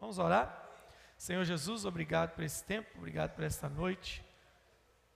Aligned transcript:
Vamos 0.00 0.18
orar? 0.18 0.66
Senhor 1.16 1.44
Jesus, 1.44 1.84
obrigado 1.84 2.34
por 2.34 2.44
esse 2.44 2.62
tempo, 2.62 2.88
obrigado 2.96 3.34
por 3.34 3.44
esta 3.44 3.68
noite. 3.68 4.24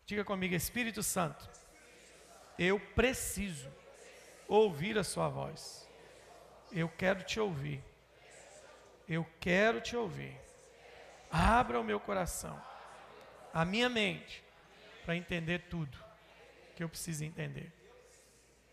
Diga 0.04 0.24
comigo, 0.24 0.54
Espírito 0.54 1.02
Santo, 1.02 1.48
eu 2.58 2.80
preciso 2.80 3.70
ouvir 4.48 4.98
a 4.98 5.04
Sua 5.04 5.28
voz. 5.28 5.88
Eu 6.72 6.88
quero 6.88 7.22
te 7.22 7.38
ouvir. 7.38 7.82
Eu 9.08 9.26
quero 9.38 9.80
te 9.80 9.96
ouvir. 9.96 10.38
Abra 11.30 11.80
o 11.80 11.84
meu 11.84 11.98
coração, 11.98 12.60
a 13.54 13.64
minha 13.64 13.88
mente, 13.88 14.44
para 15.04 15.16
entender 15.16 15.68
tudo 15.70 15.96
que 16.74 16.82
eu 16.82 16.88
preciso 16.88 17.24
entender. 17.24 17.72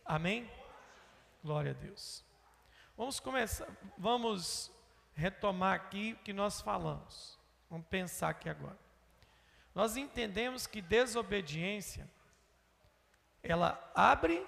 Amém? 0.03 0.49
Glória 1.43 1.71
a 1.71 1.73
Deus. 1.73 2.23
Vamos 2.97 3.19
começar, 3.19 3.67
vamos 3.97 4.71
retomar 5.19 5.75
aqui 5.75 6.13
o 6.13 6.23
que 6.23 6.31
nós 6.31 6.61
falamos. 6.61 7.37
Vamos 7.69 7.85
pensar 7.87 8.29
aqui 8.29 8.49
agora. 8.49 8.79
Nós 9.75 9.97
entendemos 9.97 10.65
que 10.65 10.81
desobediência 10.81 12.09
ela 13.43 13.79
abre 13.93 14.45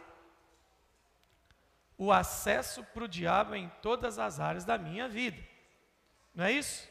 o 1.97 2.11
acesso 2.11 2.83
para 2.85 3.03
o 3.03 3.07
diabo 3.07 3.53
em 3.53 3.69
todas 3.81 4.17
as 4.17 4.39
áreas 4.39 4.65
da 4.65 4.77
minha 4.77 5.07
vida. 5.07 5.41
Não 6.33 6.45
é 6.45 6.51
isso? 6.51 6.89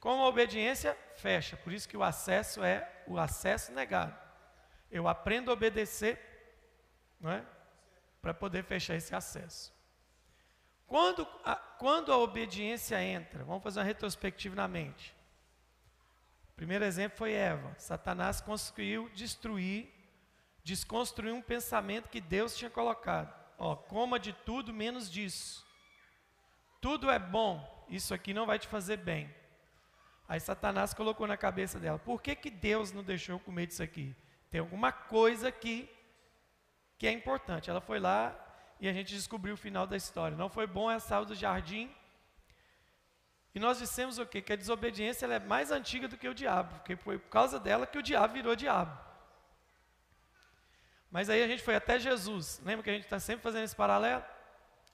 Com 0.00 0.22
a 0.22 0.28
obediência, 0.28 0.96
fecha. 1.16 1.56
Por 1.56 1.72
isso 1.72 1.88
que 1.88 1.96
o 1.96 2.02
acesso 2.02 2.62
é 2.62 3.04
o 3.06 3.18
acesso 3.18 3.72
negado. 3.72 4.16
Eu 4.90 5.08
aprendo 5.08 5.50
a 5.50 5.54
obedecer, 5.54 6.20
não 7.20 7.30
é? 7.30 7.44
Para 8.20 8.34
poder 8.34 8.64
fechar 8.64 8.96
esse 8.96 9.14
acesso. 9.14 9.77
Quando 10.88 11.28
a, 11.44 11.54
quando 11.54 12.10
a 12.10 12.16
obediência 12.16 13.00
entra, 13.00 13.44
vamos 13.44 13.62
fazer 13.62 13.78
uma 13.78 13.84
retrospectiva 13.84 14.56
na 14.56 14.66
mente. 14.66 15.14
O 16.50 16.54
primeiro 16.56 16.84
exemplo 16.84 17.18
foi 17.18 17.32
Eva. 17.32 17.72
Satanás 17.78 18.40
conseguiu 18.40 19.10
destruir, 19.10 19.92
desconstruir 20.64 21.32
um 21.32 21.42
pensamento 21.42 22.08
que 22.08 22.22
Deus 22.22 22.56
tinha 22.56 22.70
colocado. 22.70 23.32
Ó, 23.58 23.76
coma 23.76 24.18
de 24.18 24.32
tudo 24.32 24.72
menos 24.72 25.10
disso. 25.10 25.64
Tudo 26.80 27.10
é 27.10 27.18
bom, 27.18 27.86
isso 27.88 28.14
aqui 28.14 28.32
não 28.32 28.46
vai 28.46 28.58
te 28.58 28.66
fazer 28.66 28.96
bem. 28.96 29.32
Aí 30.26 30.40
Satanás 30.40 30.94
colocou 30.94 31.26
na 31.26 31.36
cabeça 31.36 31.78
dela: 31.78 31.98
por 31.98 32.22
que, 32.22 32.34
que 32.34 32.50
Deus 32.50 32.92
não 32.92 33.02
deixou 33.02 33.38
comer 33.38 33.66
disso 33.66 33.82
aqui? 33.82 34.16
Tem 34.50 34.60
alguma 34.60 34.90
coisa 34.90 35.48
aqui 35.48 35.88
que 36.96 37.06
é 37.06 37.12
importante. 37.12 37.68
Ela 37.68 37.80
foi 37.80 38.00
lá 38.00 38.47
e 38.80 38.88
a 38.88 38.92
gente 38.92 39.14
descobriu 39.14 39.54
o 39.54 39.56
final 39.56 39.86
da 39.86 39.96
história. 39.96 40.36
Não 40.36 40.48
foi 40.48 40.66
bom, 40.66 40.90
ela 40.90 41.00
saiu 41.00 41.24
do 41.24 41.34
jardim. 41.34 41.90
E 43.54 43.58
nós 43.58 43.78
dissemos 43.78 44.18
o 44.18 44.26
quê? 44.26 44.40
Que 44.40 44.52
a 44.52 44.56
desobediência 44.56 45.26
é 45.26 45.38
mais 45.38 45.70
antiga 45.70 46.06
do 46.06 46.16
que 46.16 46.28
o 46.28 46.34
diabo, 46.34 46.74
porque 46.76 46.96
foi 46.96 47.18
por 47.18 47.28
causa 47.28 47.58
dela 47.58 47.86
que 47.86 47.98
o 47.98 48.02
diabo 48.02 48.34
virou 48.34 48.54
diabo. 48.54 48.96
Mas 51.10 51.30
aí 51.30 51.42
a 51.42 51.48
gente 51.48 51.62
foi 51.62 51.74
até 51.74 51.98
Jesus. 51.98 52.60
Lembra 52.64 52.84
que 52.84 52.90
a 52.90 52.92
gente 52.92 53.04
está 53.04 53.18
sempre 53.18 53.42
fazendo 53.42 53.64
esse 53.64 53.74
paralelo? 53.74 54.22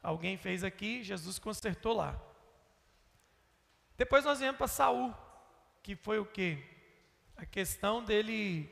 Alguém 0.02 0.36
fez 0.36 0.62
aqui, 0.62 1.02
Jesus 1.02 1.38
consertou 1.38 1.94
lá. 1.94 2.18
Depois 3.96 4.24
nós 4.24 4.38
viemos 4.38 4.56
para 4.56 4.66
Saul, 4.66 5.14
que 5.82 5.94
foi 5.96 6.18
o 6.18 6.26
quê? 6.26 6.62
A 7.36 7.44
questão 7.44 8.02
dele, 8.02 8.70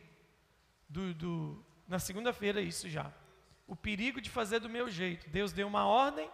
do, 0.88 1.12
do 1.14 1.64
na 1.86 1.98
segunda-feira 1.98 2.60
isso 2.60 2.88
já. 2.88 3.12
O 3.72 3.76
perigo 3.76 4.20
de 4.20 4.28
fazer 4.28 4.58
do 4.58 4.68
meu 4.68 4.90
jeito. 4.90 5.30
Deus 5.30 5.50
deu 5.50 5.66
uma 5.66 5.86
ordem 5.86 6.30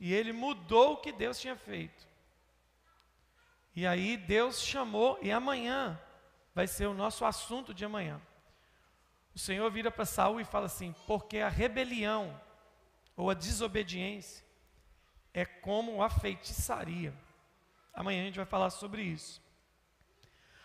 e 0.00 0.14
ele 0.14 0.32
mudou 0.32 0.94
o 0.94 0.96
que 0.96 1.12
Deus 1.12 1.38
tinha 1.38 1.54
feito. 1.54 2.08
E 3.74 3.86
aí 3.86 4.16
Deus 4.16 4.62
chamou, 4.62 5.18
e 5.20 5.30
amanhã 5.30 6.00
vai 6.54 6.66
ser 6.66 6.86
o 6.86 6.94
nosso 6.94 7.26
assunto 7.26 7.74
de 7.74 7.84
amanhã. 7.84 8.18
O 9.34 9.38
Senhor 9.38 9.70
vira 9.70 9.90
para 9.90 10.06
Saul 10.06 10.40
e 10.40 10.46
fala 10.46 10.64
assim: 10.64 10.94
porque 11.06 11.40
a 11.40 11.50
rebelião 11.50 12.40
ou 13.14 13.28
a 13.28 13.34
desobediência 13.34 14.42
é 15.34 15.44
como 15.44 16.02
a 16.02 16.08
feitiçaria. 16.08 17.12
Amanhã 17.92 18.22
a 18.22 18.24
gente 18.24 18.36
vai 18.36 18.46
falar 18.46 18.70
sobre 18.70 19.02
isso. 19.02 19.42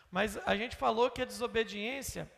Mas 0.10 0.38
a 0.48 0.56
gente 0.56 0.78
falou 0.78 1.12
que 1.12 1.22
a 1.22 1.26
desobediência, 1.26 2.32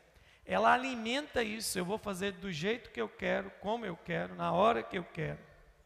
ela 0.46 0.74
alimenta 0.74 1.44
isso. 1.44 1.78
Eu 1.78 1.86
vou 1.86 1.98
fazer 1.98 2.34
do 2.34 2.52
jeito 2.52 2.92
que 2.92 3.02
eu 3.02 3.08
quero, 3.08 3.50
como 3.62 3.86
eu 3.86 3.96
quero, 3.96 4.36
na 4.36 4.52
hora 4.52 4.84
que 4.84 4.98
eu 4.98 5.04
quero. 5.04 5.40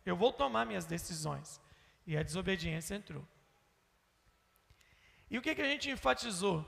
Eu 0.06 0.16
vou 0.16 0.32
tomar 0.32 0.66
minhas 0.66 0.86
decisões. 0.86 1.62
E 2.06 2.18
a 2.18 2.24
desobediência 2.24 2.96
entrou. 2.96 3.26
E 5.30 5.38
o 5.38 5.42
que, 5.42 5.54
que 5.54 5.62
a 5.62 5.68
gente 5.68 5.90
enfatizou? 5.90 6.66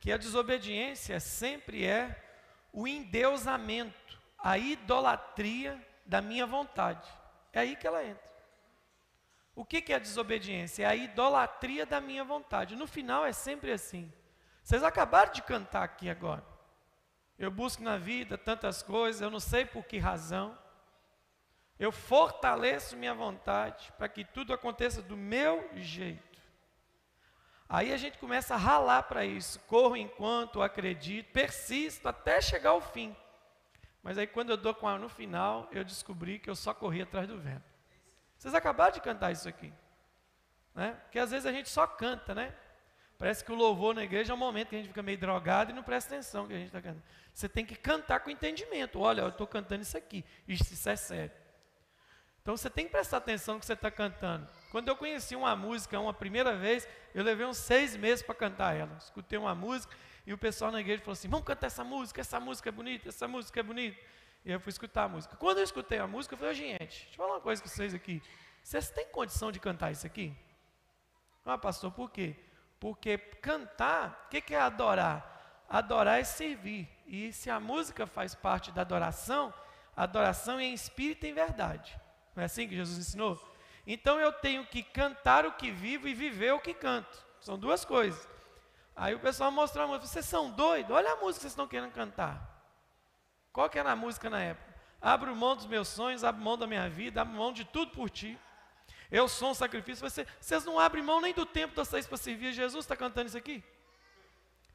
Que 0.00 0.10
a 0.10 0.16
desobediência 0.16 1.20
sempre 1.20 1.84
é 1.84 2.24
o 2.72 2.88
endeusamento, 2.88 4.18
a 4.38 4.56
idolatria 4.56 5.84
da 6.06 6.22
minha 6.22 6.46
vontade. 6.46 7.08
É 7.52 7.60
aí 7.60 7.76
que 7.76 7.86
ela 7.86 8.04
entra. 8.04 8.28
O 9.54 9.64
que, 9.64 9.82
que 9.82 9.92
é 9.92 9.96
a 9.96 9.98
desobediência? 9.98 10.84
É 10.84 10.86
a 10.86 10.96
idolatria 10.96 11.84
da 11.84 12.00
minha 12.00 12.24
vontade. 12.24 12.76
No 12.76 12.86
final 12.86 13.26
é 13.26 13.32
sempre 13.32 13.72
assim. 13.72 14.12
Vocês 14.62 14.82
acabaram 14.82 15.32
de 15.32 15.42
cantar 15.42 15.82
aqui 15.82 16.08
agora. 16.08 16.44
Eu 17.38 17.50
busco 17.50 17.82
na 17.82 17.96
vida 17.96 18.36
tantas 18.36 18.82
coisas, 18.82 19.22
eu 19.22 19.30
não 19.30 19.38
sei 19.38 19.64
por 19.64 19.84
que 19.84 19.98
razão. 19.98 20.58
Eu 21.78 21.92
fortaleço 21.92 22.96
minha 22.96 23.14
vontade 23.14 23.92
para 23.96 24.08
que 24.08 24.24
tudo 24.24 24.52
aconteça 24.52 25.00
do 25.00 25.16
meu 25.16 25.70
jeito. 25.76 26.26
Aí 27.68 27.92
a 27.92 27.96
gente 27.96 28.18
começa 28.18 28.54
a 28.54 28.58
ralar 28.58 29.04
para 29.04 29.24
isso. 29.24 29.60
Corro 29.60 29.96
enquanto 29.96 30.60
acredito, 30.60 31.30
persisto 31.32 32.08
até 32.08 32.40
chegar 32.40 32.70
ao 32.70 32.80
fim. 32.80 33.14
Mas 34.02 34.18
aí 34.18 34.26
quando 34.26 34.50
eu 34.50 34.56
dou 34.56 34.74
com 34.74 34.88
a 34.88 34.98
no 34.98 35.08
final, 35.08 35.68
eu 35.70 35.84
descobri 35.84 36.38
que 36.40 36.50
eu 36.50 36.56
só 36.56 36.74
corri 36.74 37.02
atrás 37.02 37.28
do 37.28 37.38
vento. 37.38 37.70
Vocês 38.36 38.54
acabaram 38.54 38.94
de 38.94 39.00
cantar 39.00 39.30
isso 39.30 39.48
aqui. 39.48 39.72
Né? 40.74 40.96
Porque 41.02 41.18
às 41.18 41.30
vezes 41.30 41.46
a 41.46 41.52
gente 41.52 41.68
só 41.68 41.86
canta, 41.86 42.34
né? 42.34 42.54
Parece 43.18 43.44
que 43.44 43.50
o 43.50 43.56
louvor 43.56 43.94
na 43.94 44.04
igreja 44.04 44.32
é 44.32 44.34
um 44.34 44.38
momento 44.38 44.68
que 44.68 44.76
a 44.76 44.78
gente 44.78 44.88
fica 44.88 45.02
meio 45.02 45.18
drogado 45.18 45.72
e 45.72 45.74
não 45.74 45.82
presta 45.82 46.14
atenção 46.14 46.46
que 46.46 46.54
a 46.54 46.56
gente 46.56 46.68
está 46.68 46.80
cantando. 46.80 47.02
Você 47.34 47.48
tem 47.48 47.66
que 47.66 47.74
cantar 47.74 48.20
com 48.20 48.30
entendimento. 48.30 49.00
Olha, 49.00 49.22
eu 49.22 49.28
estou 49.28 49.46
cantando 49.46 49.82
isso 49.82 49.98
aqui. 49.98 50.24
Isso, 50.46 50.72
isso 50.72 50.88
é 50.88 50.94
sério. 50.94 51.32
Então 52.40 52.56
você 52.56 52.70
tem 52.70 52.86
que 52.86 52.92
prestar 52.92 53.16
atenção 53.16 53.54
no 53.54 53.60
que 53.60 53.66
você 53.66 53.72
está 53.72 53.90
cantando. 53.90 54.48
Quando 54.70 54.88
eu 54.88 54.96
conheci 54.96 55.34
uma 55.34 55.56
música 55.56 55.98
uma 55.98 56.14
primeira 56.14 56.56
vez, 56.56 56.88
eu 57.12 57.24
levei 57.24 57.44
uns 57.44 57.58
seis 57.58 57.96
meses 57.96 58.24
para 58.24 58.36
cantar 58.36 58.76
ela. 58.76 58.96
Escutei 58.98 59.36
uma 59.36 59.54
música 59.54 59.94
e 60.24 60.32
o 60.32 60.38
pessoal 60.38 60.70
na 60.70 60.80
igreja 60.80 61.02
falou 61.02 61.12
assim: 61.12 61.28
vamos 61.28 61.44
cantar 61.44 61.66
essa 61.66 61.82
música, 61.82 62.20
essa 62.20 62.38
música 62.38 62.68
é 62.68 62.72
bonita, 62.72 63.08
essa 63.08 63.26
música 63.26 63.58
é 63.58 63.62
bonita. 63.62 63.98
E 64.44 64.52
eu 64.52 64.60
fui 64.60 64.70
escutar 64.70 65.04
a 65.04 65.08
música. 65.08 65.36
Quando 65.36 65.58
eu 65.58 65.64
escutei 65.64 65.98
a 65.98 66.06
música, 66.06 66.34
eu 66.34 66.38
falei, 66.38 66.54
gente, 66.54 66.78
deixa 66.78 67.10
eu 67.10 67.16
falar 67.16 67.34
uma 67.34 67.40
coisa 67.40 67.60
com 67.60 67.68
vocês 67.68 67.92
aqui. 67.92 68.22
Vocês 68.62 68.88
têm 68.90 69.06
condição 69.08 69.50
de 69.50 69.58
cantar 69.58 69.90
isso 69.90 70.06
aqui? 70.06 70.34
Ah, 71.44 71.58
pastor, 71.58 71.90
por 71.92 72.10
quê? 72.10 72.36
Porque 72.80 73.18
cantar, 73.18 74.24
o 74.26 74.28
que, 74.30 74.40
que 74.40 74.54
é 74.54 74.60
adorar? 74.60 75.64
Adorar 75.68 76.20
é 76.20 76.24
servir. 76.24 76.88
E 77.06 77.32
se 77.32 77.50
a 77.50 77.58
música 77.58 78.06
faz 78.06 78.34
parte 78.34 78.70
da 78.70 78.82
adoração, 78.82 79.52
adoração 79.96 80.58
é 80.58 80.64
em 80.64 80.74
espírito 80.74 81.26
e 81.26 81.30
em 81.30 81.34
verdade. 81.34 81.98
Não 82.34 82.42
é 82.42 82.46
assim 82.46 82.68
que 82.68 82.76
Jesus 82.76 82.98
ensinou? 82.98 83.38
Então 83.86 84.20
eu 84.20 84.32
tenho 84.32 84.64
que 84.66 84.82
cantar 84.82 85.46
o 85.46 85.52
que 85.52 85.70
vivo 85.70 86.06
e 86.06 86.14
viver 86.14 86.52
o 86.52 86.60
que 86.60 86.74
canto. 86.74 87.26
São 87.40 87.58
duas 87.58 87.84
coisas. 87.84 88.28
Aí 88.94 89.14
o 89.14 89.20
pessoal 89.20 89.50
mostrou 89.50 89.84
a 89.84 89.88
música, 89.88 90.06
vocês 90.06 90.26
são 90.26 90.50
doidos? 90.50 90.94
Olha 90.94 91.12
a 91.12 91.16
música 91.16 91.34
que 91.34 91.40
vocês 91.42 91.52
estão 91.52 91.68
querendo 91.68 91.92
cantar. 91.92 92.58
Qual 93.52 93.68
que 93.70 93.78
era 93.78 93.92
a 93.92 93.96
música 93.96 94.28
na 94.28 94.40
época? 94.40 94.74
Abro 95.00 95.34
mão 95.34 95.56
dos 95.56 95.66
meus 95.66 95.88
sonhos, 95.88 96.24
abro 96.24 96.42
mão 96.42 96.58
da 96.58 96.66
minha 96.66 96.88
vida, 96.88 97.22
abro 97.22 97.34
mão 97.34 97.52
de 97.52 97.64
tudo 97.64 97.92
por 97.92 98.10
ti. 98.10 98.38
Eu 99.10 99.28
sou 99.28 99.50
um 99.50 99.54
sacrifício. 99.54 100.08
Você, 100.08 100.26
vocês 100.40 100.64
não 100.64 100.78
abrem 100.78 101.02
mão 101.02 101.20
nem 101.20 101.32
do 101.32 101.46
tempo 101.46 101.70
de 101.70 101.76
vocês 101.76 102.06
para 102.06 102.16
servir 102.16 102.52
Jesus. 102.52 102.84
Está 102.84 102.96
cantando 102.96 103.28
isso 103.28 103.38
aqui? 103.38 103.62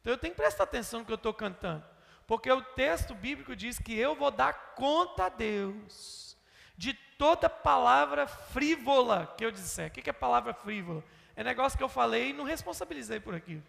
Então 0.02 0.14
eu 0.14 0.18
tenho 0.18 0.34
que 0.34 0.42
prestar 0.42 0.64
atenção 0.64 1.00
no 1.00 1.06
que 1.06 1.12
eu 1.12 1.16
estou 1.16 1.34
cantando. 1.34 1.86
Porque 2.26 2.52
o 2.52 2.62
texto 2.62 3.14
bíblico 3.14 3.56
diz 3.56 3.78
que 3.78 3.98
eu 3.98 4.16
vou 4.16 4.32
dar 4.32 4.54
conta 4.76 5.26
a 5.26 5.30
Deus 5.30 6.38
de 6.76 6.94
toda 6.94 7.50
palavra 7.50 8.28
frívola 8.28 9.34
que 9.38 9.46
eu 9.46 9.52
disser. 9.52 9.90
O 9.90 9.92
que 9.92 10.10
é 10.10 10.14
palavra 10.14 10.54
frívola? 10.54 11.04
É 11.36 11.44
negócio 11.44 11.78
que 11.78 11.84
eu 11.84 11.90
falei 11.90 12.30
e 12.30 12.34
não 12.34 12.44
responsabilizei 12.44 13.20
por 13.20 13.36
aquilo. 13.36 13.64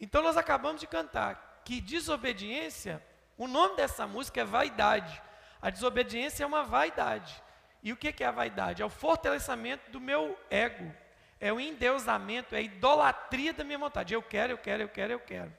Então 0.00 0.22
nós 0.22 0.36
acabamos 0.36 0.80
de 0.80 0.86
cantar 0.86 1.62
que 1.64 1.80
desobediência 1.80 3.02
o 3.38 3.46
nome 3.46 3.76
dessa 3.76 4.04
música 4.04 4.40
é 4.40 4.44
vaidade. 4.44 5.22
A 5.62 5.70
desobediência 5.70 6.42
é 6.42 6.46
uma 6.46 6.64
vaidade. 6.64 7.40
E 7.82 7.92
o 7.92 7.96
que 7.96 8.22
é 8.22 8.26
a 8.26 8.32
vaidade? 8.32 8.82
É 8.82 8.84
o 8.84 8.90
fortalecimento 8.90 9.90
do 9.90 10.00
meu 10.00 10.38
ego. 10.50 10.92
É 11.40 11.52
o 11.52 11.60
endeusamento, 11.60 12.54
é 12.54 12.58
a 12.58 12.62
idolatria 12.62 13.52
da 13.52 13.62
minha 13.62 13.78
vontade. 13.78 14.12
Eu 14.12 14.22
quero, 14.22 14.52
eu 14.52 14.58
quero, 14.58 14.82
eu 14.82 14.88
quero, 14.88 15.12
eu 15.12 15.20
quero. 15.20 15.52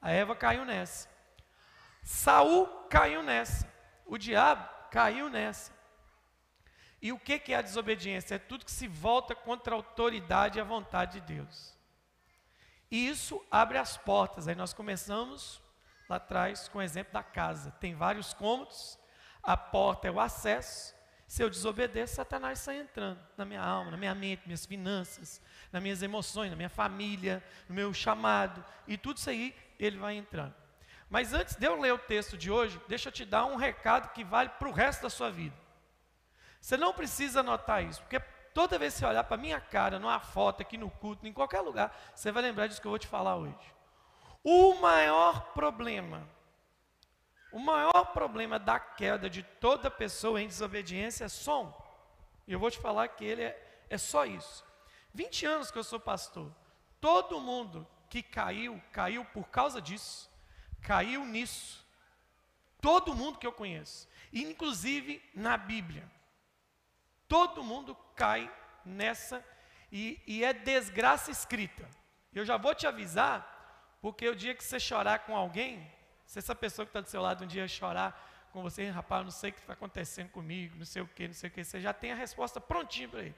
A 0.00 0.10
Eva 0.10 0.36
caiu 0.36 0.64
nessa. 0.64 1.08
Saul 2.02 2.66
caiu 2.88 3.22
nessa. 3.22 3.68
O 4.04 4.16
diabo 4.16 4.68
caiu 4.90 5.28
nessa. 5.28 5.72
E 7.02 7.12
o 7.12 7.18
que 7.18 7.52
é 7.52 7.56
a 7.56 7.62
desobediência? 7.62 8.36
É 8.36 8.38
tudo 8.38 8.64
que 8.64 8.70
se 8.70 8.88
volta 8.88 9.34
contra 9.34 9.74
a 9.74 9.76
autoridade 9.76 10.58
e 10.58 10.60
a 10.60 10.64
vontade 10.64 11.20
de 11.20 11.34
Deus. 11.34 11.76
E 12.90 13.08
isso 13.08 13.44
abre 13.50 13.78
as 13.78 13.96
portas. 13.96 14.48
Aí 14.48 14.54
nós 14.54 14.72
começamos 14.72 15.60
lá 16.08 16.16
atrás 16.16 16.68
com 16.68 16.78
o 16.78 16.82
exemplo 16.82 17.12
da 17.12 17.22
casa. 17.22 17.70
Tem 17.72 17.94
vários 17.94 18.32
cômodos, 18.32 18.98
a 19.42 19.56
porta 19.56 20.08
é 20.08 20.10
o 20.10 20.20
acesso. 20.20 20.95
Se 21.26 21.42
eu 21.42 21.50
desobedeço, 21.50 22.14
Satanás 22.14 22.60
sai 22.60 22.78
entrando 22.78 23.18
na 23.36 23.44
minha 23.44 23.62
alma, 23.62 23.90
na 23.90 23.96
minha 23.96 24.14
mente, 24.14 24.42
minhas 24.46 24.64
finanças, 24.64 25.42
nas 25.72 25.82
minhas 25.82 26.02
emoções, 26.02 26.50
na 26.50 26.56
minha 26.56 26.68
família, 26.68 27.42
no 27.68 27.74
meu 27.74 27.92
chamado, 27.92 28.64
e 28.86 28.96
tudo 28.96 29.16
isso 29.16 29.28
aí 29.28 29.54
ele 29.78 29.98
vai 29.98 30.14
entrando. 30.14 30.54
Mas 31.10 31.32
antes 31.32 31.56
de 31.56 31.66
eu 31.66 31.80
ler 31.80 31.92
o 31.92 31.98
texto 31.98 32.36
de 32.36 32.50
hoje, 32.50 32.80
deixa 32.88 33.08
eu 33.08 33.12
te 33.12 33.24
dar 33.24 33.44
um 33.44 33.56
recado 33.56 34.12
que 34.12 34.24
vale 34.24 34.50
para 34.50 34.68
o 34.68 34.72
resto 34.72 35.02
da 35.02 35.10
sua 35.10 35.30
vida. 35.30 35.54
Você 36.60 36.76
não 36.76 36.92
precisa 36.92 37.40
anotar 37.40 37.84
isso, 37.84 38.00
porque 38.02 38.20
toda 38.54 38.78
vez 38.78 38.94
que 38.94 39.00
você 39.00 39.06
olhar 39.06 39.24
para 39.24 39.36
a 39.36 39.40
minha 39.40 39.60
cara, 39.60 39.98
numa 39.98 40.18
foto, 40.18 40.62
aqui 40.62 40.76
no 40.76 40.90
culto, 40.90 41.26
em 41.26 41.32
qualquer 41.32 41.60
lugar, 41.60 41.96
você 42.14 42.32
vai 42.32 42.42
lembrar 42.42 42.66
disso 42.66 42.80
que 42.80 42.86
eu 42.86 42.90
vou 42.90 42.98
te 42.98 43.06
falar 43.06 43.36
hoje. 43.36 43.74
O 44.42 44.74
maior 44.74 45.52
problema, 45.52 46.26
o 47.52 47.58
maior 47.58 48.12
problema 48.12 48.58
da 48.58 48.78
queda 48.78 49.30
de 49.30 49.42
toda 49.42 49.90
pessoa 49.90 50.40
em 50.40 50.48
desobediência 50.48 51.24
é 51.24 51.28
som. 51.28 51.74
E 52.46 52.52
eu 52.52 52.58
vou 52.58 52.70
te 52.70 52.78
falar 52.78 53.08
que 53.08 53.24
ele 53.24 53.42
é, 53.42 53.84
é 53.88 53.98
só 53.98 54.24
isso. 54.24 54.64
20 55.14 55.46
anos 55.46 55.70
que 55.70 55.78
eu 55.78 55.84
sou 55.84 55.98
pastor. 55.98 56.52
Todo 57.00 57.40
mundo 57.40 57.86
que 58.08 58.22
caiu, 58.22 58.82
caiu 58.92 59.24
por 59.24 59.48
causa 59.48 59.80
disso. 59.80 60.30
Caiu 60.82 61.24
nisso. 61.24 61.84
Todo 62.80 63.14
mundo 63.14 63.38
que 63.38 63.46
eu 63.46 63.52
conheço. 63.52 64.08
Inclusive 64.32 65.22
na 65.34 65.56
Bíblia. 65.56 66.10
Todo 67.26 67.64
mundo 67.64 67.96
cai 68.14 68.52
nessa 68.84 69.44
e, 69.90 70.20
e 70.26 70.44
é 70.44 70.52
desgraça 70.52 71.30
escrita. 71.30 71.88
Eu 72.32 72.44
já 72.44 72.56
vou 72.56 72.74
te 72.74 72.86
avisar, 72.86 73.98
porque 74.00 74.28
o 74.28 74.36
dia 74.36 74.54
que 74.54 74.62
você 74.62 74.78
chorar 74.78 75.20
com 75.20 75.34
alguém, 75.34 75.90
se 76.26 76.38
essa 76.38 76.54
pessoa 76.54 76.84
que 76.84 76.90
está 76.90 77.00
do 77.00 77.08
seu 77.08 77.22
lado 77.22 77.44
um 77.44 77.46
dia 77.46 77.66
chorar 77.68 78.48
com 78.52 78.62
você, 78.62 78.88
rapaz, 78.88 79.24
não 79.24 79.30
sei 79.30 79.50
o 79.50 79.52
que 79.52 79.60
está 79.60 79.72
acontecendo 79.72 80.30
comigo, 80.30 80.76
não 80.76 80.84
sei 80.84 81.02
o 81.02 81.06
que, 81.06 81.28
não 81.28 81.34
sei 81.34 81.48
o 81.48 81.52
que, 81.52 81.64
você 81.64 81.80
já 81.80 81.92
tem 81.92 82.12
a 82.12 82.14
resposta 82.14 82.60
prontinha 82.60 83.08
para 83.08 83.20
ele. 83.20 83.34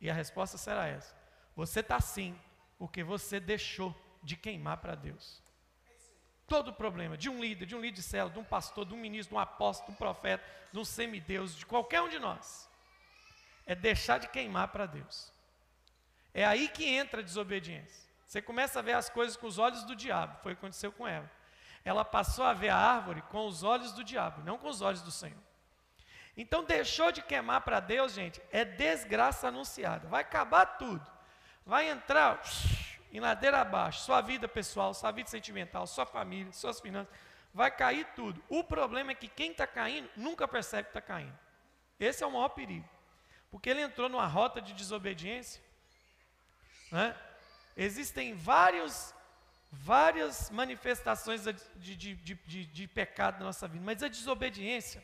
E 0.00 0.10
a 0.10 0.14
resposta 0.14 0.58
será 0.58 0.86
essa: 0.86 1.14
Você 1.54 1.80
está 1.80 1.96
assim, 1.96 2.38
porque 2.78 3.02
você 3.02 3.40
deixou 3.40 3.94
de 4.22 4.36
queimar 4.36 4.78
para 4.78 4.94
Deus. 4.94 5.42
Todo 6.46 6.72
problema 6.72 7.16
de 7.16 7.28
um 7.28 7.40
líder, 7.40 7.66
de 7.66 7.74
um 7.74 7.80
líder 7.80 7.96
de 7.96 8.02
célula, 8.02 8.32
de 8.32 8.38
um 8.38 8.44
pastor, 8.44 8.84
de 8.84 8.94
um 8.94 8.98
ministro, 8.98 9.30
de 9.30 9.36
um 9.36 9.40
apóstolo, 9.40 9.88
de 9.88 9.94
um 9.94 9.96
profeta, 9.96 10.44
de 10.72 10.78
um 10.78 10.84
semideus, 10.84 11.56
de 11.56 11.66
qualquer 11.66 12.02
um 12.02 12.08
de 12.08 12.18
nós, 12.18 12.68
é 13.64 13.74
deixar 13.74 14.18
de 14.18 14.28
queimar 14.28 14.68
para 14.68 14.86
Deus. 14.86 15.32
É 16.32 16.44
aí 16.44 16.68
que 16.68 16.84
entra 16.84 17.20
a 17.20 17.24
desobediência. 17.24 18.06
Você 18.26 18.42
começa 18.42 18.78
a 18.78 18.82
ver 18.82 18.92
as 18.92 19.08
coisas 19.08 19.36
com 19.36 19.46
os 19.46 19.58
olhos 19.58 19.84
do 19.84 19.96
diabo, 19.96 20.38
foi 20.42 20.52
o 20.52 20.56
que 20.56 20.60
aconteceu 20.60 20.92
com 20.92 21.06
ela. 21.06 21.30
Ela 21.86 22.04
passou 22.04 22.44
a 22.44 22.52
ver 22.52 22.70
a 22.70 22.76
árvore 22.76 23.22
com 23.30 23.46
os 23.46 23.62
olhos 23.62 23.92
do 23.92 24.02
diabo, 24.02 24.42
não 24.42 24.58
com 24.58 24.68
os 24.68 24.82
olhos 24.82 25.02
do 25.02 25.12
Senhor. 25.12 25.38
Então 26.36 26.64
deixou 26.64 27.12
de 27.12 27.22
queimar 27.22 27.60
para 27.60 27.78
Deus, 27.78 28.12
gente, 28.12 28.42
é 28.50 28.64
desgraça 28.64 29.46
anunciada. 29.46 30.08
Vai 30.08 30.22
acabar 30.22 30.66
tudo. 30.66 31.06
Vai 31.64 31.88
entrar 31.88 32.42
em 33.12 33.20
ladeira 33.20 33.60
abaixo, 33.60 34.00
sua 34.00 34.20
vida 34.20 34.48
pessoal, 34.48 34.92
sua 34.92 35.12
vida 35.12 35.30
sentimental, 35.30 35.86
sua 35.86 36.04
família, 36.04 36.52
suas 36.52 36.80
finanças, 36.80 37.14
vai 37.54 37.70
cair 37.70 38.04
tudo. 38.16 38.42
O 38.48 38.64
problema 38.64 39.12
é 39.12 39.14
que 39.14 39.28
quem 39.28 39.52
está 39.52 39.64
caindo 39.64 40.10
nunca 40.16 40.48
percebe 40.48 40.84
que 40.84 40.90
está 40.90 41.00
caindo. 41.00 41.38
Esse 42.00 42.24
é 42.24 42.26
o 42.26 42.32
maior 42.32 42.48
perigo. 42.48 42.88
Porque 43.48 43.70
ele 43.70 43.80
entrou 43.80 44.08
numa 44.08 44.26
rota 44.26 44.60
de 44.60 44.74
desobediência. 44.74 45.62
Né? 46.90 47.16
Existem 47.76 48.34
vários, 48.34 49.14
várias 49.78 50.50
manifestações 50.50 51.44
de, 51.76 51.96
de, 51.96 52.14
de, 52.14 52.66
de 52.66 52.88
pecado 52.88 53.38
na 53.38 53.46
nossa 53.46 53.68
vida, 53.68 53.84
mas 53.84 54.02
a 54.02 54.08
desobediência 54.08 55.02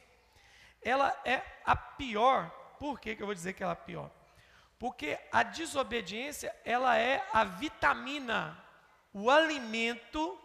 ela 0.82 1.16
é 1.24 1.42
a 1.64 1.76
pior. 1.76 2.50
Por 2.78 2.98
que, 2.98 3.14
que 3.14 3.22
eu 3.22 3.26
vou 3.26 3.34
dizer 3.34 3.52
que 3.52 3.62
ela 3.62 3.72
é 3.72 3.74
a 3.74 3.76
pior? 3.76 4.10
Porque 4.78 5.19
a 5.30 5.44
desobediência, 5.44 6.54
ela 6.64 6.98
é 6.98 7.24
a 7.32 7.44
vitamina, 7.44 8.58
o 9.12 9.30
alimento 9.30 10.38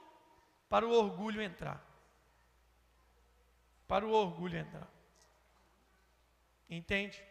para 0.70 0.86
o 0.86 0.92
orgulho 0.92 1.42
entrar. 1.42 1.84
Para 3.88 4.06
o 4.06 4.12
orgulho 4.12 4.60
entrar. 4.60 4.88
Entende? 6.70 7.24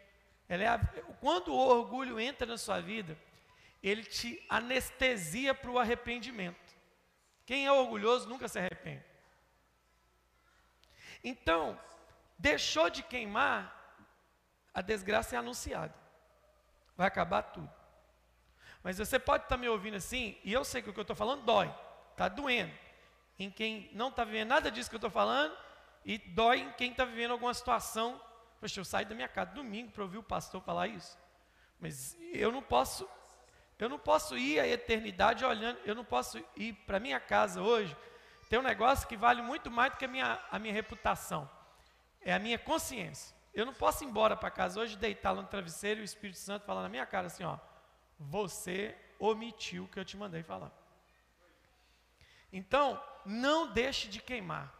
Ela 0.49 0.63
é 0.63 0.67
a, 0.67 0.79
quando 1.21 1.53
o 1.53 1.57
orgulho 1.57 2.19
entra 2.19 2.45
na 2.45 2.57
sua 2.57 2.81
vida, 2.81 3.17
ele 3.81 4.03
te 4.03 4.43
anestesia 4.49 5.53
para 5.53 5.71
o 5.71 5.79
arrependimento. 5.79 6.66
Quem 7.47 7.65
é 7.65 7.71
orgulhoso 7.71 8.27
nunca 8.27 8.47
se 8.49 8.59
arrepende. 8.59 9.05
Então, 11.23 11.79
deixou 12.37 12.89
de 12.89 13.01
queimar, 13.01 13.73
a 14.73 14.81
desgraça 14.81 15.35
é 15.35 15.39
anunciada. 15.39 15.95
Vai 16.95 17.07
acabar 17.07 17.41
tudo. 17.41 17.71
Mas 18.83 18.97
você 18.97 19.17
pode 19.17 19.45
estar 19.45 19.55
me 19.55 19.69
ouvindo 19.69 19.95
assim, 19.95 20.37
e 20.43 20.51
eu 20.51 20.65
sei 20.65 20.81
que 20.81 20.89
o 20.89 20.93
que 20.93 20.99
eu 20.99 21.03
estou 21.03 21.15
falando 21.15 21.43
dói, 21.43 21.73
está 22.11 22.27
doendo. 22.27 22.77
Em 23.39 23.49
quem 23.49 23.89
não 23.93 24.09
está 24.09 24.25
vivendo 24.25 24.49
nada 24.49 24.69
disso 24.69 24.89
que 24.89 24.95
eu 24.95 24.99
estou 24.99 25.09
falando, 25.09 25.57
e 26.03 26.17
dói 26.17 26.59
em 26.59 26.71
quem 26.73 26.91
está 26.91 27.05
vivendo 27.05 27.31
alguma 27.31 27.53
situação. 27.53 28.21
Poxa, 28.59 28.79
eu 28.79 28.85
saí 28.85 29.05
da 29.05 29.15
minha 29.15 29.29
casa 29.29 29.51
domingo 29.51 29.91
para 29.91 30.03
ouvir 30.03 30.17
o 30.17 30.23
pastor 30.23 30.61
falar 30.61 30.87
isso. 30.87 31.17
Mas 31.79 32.17
eu 32.33 32.51
não 32.51 32.61
posso, 32.61 33.09
eu 33.79 33.89
não 33.89 33.99
posso 33.99 34.37
ir 34.37 34.59
à 34.59 34.67
eternidade 34.67 35.45
olhando, 35.45 35.79
eu 35.85 35.93
não 35.93 36.03
posso 36.03 36.43
ir 36.55 36.73
para 36.85 36.99
minha 36.99 37.19
casa 37.19 37.61
hoje. 37.61 37.95
Tem 38.49 38.57
um 38.57 38.63
negócio 38.63 39.07
que 39.07 39.17
vale 39.17 39.41
muito 39.41 39.69
mais 39.69 39.91
do 39.91 39.97
que 39.97 40.05
a 40.05 40.07
minha, 40.07 40.39
a 40.49 40.57
minha 40.57 40.73
reputação 40.73 41.49
é 42.27 42.33
a 42.33 42.39
minha 42.39 42.59
consciência. 42.59 43.33
Eu 43.53 43.65
não 43.65 43.73
posso 43.73 44.03
ir 44.03 44.07
embora 44.07 44.35
para 44.35 44.51
casa 44.51 44.79
hoje, 44.81 44.97
deitar 44.97 45.31
lá 45.31 45.41
no 45.41 45.47
travesseiro 45.47 46.01
e 46.01 46.03
o 46.03 46.05
Espírito 46.05 46.37
Santo 46.37 46.65
falar 46.65 46.81
na 46.81 46.89
minha 46.89 47.05
cara 47.05 47.27
assim: 47.27 47.43
ó, 47.43 47.57
você 48.19 48.95
omitiu 49.17 49.85
o 49.85 49.87
que 49.87 49.97
eu 49.97 50.03
te 50.05 50.17
mandei 50.17 50.43
falar. 50.43 50.71
Então, 52.51 53.01
não 53.25 53.71
deixe 53.71 54.09
de 54.09 54.21
queimar. 54.21 54.73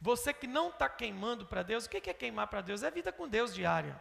Você 0.00 0.32
que 0.32 0.46
não 0.46 0.70
está 0.70 0.88
queimando 0.88 1.44
para 1.44 1.62
Deus, 1.62 1.84
o 1.84 1.90
que 1.90 2.08
é 2.08 2.14
queimar 2.14 2.46
para 2.46 2.60
Deus? 2.60 2.82
É 2.82 2.90
vida 2.90 3.12
com 3.12 3.28
Deus 3.28 3.52
diária. 3.52 4.00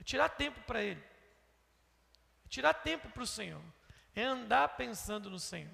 É 0.00 0.02
tirar 0.02 0.30
tempo 0.30 0.60
para 0.62 0.82
Ele. 0.82 1.02
Tirar 2.50 2.74
tempo 2.74 3.08
para 3.08 3.22
o 3.22 3.26
Senhor. 3.26 3.62
É 4.14 4.24
andar 4.24 4.76
pensando 4.76 5.30
no 5.30 5.38
Senhor. 5.38 5.72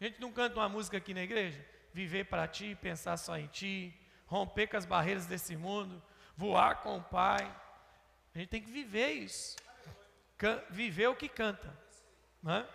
A 0.00 0.04
gente 0.04 0.20
não 0.20 0.32
canta 0.32 0.58
uma 0.58 0.68
música 0.68 0.98
aqui 0.98 1.14
na 1.14 1.22
igreja? 1.22 1.64
Viver 1.94 2.24
para 2.24 2.46
Ti, 2.48 2.76
pensar 2.80 3.16
só 3.16 3.38
em 3.38 3.46
Ti, 3.46 3.98
romper 4.26 4.66
com 4.66 4.76
as 4.76 4.84
barreiras 4.84 5.26
desse 5.26 5.56
mundo, 5.56 6.02
voar 6.36 6.82
com 6.82 6.98
o 6.98 7.02
Pai. 7.02 7.44
A 8.34 8.38
gente 8.38 8.50
tem 8.50 8.60
que 8.60 8.70
viver 8.70 9.12
isso. 9.12 9.56
Viver 10.70 11.06
o 11.08 11.16
que 11.16 11.28
canta. 11.28 11.74
Né? 12.42 12.66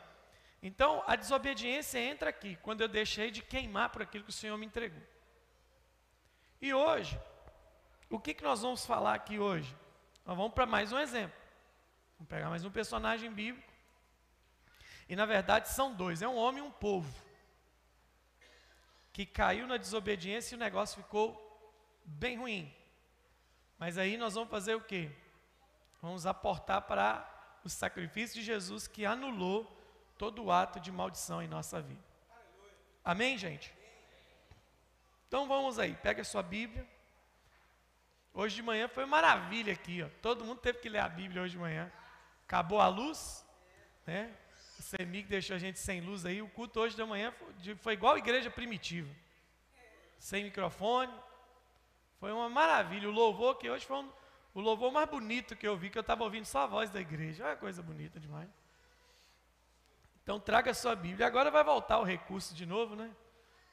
Então, 0.61 1.03
a 1.05 1.15
desobediência 1.17 1.99
entra 1.99 2.29
aqui, 2.29 2.57
quando 2.61 2.81
eu 2.81 2.87
deixei 2.87 3.29
de 3.29 3.41
queimar 3.41 3.89
por 3.89 4.01
aquilo 4.01 4.23
que 4.23 4.29
o 4.29 4.33
Senhor 4.33 4.57
me 4.57 4.65
entregou. 4.65 5.01
E 6.61 6.73
hoje, 6.73 7.19
o 8.09 8.17
que, 8.17 8.33
que 8.33 8.43
nós 8.43 8.61
vamos 8.61 8.85
falar 8.85 9.13
aqui 9.13 9.39
hoje? 9.39 9.75
Nós 10.25 10.37
vamos 10.37 10.53
para 10.53 10.65
mais 10.65 10.93
um 10.93 10.99
exemplo. 10.99 11.42
Vamos 12.23 12.29
pegar 12.29 12.49
mais 12.49 12.63
um 12.63 12.71
personagem 12.71 13.29
bíblico. 13.29 13.69
E 15.09 15.15
na 15.15 15.25
verdade 15.25 15.67
são 15.67 15.93
dois: 15.93 16.21
é 16.21 16.27
um 16.27 16.37
homem 16.37 16.63
e 16.63 16.65
um 16.65 16.71
povo. 16.71 17.13
Que 19.11 19.25
caiu 19.25 19.67
na 19.67 19.75
desobediência 19.75 20.55
e 20.55 20.57
o 20.57 20.59
negócio 20.59 21.03
ficou 21.03 21.27
bem 22.05 22.37
ruim. 22.37 22.73
Mas 23.77 23.97
aí 23.97 24.15
nós 24.15 24.35
vamos 24.35 24.49
fazer 24.49 24.73
o 24.73 24.79
quê? 24.79 25.11
Vamos 26.01 26.25
aportar 26.25 26.83
para 26.83 27.59
o 27.61 27.69
sacrifício 27.69 28.35
de 28.35 28.45
Jesus 28.45 28.87
que 28.87 29.05
anulou 29.05 29.69
todo 30.17 30.45
o 30.45 30.51
ato 30.51 30.79
de 30.79 30.93
maldição 30.93 31.43
em 31.43 31.47
nossa 31.49 31.81
vida. 31.81 32.03
Amém, 33.03 33.37
gente? 33.37 33.73
Então 35.27 35.45
vamos 35.45 35.77
aí, 35.77 35.93
pega 35.93 36.21
a 36.21 36.25
sua 36.25 36.41
Bíblia. 36.41 36.87
Hoje 38.33 38.55
de 38.55 38.61
manhã 38.61 38.87
foi 38.87 39.05
maravilha 39.05 39.73
aqui, 39.73 40.01
ó. 40.01 40.07
Todo 40.21 40.45
mundo 40.45 40.61
teve 40.61 40.79
que 40.79 40.87
ler 40.87 40.99
a 40.99 41.09
Bíblia 41.09 41.41
hoje 41.41 41.51
de 41.51 41.59
manhã. 41.59 41.91
Acabou 42.45 42.79
a 42.79 42.87
luz, 42.87 43.45
né? 44.05 44.33
O 44.77 44.81
CEMIG 44.81 45.27
deixou 45.27 45.55
a 45.55 45.59
gente 45.59 45.79
sem 45.79 46.01
luz 46.01 46.25
aí. 46.25 46.41
O 46.41 46.49
culto 46.49 46.79
hoje 46.79 46.95
de 46.95 47.03
manhã 47.03 47.31
foi, 47.31 47.75
foi 47.75 47.93
igual 47.93 48.15
a 48.15 48.17
igreja 48.17 48.49
primitiva. 48.49 49.09
Sem 50.19 50.43
microfone, 50.43 51.13
foi 52.19 52.31
uma 52.31 52.49
maravilha. 52.49 53.09
O 53.09 53.11
louvor 53.11 53.57
que 53.57 53.69
hoje 53.69 53.85
foi 53.85 53.97
um, 53.97 54.09
o 54.53 54.61
louvor 54.61 54.91
mais 54.91 55.09
bonito 55.09 55.55
que 55.55 55.67
eu 55.67 55.75
vi, 55.75 55.89
que 55.89 55.97
eu 55.97 56.01
estava 56.01 56.23
ouvindo 56.23 56.45
só 56.45 56.59
a 56.59 56.67
voz 56.67 56.89
da 56.89 57.01
igreja. 57.01 57.45
Olha 57.45 57.55
coisa 57.55 57.81
bonita 57.81 58.19
demais. 58.19 58.49
Então 60.23 60.39
traga 60.39 60.71
a 60.71 60.73
sua 60.73 60.95
Bíblia. 60.95 61.27
Agora 61.27 61.51
vai 61.51 61.63
voltar 61.63 61.99
o 61.99 62.03
recurso 62.03 62.53
de 62.53 62.65
novo, 62.65 62.95
né? 62.95 63.11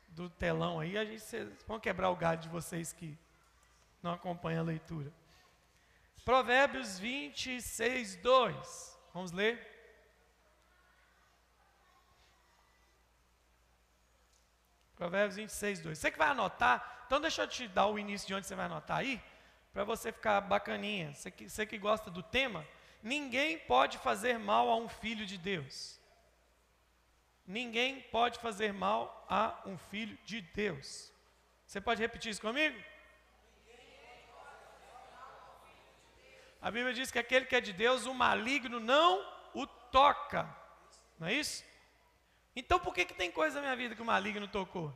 Do 0.08 0.28
telão 0.28 0.80
aí. 0.80 0.98
A 0.98 1.04
gente 1.04 1.24
vão 1.66 1.78
quebrar 1.78 2.10
o 2.10 2.16
galho 2.16 2.40
de 2.40 2.48
vocês 2.48 2.92
que 2.92 3.16
não 4.02 4.12
acompanham 4.12 4.62
a 4.62 4.64
leitura. 4.64 5.12
Provérbios 6.24 6.98
26, 6.98 8.16
2. 8.16 8.98
Vamos 9.12 9.32
ler? 9.32 9.70
Provérbios 14.96 15.36
26, 15.36 15.80
2. 15.80 15.98
Você 15.98 16.10
que 16.10 16.18
vai 16.18 16.28
anotar, 16.28 17.04
então 17.06 17.20
deixa 17.20 17.42
eu 17.42 17.48
te 17.48 17.66
dar 17.66 17.86
o 17.86 17.98
início 17.98 18.28
de 18.28 18.34
onde 18.34 18.46
você 18.46 18.54
vai 18.54 18.66
anotar 18.66 18.98
aí, 18.98 19.20
para 19.72 19.82
você 19.82 20.12
ficar 20.12 20.40
bacaninha. 20.42 21.14
Você 21.14 21.30
que, 21.30 21.48
você 21.48 21.64
que 21.64 21.78
gosta 21.78 22.10
do 22.10 22.22
tema, 22.22 22.66
ninguém 23.02 23.58
pode 23.58 23.96
fazer 23.98 24.38
mal 24.38 24.68
a 24.68 24.76
um 24.76 24.88
filho 24.88 25.24
de 25.24 25.38
Deus. 25.38 25.98
Ninguém 27.46 28.00
pode 28.12 28.38
fazer 28.38 28.72
mal 28.72 29.26
a 29.28 29.58
um 29.64 29.78
filho 29.78 30.18
de 30.24 30.40
Deus. 30.40 31.10
Você 31.66 31.80
pode 31.80 32.02
repetir 32.02 32.30
isso 32.30 32.40
comigo? 32.40 32.78
A 36.60 36.70
Bíblia 36.70 36.92
diz 36.92 37.10
que 37.10 37.18
aquele 37.18 37.46
que 37.46 37.56
é 37.56 37.60
de 37.60 37.72
Deus, 37.72 38.06
o 38.06 38.14
maligno 38.14 38.78
não 38.78 39.26
o 39.54 39.66
toca. 39.66 40.48
Não 41.18 41.26
é 41.26 41.34
isso? 41.34 41.64
Então 42.54 42.78
por 42.78 42.92
que, 42.92 43.04
que 43.04 43.14
tem 43.14 43.30
coisa 43.30 43.56
na 43.56 43.62
minha 43.62 43.76
vida 43.76 43.94
que 43.94 44.02
o 44.02 44.04
maligno 44.04 44.46
tocou? 44.46 44.94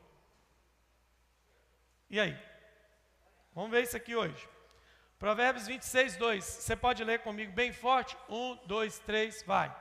E 2.11 2.21
aí? 2.21 2.39
Vamos 3.55 3.71
ver 3.71 3.83
isso 3.83 3.97
aqui 3.97 4.15
hoje. 4.15 4.49
Provérbios 5.19 5.67
26, 5.67 6.17
2. 6.17 6.45
Você 6.45 6.77
pode 6.77 7.03
ler 7.03 7.21
comigo 7.21 7.53
bem 7.53 7.73
forte? 7.73 8.17
Um, 8.29 8.57
dois, 8.67 8.99
três, 8.99 9.43
vai. 9.43 9.75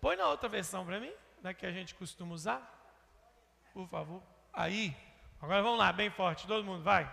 Põe 0.00 0.11
na 0.22 0.28
outra 0.28 0.48
versão 0.48 0.86
para 0.86 1.00
mim, 1.00 1.12
da 1.40 1.52
que 1.52 1.66
a 1.66 1.72
gente 1.72 1.96
costuma 1.96 2.32
usar. 2.32 2.60
Por 3.72 3.88
favor. 3.88 4.22
Aí. 4.52 4.96
Agora 5.40 5.60
vamos 5.60 5.80
lá, 5.80 5.92
bem 5.92 6.10
forte, 6.10 6.46
todo 6.46 6.64
mundo, 6.64 6.84
vai. 6.84 7.12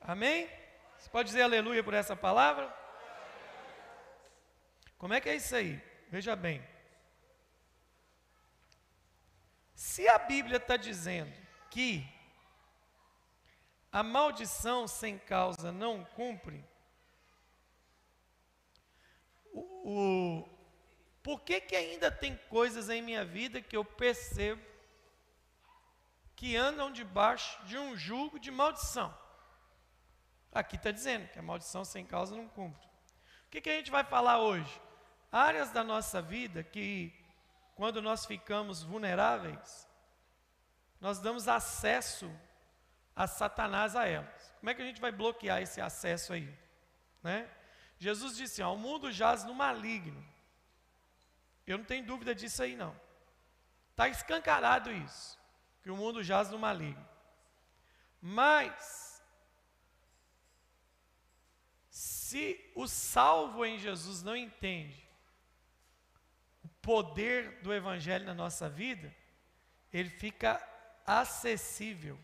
Amém? 0.00 0.48
Você 0.98 1.10
pode 1.10 1.28
dizer 1.28 1.42
aleluia 1.42 1.84
por 1.84 1.92
essa 1.92 2.16
palavra? 2.16 2.74
Como 4.96 5.12
é 5.12 5.20
que 5.20 5.28
é 5.28 5.36
isso 5.36 5.54
aí? 5.54 5.82
Veja 6.08 6.34
bem. 6.34 6.66
Se 9.74 10.08
a 10.08 10.18
Bíblia 10.18 10.56
está 10.56 10.78
dizendo 10.78 11.34
que 11.70 12.13
a 13.94 14.02
maldição 14.02 14.88
sem 14.88 15.16
causa 15.16 15.70
não 15.70 16.04
cumpre, 16.04 16.64
o, 19.52 19.60
o, 19.60 20.48
por 21.22 21.42
que, 21.42 21.60
que 21.60 21.76
ainda 21.76 22.10
tem 22.10 22.36
coisas 22.50 22.90
em 22.90 23.00
minha 23.00 23.24
vida 23.24 23.62
que 23.62 23.76
eu 23.76 23.84
percebo 23.84 24.60
que 26.34 26.56
andam 26.56 26.90
debaixo 26.90 27.64
de 27.66 27.78
um 27.78 27.96
jugo 27.96 28.36
de 28.36 28.50
maldição? 28.50 29.16
Aqui 30.50 30.74
está 30.74 30.90
dizendo 30.90 31.28
que 31.28 31.38
a 31.38 31.42
maldição 31.42 31.84
sem 31.84 32.04
causa 32.04 32.34
não 32.34 32.48
cumpre. 32.48 32.84
O 33.46 33.50
que, 33.50 33.60
que 33.60 33.70
a 33.70 33.76
gente 33.76 33.92
vai 33.92 34.02
falar 34.02 34.40
hoje? 34.40 34.82
Áreas 35.30 35.70
da 35.70 35.84
nossa 35.84 36.20
vida 36.20 36.64
que, 36.64 37.14
quando 37.76 38.02
nós 38.02 38.26
ficamos 38.26 38.82
vulneráveis, 38.82 39.88
nós 41.00 41.20
damos 41.20 41.46
acesso 41.46 42.28
a 43.14 43.26
Satanás 43.26 43.94
a 43.94 44.06
elas. 44.06 44.52
Como 44.58 44.70
é 44.70 44.74
que 44.74 44.82
a 44.82 44.86
gente 44.86 45.00
vai 45.00 45.12
bloquear 45.12 45.62
esse 45.62 45.80
acesso 45.80 46.32
aí? 46.32 46.52
Né? 47.22 47.48
Jesus 47.98 48.36
disse: 48.36 48.62
ó, 48.62 48.74
o 48.74 48.78
mundo 48.78 49.12
jaz 49.12 49.44
no 49.44 49.54
maligno. 49.54 50.24
Eu 51.66 51.78
não 51.78 51.84
tenho 51.84 52.04
dúvida 52.04 52.34
disso 52.34 52.62
aí, 52.62 52.76
não. 52.76 52.94
Está 53.90 54.08
escancarado 54.08 54.90
isso, 54.92 55.38
que 55.82 55.90
o 55.90 55.96
mundo 55.96 56.22
jaz 56.22 56.50
no 56.50 56.58
maligno. 56.58 57.08
Mas, 58.20 59.22
se 61.88 62.72
o 62.74 62.86
salvo 62.88 63.64
em 63.64 63.78
Jesus 63.78 64.22
não 64.22 64.36
entende 64.36 65.08
o 66.62 66.68
poder 66.82 67.62
do 67.62 67.72
Evangelho 67.72 68.24
na 68.24 68.34
nossa 68.34 68.68
vida, 68.68 69.14
ele 69.92 70.10
fica 70.10 70.60
acessível 71.06 72.18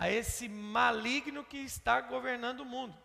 a 0.00 0.08
esse 0.08 0.48
maligno 0.48 1.44
que 1.44 1.58
está 1.58 2.00
governando 2.00 2.60
o 2.60 2.64
mundo. 2.64 2.96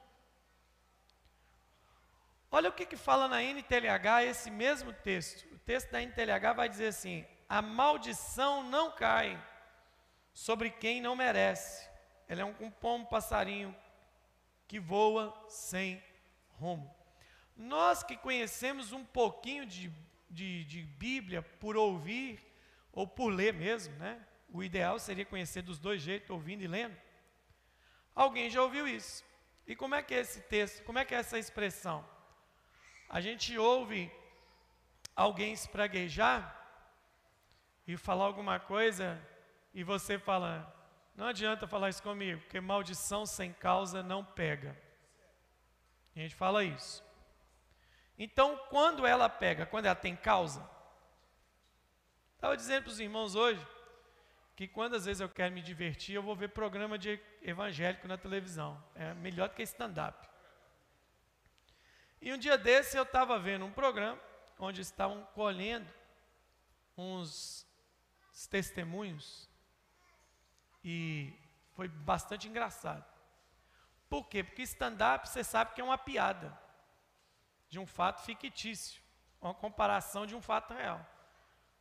Olha 2.49 2.69
o 2.69 2.71
que, 2.71 2.85
que 2.85 2.95
fala 2.95 3.27
na 3.27 3.43
NTLH 3.43 4.23
esse 4.23 4.49
mesmo 4.49 4.93
texto. 4.93 5.45
O 5.53 5.59
texto 5.59 5.91
da 5.91 6.01
NTLH 6.01 6.53
vai 6.55 6.69
dizer 6.69 6.87
assim: 6.87 7.25
a 7.49 7.61
maldição 7.61 8.63
não 8.63 8.93
cai 8.93 9.37
sobre 10.33 10.69
quem 10.69 11.01
não 11.01 11.17
merece. 11.17 11.85
Ela 12.29 12.43
é 12.43 12.45
um, 12.45 12.55
um 12.61 12.71
pombo 12.71 13.09
passarinho 13.09 13.75
que 14.65 14.79
voa 14.79 15.37
sem 15.49 16.01
rumo. 16.51 16.95
Nós 17.57 18.03
que 18.03 18.15
conhecemos 18.15 18.93
um 18.93 19.03
pouquinho 19.03 19.65
de, 19.65 19.91
de, 20.29 20.63
de 20.63 20.81
Bíblia 20.81 21.41
por 21.41 21.75
ouvir 21.75 22.39
ou 22.93 23.05
por 23.05 23.27
ler 23.27 23.53
mesmo, 23.53 23.93
né? 23.97 24.25
O 24.55 24.63
ideal 24.63 24.97
seria 24.97 25.25
conhecer 25.25 25.61
dos 25.61 25.77
dois 25.77 26.01
jeitos, 26.01 26.29
ouvindo 26.29 26.63
e 26.63 26.67
lendo. 26.67 26.95
Alguém 28.15 28.49
já 28.49 28.61
ouviu 28.61 28.87
isso. 28.87 29.21
E 29.67 29.75
como 29.75 29.95
é 29.95 30.01
que 30.01 30.13
é 30.13 30.19
esse 30.19 30.39
texto? 30.43 30.81
Como 30.85 30.97
é 30.97 31.03
que 31.03 31.13
é 31.13 31.17
essa 31.17 31.37
expressão? 31.37 32.07
A 33.09 33.19
gente 33.19 33.57
ouve 33.57 34.09
alguém 35.13 35.51
espraguejar 35.51 36.39
e 37.85 37.97
falar 37.97 38.23
alguma 38.23 38.57
coisa 38.57 39.21
e 39.73 39.83
você 39.83 40.17
fala: 40.17 40.73
Não 41.17 41.27
adianta 41.27 41.67
falar 41.67 41.89
isso 41.89 42.01
comigo, 42.01 42.39
porque 42.39 42.61
maldição 42.61 43.25
sem 43.25 43.51
causa 43.51 44.01
não 44.01 44.23
pega. 44.23 44.81
A 46.15 46.19
gente 46.19 46.33
fala 46.33 46.63
isso. 46.63 47.03
Então, 48.17 48.57
quando 48.69 49.05
ela 49.05 49.27
pega, 49.27 49.65
quando 49.65 49.87
ela 49.87 49.95
tem 49.95 50.15
causa, 50.15 50.65
estava 52.35 52.55
dizendo 52.55 52.83
para 52.83 52.91
os 52.91 53.01
irmãos 53.01 53.35
hoje, 53.35 53.74
que 54.55 54.67
quando 54.67 54.95
às 54.95 55.05
vezes 55.05 55.19
eu 55.19 55.29
quero 55.29 55.53
me 55.53 55.61
divertir, 55.61 56.15
eu 56.15 56.23
vou 56.23 56.35
ver 56.35 56.49
programa 56.49 56.97
de 56.97 57.19
evangélico 57.41 58.07
na 58.07 58.17
televisão. 58.17 58.81
É 58.95 59.13
melhor 59.13 59.49
do 59.49 59.55
que 59.55 59.63
stand-up. 59.63 60.27
E 62.21 62.33
um 62.33 62.37
dia 62.37 62.57
desse 62.57 62.97
eu 62.97 63.03
estava 63.03 63.37
vendo 63.37 63.65
um 63.65 63.71
programa 63.71 64.19
onde 64.57 64.81
estavam 64.81 65.23
colhendo 65.33 65.91
uns 66.97 67.67
testemunhos 68.49 69.49
e 70.83 71.33
foi 71.73 71.89
bastante 71.89 72.47
engraçado. 72.47 73.05
Por 74.09 74.29
quê? 74.29 74.43
Porque 74.43 74.61
stand-up 74.61 75.27
você 75.27 75.43
sabe 75.43 75.73
que 75.73 75.81
é 75.81 75.83
uma 75.83 75.97
piada 75.97 76.57
de 77.67 77.77
um 77.77 77.85
fato 77.85 78.23
fictício, 78.23 79.01
uma 79.41 79.53
comparação 79.53 80.25
de 80.25 80.33
um 80.33 80.41
fato 80.41 80.73
real. 80.73 81.05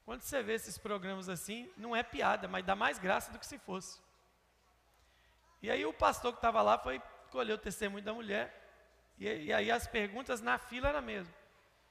Quando 0.05 0.23
você 0.23 0.43
vê 0.43 0.55
esses 0.55 0.77
programas 0.77 1.29
assim, 1.29 1.71
não 1.77 1.97
é 1.97 2.03
piada, 2.03 2.47
mas 2.47 2.65
dá 2.65 2.77
mais 2.77 2.99
graça 2.99 3.33
do 3.33 3.39
que 3.39 3.47
se 3.47 3.59
fosse. 3.59 4.01
E 5.63 5.71
aí 5.71 5.85
o 5.87 5.95
pastor 5.95 6.33
que 6.33 6.39
estava 6.39 6.61
lá 6.61 6.79
foi 6.79 7.01
colher 7.31 7.55
o 7.55 7.59
testemunho 7.59 8.05
da 8.05 8.13
mulher. 8.13 8.63
E, 9.19 9.27
e, 9.27 9.53
aí 9.53 9.71
as 9.71 9.87
perguntas 9.87 10.43
na 10.43 10.59
fila 10.59 10.89
era 10.89 11.01
mesmo. 11.01 11.33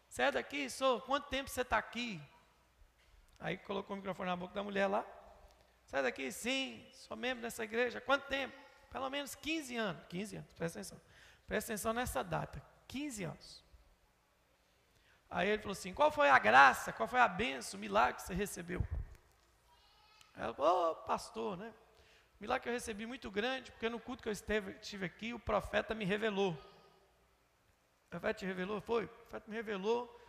Você 0.07 0.21
é 0.23 0.31
daqui? 0.31 0.69
Sou. 0.69 1.01
Quanto 1.01 1.27
tempo 1.27 1.49
você 1.49 1.61
está 1.61 1.77
aqui? 1.77 2.21
Aí 3.39 3.57
colocou 3.57 3.95
o 3.95 3.97
microfone 3.97 4.29
na 4.29 4.35
boca 4.35 4.53
da 4.53 4.61
mulher 4.61 4.85
lá. 4.85 5.03
Você 5.85 5.97
é 5.97 6.01
daqui? 6.03 6.31
Sim. 6.31 6.85
Sou 6.91 7.17
membro 7.17 7.41
dessa 7.41 7.63
igreja. 7.63 7.99
Quanto 7.99 8.27
tempo? 8.27 8.55
Pelo 8.91 9.09
menos 9.09 9.33
15 9.33 9.75
anos. 9.75 10.03
15 10.07 10.35
anos, 10.35 10.53
presta 10.53 10.79
atenção. 10.79 11.01
Presta 11.47 11.73
atenção 11.73 11.93
nessa 11.93 12.23
data. 12.23 12.61
15 12.87 13.23
anos. 13.23 13.62
Aí 15.33 15.49
ele 15.49 15.57
falou 15.63 15.71
assim: 15.71 15.93
qual 15.93 16.11
foi 16.11 16.29
a 16.29 16.37
graça, 16.37 16.93
qual 16.93 17.09
foi 17.09 17.19
a 17.19 17.27
benção, 17.27 17.79
o 17.79 17.81
milagre 17.81 18.15
que 18.15 18.21
você 18.21 18.35
recebeu? 18.35 18.87
Ela 20.35 20.53
falou: 20.53 20.91
oh, 20.91 20.95
pastor, 21.07 21.57
né? 21.57 21.73
O 22.39 22.43
milagre 22.43 22.63
que 22.63 22.69
eu 22.69 22.73
recebi 22.73 23.07
muito 23.07 23.31
grande, 23.31 23.71
porque 23.71 23.89
no 23.89 23.99
culto 23.99 24.21
que 24.21 24.29
eu 24.29 24.33
esteve, 24.33 24.73
estive 24.73 25.07
aqui, 25.07 25.33
o 25.33 25.39
profeta 25.39 25.95
me 25.95 26.05
revelou. 26.05 26.51
O 26.51 28.09
profeta 28.11 28.35
te 28.35 28.45
revelou? 28.45 28.79
Foi. 28.79 29.05
O 29.05 29.07
profeta 29.07 29.49
me 29.49 29.55
revelou 29.55 30.19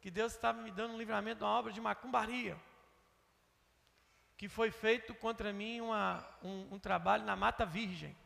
que 0.00 0.10
Deus 0.10 0.32
estava 0.32 0.60
me 0.60 0.72
dando 0.72 0.94
um 0.94 0.98
livramento 0.98 1.38
de 1.38 1.44
uma 1.44 1.56
obra 1.56 1.72
de 1.72 1.80
macumbaria. 1.80 2.58
Que 4.36 4.48
foi 4.48 4.72
feito 4.72 5.14
contra 5.14 5.52
mim 5.52 5.80
uma, 5.80 6.26
um, 6.42 6.74
um 6.74 6.78
trabalho 6.80 7.24
na 7.24 7.36
mata 7.36 7.64
virgem. 7.64 8.16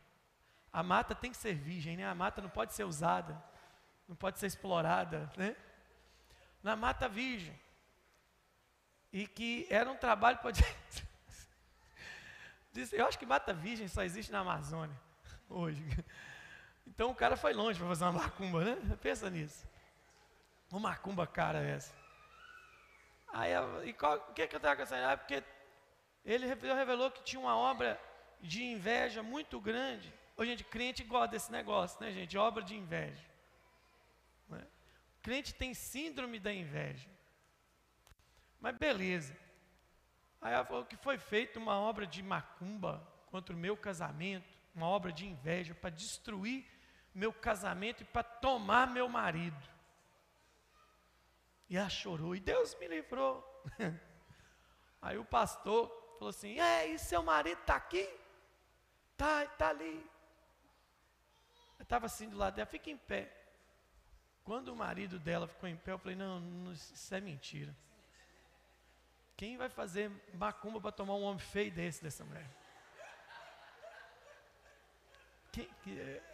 A 0.72 0.82
mata 0.82 1.14
tem 1.14 1.30
que 1.30 1.36
ser 1.36 1.54
virgem, 1.54 1.98
né? 1.98 2.06
A 2.06 2.14
mata 2.14 2.40
não 2.40 2.48
pode 2.48 2.72
ser 2.72 2.84
usada, 2.84 3.42
não 4.08 4.16
pode 4.16 4.38
ser 4.38 4.46
explorada, 4.46 5.30
né? 5.36 5.54
Na 6.62 6.76
Mata 6.76 7.08
Virgem. 7.08 7.58
E 9.12 9.26
que 9.26 9.66
era 9.68 9.90
um 9.90 9.96
trabalho, 9.96 10.38
pode 10.38 10.64
Eu 12.92 13.06
acho 13.06 13.18
que 13.18 13.26
mata 13.26 13.52
virgem 13.52 13.86
só 13.86 14.02
existe 14.02 14.32
na 14.32 14.38
Amazônia 14.38 14.96
hoje. 15.48 15.84
Então 16.86 17.10
o 17.10 17.14
cara 17.14 17.36
foi 17.36 17.52
longe 17.52 17.78
para 17.78 17.88
fazer 17.88 18.04
uma 18.04 18.12
macumba, 18.12 18.64
né? 18.64 18.98
Pensa 19.00 19.30
nisso. 19.30 19.66
Uma 20.70 20.80
macumba 20.80 21.26
cara 21.26 21.60
essa. 21.62 21.94
Aí, 23.32 23.52
e 23.52 23.92
o 23.92 24.32
que, 24.34 24.46
que 24.46 24.54
eu 24.54 24.58
estava 24.58 24.76
com 24.76 24.82
essa 24.82 25.12
ah, 25.12 25.16
Porque 25.16 25.42
ele 26.24 26.46
revelou 26.46 27.10
que 27.10 27.22
tinha 27.22 27.40
uma 27.40 27.56
obra 27.56 28.00
de 28.40 28.62
inveja 28.62 29.22
muito 29.22 29.60
grande. 29.60 30.12
Ô, 30.36 30.44
gente, 30.44 30.64
crente 30.64 31.04
gosta 31.04 31.28
desse 31.28 31.52
negócio, 31.52 32.00
né, 32.00 32.10
gente? 32.10 32.36
Obra 32.36 32.62
de 32.62 32.74
inveja. 32.74 33.31
Crente 35.22 35.54
tem 35.54 35.72
síndrome 35.72 36.40
da 36.40 36.52
inveja. 36.52 37.08
Mas 38.60 38.76
beleza. 38.76 39.36
Aí 40.40 40.52
ela 40.52 40.64
falou 40.64 40.84
que 40.84 40.96
foi 40.96 41.18
feita 41.18 41.58
uma 41.58 41.78
obra 41.78 42.06
de 42.06 42.22
macumba 42.22 43.06
contra 43.26 43.54
o 43.54 43.58
meu 43.58 43.76
casamento, 43.76 44.58
uma 44.74 44.86
obra 44.86 45.12
de 45.12 45.26
inveja 45.26 45.74
para 45.74 45.90
destruir 45.90 46.66
meu 47.14 47.32
casamento 47.32 48.02
e 48.02 48.06
para 48.06 48.22
tomar 48.24 48.88
meu 48.88 49.08
marido. 49.08 49.70
E 51.68 51.76
ela 51.76 51.88
chorou, 51.88 52.34
e 52.34 52.40
Deus 52.40 52.74
me 52.76 52.88
livrou. 52.88 53.42
Aí 55.00 55.16
o 55.16 55.24
pastor 55.24 55.88
falou 56.18 56.30
assim: 56.30 56.58
É, 56.58 56.86
e 56.86 56.98
seu 56.98 57.22
marido 57.22 57.60
está 57.60 57.76
aqui? 57.76 58.08
Tá, 59.16 59.44
está 59.44 59.68
ali. 59.68 60.10
Eu 61.78 61.82
estava 61.82 62.06
assim 62.06 62.28
do 62.28 62.36
lado 62.36 62.54
dela, 62.54 62.66
fica 62.66 62.90
em 62.90 62.96
pé. 62.96 63.41
Quando 64.44 64.68
o 64.68 64.76
marido 64.76 65.18
dela 65.18 65.46
ficou 65.46 65.68
em 65.68 65.76
pé, 65.76 65.92
eu 65.92 65.98
falei: 65.98 66.16
Não, 66.16 66.72
isso 66.72 67.14
é 67.14 67.20
mentira. 67.20 67.74
Quem 69.36 69.56
vai 69.56 69.68
fazer 69.68 70.10
macumba 70.34 70.80
para 70.80 70.92
tomar 70.92 71.14
um 71.14 71.22
homem 71.22 71.38
feio 71.38 71.70
desse 71.70 72.02
dessa 72.02 72.24
mulher? 72.24 72.48
Que, 75.52 75.68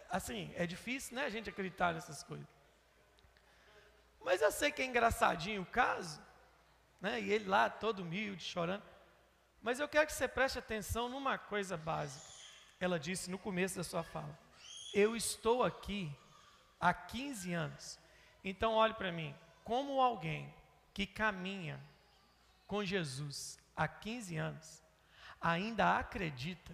assim, 0.09 0.51
é 0.55 0.65
difícil, 0.65 1.15
né, 1.15 1.25
a 1.25 1.29
gente 1.29 1.49
acreditar 1.49 1.93
nessas 1.93 2.23
coisas. 2.23 2.47
Mas 4.23 4.41
eu 4.41 4.51
sei 4.51 4.71
que 4.71 4.81
é 4.81 4.85
engraçadinho 4.85 5.61
o 5.61 5.65
caso, 5.65 6.21
né? 7.01 7.19
E 7.19 7.31
ele 7.31 7.45
lá 7.45 7.69
todo 7.69 7.99
humilde, 7.99 8.43
chorando. 8.43 8.83
Mas 9.61 9.79
eu 9.79 9.89
quero 9.89 10.07
que 10.07 10.13
você 10.13 10.27
preste 10.27 10.57
atenção 10.57 11.09
numa 11.09 11.37
coisa 11.37 11.75
básica. 11.75 12.25
Ela 12.79 12.99
disse 12.99 13.29
no 13.29 13.37
começo 13.37 13.75
da 13.75 13.83
sua 13.83 14.03
fala: 14.03 14.37
Eu 14.93 15.15
estou 15.15 15.63
aqui 15.63 16.15
há 16.79 16.93
15 16.93 17.53
anos. 17.53 17.99
Então 18.43 18.73
olhe 18.73 18.93
para 18.93 19.11
mim, 19.11 19.35
como 19.63 20.01
alguém 20.01 20.53
que 20.93 21.05
caminha 21.05 21.79
com 22.67 22.83
Jesus 22.83 23.57
há 23.75 23.87
15 23.87 24.37
anos 24.37 24.83
ainda 25.41 25.97
acredita 25.97 26.73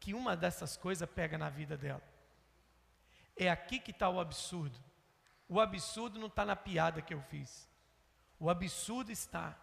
que 0.00 0.14
uma 0.14 0.36
dessas 0.36 0.76
coisas 0.76 1.08
pega 1.08 1.36
na 1.36 1.50
vida 1.50 1.76
dela. 1.76 2.02
É 3.36 3.50
aqui 3.50 3.78
que 3.78 3.90
está 3.90 4.08
o 4.08 4.20
absurdo. 4.20 4.78
O 5.48 5.60
absurdo 5.60 6.18
não 6.18 6.28
está 6.28 6.44
na 6.44 6.56
piada 6.56 7.02
que 7.02 7.14
eu 7.14 7.20
fiz. 7.22 7.68
O 8.38 8.48
absurdo 8.48 9.10
está 9.10 9.56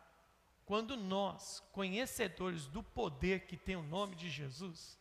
quando 0.66 0.98
nós, 0.98 1.64
conhecedores 1.72 2.66
do 2.68 2.82
poder 2.82 3.42
que 3.42 3.56
tem 3.56 3.76
o 3.76 3.84
nome 3.84 4.16
de 4.16 4.30
Jesus, 4.30 5.00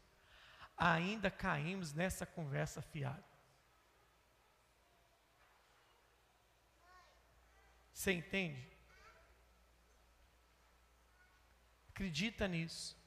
ainda 0.77 1.31
caímos 1.31 1.93
nessa 1.95 2.27
conversa 2.27 2.83
fiada. 2.83 3.25
Você 7.95 8.13
entende? 8.13 8.69
Acredita 11.91 12.49
nisso. 12.49 12.99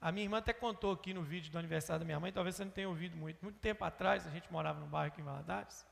A 0.00 0.12
minha 0.12 0.24
irmã 0.24 0.38
até 0.38 0.52
contou 0.52 0.92
aqui 0.92 1.12
no 1.12 1.22
vídeo 1.22 1.50
do 1.50 1.58
aniversário 1.58 1.98
da 1.98 2.04
minha 2.04 2.20
mãe, 2.20 2.32
talvez 2.32 2.54
você 2.54 2.64
não 2.64 2.70
tenha 2.70 2.88
ouvido 2.88 3.16
muito. 3.16 3.42
Muito 3.42 3.58
tempo 3.58 3.84
atrás, 3.84 4.24
a 4.26 4.30
gente 4.30 4.50
morava 4.52 4.78
num 4.78 4.86
bairro 4.86 5.08
aqui 5.12 5.20
em 5.20 5.24
Valadares. 5.24 5.84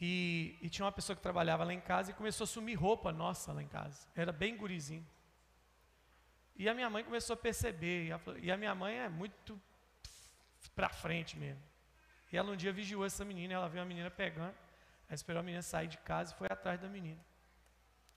E, 0.00 0.56
e, 0.60 0.68
tinha 0.70 0.84
uma 0.84 0.92
pessoa 0.92 1.14
que 1.14 1.22
trabalhava 1.22 1.62
lá 1.62 1.72
em 1.72 1.80
casa 1.80 2.10
e 2.10 2.14
começou 2.14 2.44
a 2.44 2.48
sumir 2.48 2.74
roupa 2.74 3.12
nossa 3.12 3.52
lá 3.52 3.62
em 3.62 3.68
casa. 3.68 4.08
Era 4.14 4.32
bem 4.32 4.56
gurizinho. 4.56 5.06
E 6.56 6.68
a 6.68 6.74
minha 6.74 6.88
mãe 6.88 7.04
começou 7.04 7.34
a 7.34 7.36
perceber. 7.36 8.06
E 8.06 8.12
a, 8.12 8.20
e 8.40 8.50
a 8.50 8.56
minha 8.56 8.74
mãe 8.74 8.96
é 8.98 9.08
muito 9.08 9.60
pra 10.74 10.88
frente 10.88 11.36
mesmo. 11.36 11.62
E 12.32 12.36
ela 12.36 12.50
um 12.50 12.56
dia 12.56 12.72
vigiou 12.72 13.04
essa 13.04 13.24
menina, 13.24 13.54
ela 13.54 13.68
viu 13.68 13.82
a 13.82 13.84
menina 13.84 14.10
pegando. 14.10 14.63
Aí 15.08 15.14
esperou 15.14 15.40
a 15.40 15.42
menina 15.42 15.62
sair 15.62 15.88
de 15.88 15.98
casa 15.98 16.32
e 16.32 16.36
foi 16.36 16.48
atrás 16.50 16.80
da 16.80 16.88
menina. 16.88 17.20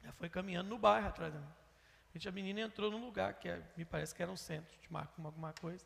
Ela 0.03 0.13
foi 0.13 0.29
caminhando 0.29 0.69
no 0.69 0.77
bairro 0.77 1.07
atrás 1.07 1.33
da 1.33 1.39
menina. 1.39 1.57
A 2.25 2.31
menina 2.31 2.61
entrou 2.61 2.89
num 2.89 3.03
lugar 3.05 3.35
que 3.35 3.47
é, 3.47 3.61
me 3.75 3.85
parece 3.85 4.15
que 4.15 4.23
era 4.23 4.31
um 4.31 4.37
centro 4.37 4.75
de 4.79 4.91
macumba, 4.91 5.29
alguma 5.29 5.53
coisa. 5.53 5.85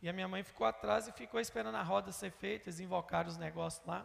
E 0.00 0.08
a 0.08 0.12
minha 0.12 0.26
mãe 0.26 0.42
ficou 0.42 0.66
atrás 0.66 1.06
e 1.06 1.12
ficou 1.12 1.38
esperando 1.38 1.76
a 1.76 1.82
roda 1.82 2.10
ser 2.10 2.32
feita, 2.32 2.68
eles 2.68 2.80
invocaram 2.80 3.28
os 3.28 3.36
negócios 3.36 3.86
lá. 3.86 4.04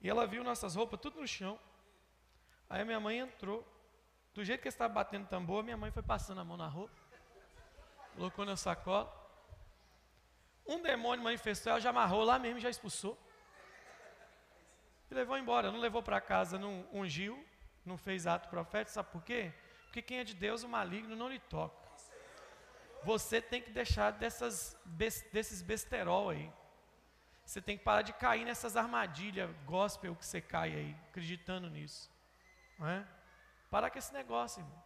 E 0.00 0.08
ela 0.08 0.26
viu 0.26 0.42
nossas 0.42 0.74
roupas 0.74 0.98
tudo 1.00 1.20
no 1.20 1.26
chão. 1.26 1.58
Aí 2.70 2.80
a 2.80 2.84
minha 2.84 2.98
mãe 2.98 3.18
entrou. 3.18 3.66
Do 4.32 4.42
jeito 4.42 4.62
que 4.62 4.68
estava 4.68 4.92
batendo 4.92 5.26
tambor, 5.26 5.62
minha 5.62 5.76
mãe 5.76 5.90
foi 5.90 6.02
passando 6.02 6.40
a 6.40 6.44
mão 6.44 6.56
na 6.56 6.66
roupa. 6.66 6.94
Colocou 8.14 8.46
na 8.46 8.56
sacola. 8.56 9.12
Um 10.66 10.82
demônio 10.82 11.22
manifestou, 11.22 11.72
ela 11.72 11.80
já 11.80 11.90
amarrou 11.90 12.24
lá 12.24 12.38
mesmo, 12.38 12.58
já 12.58 12.70
expulsou. 12.70 13.18
E 15.10 15.14
levou 15.14 15.38
embora. 15.38 15.70
Não 15.70 15.78
levou 15.78 16.02
para 16.02 16.20
casa, 16.20 16.58
não 16.58 16.86
ungiu, 16.92 17.42
não 17.84 17.96
fez 17.96 18.26
ato 18.26 18.48
profético. 18.48 18.94
Sabe 18.94 19.10
por 19.10 19.22
quê? 19.22 19.52
Porque 19.84 20.02
quem 20.02 20.18
é 20.18 20.24
de 20.24 20.34
Deus, 20.34 20.62
o 20.62 20.68
maligno 20.68 21.16
não 21.16 21.28
lhe 21.28 21.38
toca. 21.38 21.86
Você 23.04 23.40
tem 23.40 23.62
que 23.62 23.70
deixar 23.70 24.10
dessas, 24.10 24.76
desses 25.32 25.62
besterol 25.62 26.30
aí. 26.30 26.52
Você 27.44 27.62
tem 27.62 27.78
que 27.78 27.84
parar 27.84 28.02
de 28.02 28.12
cair 28.12 28.44
nessas 28.44 28.76
armadilhas 28.76 29.48
gospel 29.64 30.16
que 30.16 30.26
você 30.26 30.40
cai 30.40 30.72
aí, 30.72 30.96
acreditando 31.08 31.70
nisso. 31.70 32.10
Não 32.76 32.88
é? 32.88 33.06
Parar 33.70 33.90
com 33.90 33.98
esse 33.98 34.12
negócio, 34.12 34.60
irmão. 34.60 34.82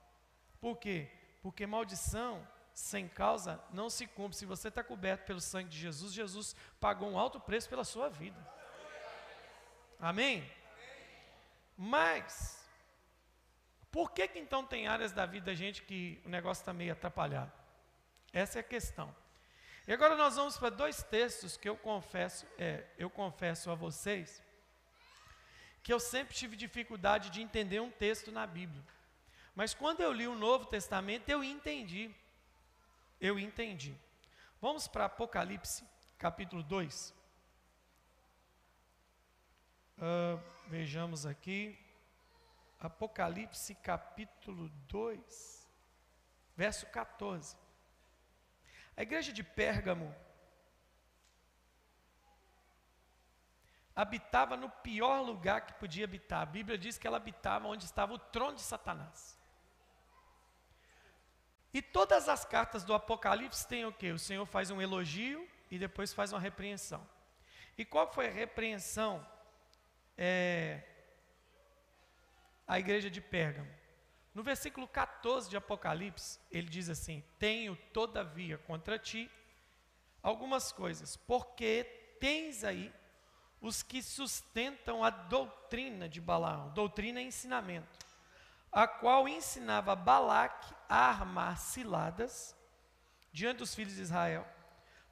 Por 0.61 0.77
quê? 0.77 1.11
Porque 1.43 1.67
maldição 1.67 2.47
sem 2.75 3.09
causa 3.09 3.59
não 3.73 3.89
se 3.89 4.07
cumpre. 4.07 4.37
Se 4.37 4.45
você 4.45 4.69
está 4.69 4.85
coberto 4.85 5.25
pelo 5.25 5.41
sangue 5.41 5.71
de 5.71 5.79
Jesus, 5.79 6.13
Jesus 6.13 6.55
pagou 6.79 7.11
um 7.11 7.19
alto 7.19 7.41
preço 7.41 7.69
pela 7.69 7.85
sua 7.85 8.11
vida. 8.11 8.39
Amém? 10.01 10.51
Mas, 11.77 12.67
por 13.91 14.13
que, 14.13 14.27
que 14.27 14.39
então 14.39 14.65
tem 14.65 14.89
áreas 14.89 15.13
da 15.13 15.27
vida 15.27 15.47
da 15.47 15.55
gente 15.55 15.83
que 15.83 16.21
o 16.25 16.29
negócio 16.29 16.63
está 16.63 16.73
meio 16.73 16.93
atrapalhado? 16.93 17.53
Essa 18.33 18.59
é 18.59 18.61
a 18.61 18.65
questão. 18.65 19.15
E 19.87 19.93
agora 19.93 20.17
nós 20.17 20.37
vamos 20.37 20.57
para 20.57 20.71
dois 20.71 21.03
textos 21.03 21.57
que 21.57 21.69
eu 21.69 21.77
confesso, 21.77 22.47
é, 22.59 22.85
eu 22.97 23.11
confesso 23.11 23.71
a 23.71 23.75
vocês, 23.75 24.43
que 25.83 25.93
eu 25.93 26.01
sempre 26.01 26.35
tive 26.35 26.57
dificuldade 26.57 27.29
de 27.31 27.43
entender 27.43 27.81
um 27.81 27.91
texto 27.91 28.31
na 28.31 28.47
Bíblia. 28.47 28.83
Mas 29.55 29.75
quando 29.75 30.01
eu 30.01 30.13
li 30.13 30.27
o 30.29 30.35
Novo 30.35 30.67
Testamento, 30.67 31.29
eu 31.29 31.43
entendi. 31.43 32.15
Eu 33.21 33.39
entendi. 33.39 33.95
Vamos 34.61 34.87
para 34.87 35.07
Apocalipse, 35.07 35.85
capítulo 36.19 36.63
2. 36.63 37.20
Uh, 40.01 40.41
vejamos 40.67 41.27
aqui. 41.27 41.79
Apocalipse, 42.79 43.75
capítulo 43.75 44.71
2, 44.89 45.69
verso 46.57 46.87
14. 46.87 47.55
A 48.97 49.03
igreja 49.03 49.31
de 49.31 49.45
Pérgamo 49.45 50.15
habitava 53.95 54.57
no 54.57 54.71
pior 54.71 55.21
lugar 55.21 55.67
que 55.67 55.75
podia 55.75 56.07
habitar. 56.07 56.41
A 56.41 56.47
Bíblia 56.47 56.79
diz 56.79 56.97
que 56.97 57.07
ela 57.07 57.19
habitava 57.19 57.69
onde 57.69 57.85
estava 57.85 58.15
o 58.15 58.19
trono 58.19 58.55
de 58.55 58.63
Satanás. 58.63 59.39
E 61.75 61.83
todas 61.83 62.27
as 62.27 62.43
cartas 62.43 62.85
do 62.85 62.95
Apocalipse 62.95 63.69
têm 63.69 63.85
o 63.85 63.93
que? 63.93 64.11
O 64.11 64.19
Senhor 64.19 64.47
faz 64.47 64.71
um 64.71 64.81
elogio 64.81 65.47
e 65.71 65.79
depois 65.79 66.15
faz 66.15 66.33
uma 66.33 66.41
repreensão. 66.41 67.07
E 67.77 67.85
qual 67.85 68.11
foi 68.11 68.29
a 68.29 68.33
repreensão 68.33 69.25
é, 70.23 70.83
à 72.69 72.79
igreja 72.79 73.11
de 73.11 73.23
Pérgamo? 73.23 73.71
No 74.35 74.43
versículo 74.43 74.87
14 74.87 75.49
de 75.49 75.57
Apocalipse, 75.57 76.39
ele 76.51 76.69
diz 76.69 76.91
assim: 76.91 77.25
Tenho 77.39 77.75
todavia 77.93 78.59
contra 78.59 78.99
ti 78.99 79.31
algumas 80.23 80.71
coisas, 80.71 81.17
porque 81.17 81.85
tens 82.21 82.63
aí 82.63 82.95
os 83.61 83.83
que 83.83 84.03
sustentam 84.03 85.03
a 85.03 85.11
doutrina 85.11 86.09
de 86.09 86.21
Balaão, 86.21 86.71
doutrina 86.71 87.21
e 87.21 87.27
ensinamento, 87.27 88.07
a 88.71 88.87
qual 88.87 89.27
ensinava 89.27 89.97
Balaque 89.97 90.73
a 90.89 91.09
armar 91.09 91.59
ciladas 91.59 92.55
diante 93.33 93.59
dos 93.59 93.75
filhos 93.75 93.95
de 93.95 94.03
Israel, 94.03 94.47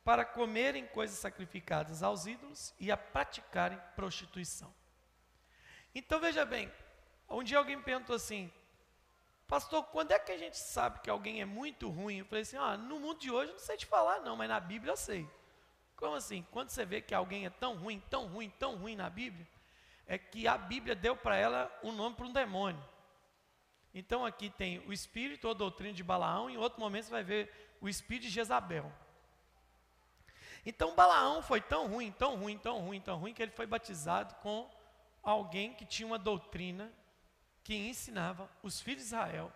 para 0.05 0.25
comerem 0.25 0.87
coisas 0.87 1.19
sacrificadas 1.19 2.03
aos 2.03 2.27
ídolos 2.27 2.75
e 2.79 2.91
a 2.91 2.97
praticarem 2.97 3.81
prostituição. 3.97 4.73
Então 5.99 6.21
veja 6.21 6.45
bem, 6.45 6.73
um 7.29 7.43
dia 7.43 7.59
alguém 7.59 7.81
perguntou 7.83 8.15
assim: 8.15 8.53
Pastor, 9.49 9.83
quando 9.87 10.13
é 10.13 10.19
que 10.19 10.31
a 10.31 10.39
gente 10.39 10.57
sabe 10.57 11.01
que 11.01 11.11
alguém 11.11 11.41
é 11.41 11.45
muito 11.45 11.89
ruim? 11.89 12.19
Eu 12.19 12.25
falei 12.25 12.43
assim: 12.43 12.57
ah, 12.57 12.77
no 12.77 13.01
mundo 13.01 13.19
de 13.19 13.33
hoje 13.33 13.51
eu 13.51 13.55
não 13.55 13.61
sei 13.61 13.77
te 13.77 13.85
falar, 13.85 14.21
não, 14.21 14.37
mas 14.37 14.49
na 14.49 14.61
Bíblia 14.61 14.93
eu 14.93 14.97
sei. 14.97 15.29
Como 15.97 16.15
assim? 16.15 16.47
Quando 16.53 16.71
você 16.71 16.85
vê 16.87 17.01
que 17.01 17.13
alguém 17.13 17.47
é 17.47 17.51
tão 17.51 17.75
ruim, 17.75 18.01
tão 18.09 18.29
ruim, 18.29 18.49
tão 18.49 18.77
ruim 18.77 18.95
na 18.95 19.11
Bíblia, 19.11 19.45
é 20.07 20.17
que 20.17 20.47
a 20.47 20.57
Bíblia 20.57 20.95
deu 20.95 21.17
para 21.17 21.37
ela 21.37 21.81
um 21.83 21.91
nome 21.91 22.15
para 22.15 22.27
um 22.27 22.33
demônio. 22.33 22.83
Então 23.93 24.25
aqui 24.25 24.51
tem 24.51 24.79
o 24.87 24.93
espírito 24.93 25.49
ou 25.49 25.55
doutrina 25.55 25.93
de 25.93 26.05
Balaão, 26.05 26.49
e 26.49 26.55
em 26.55 26.59
outro 26.59 26.79
momento 26.79 27.07
você 27.07 27.11
vai 27.11 27.25
ver 27.25 27.77
o 27.81 27.89
espírito 27.89 28.29
de 28.29 28.31
Jezabel. 28.31 28.93
Então 30.65 30.95
Balaão 30.95 31.43
foi 31.43 31.61
tão 31.61 31.89
ruim, 31.89 32.13
tão 32.13 32.37
ruim, 32.37 32.57
tão 32.57 32.79
ruim, 32.79 33.01
tão 33.01 33.19
ruim, 33.19 33.35
que 33.35 33.43
ele 33.43 33.51
foi 33.51 33.67
batizado 33.67 34.37
com 34.37 34.78
alguém 35.31 35.75
que 35.75 35.85
tinha 35.85 36.07
uma 36.07 36.19
doutrina 36.19 36.93
que 37.63 37.75
ensinava 37.75 38.51
os 38.63 38.81
filhos 38.81 39.03
de 39.03 39.09
Israel 39.09 39.53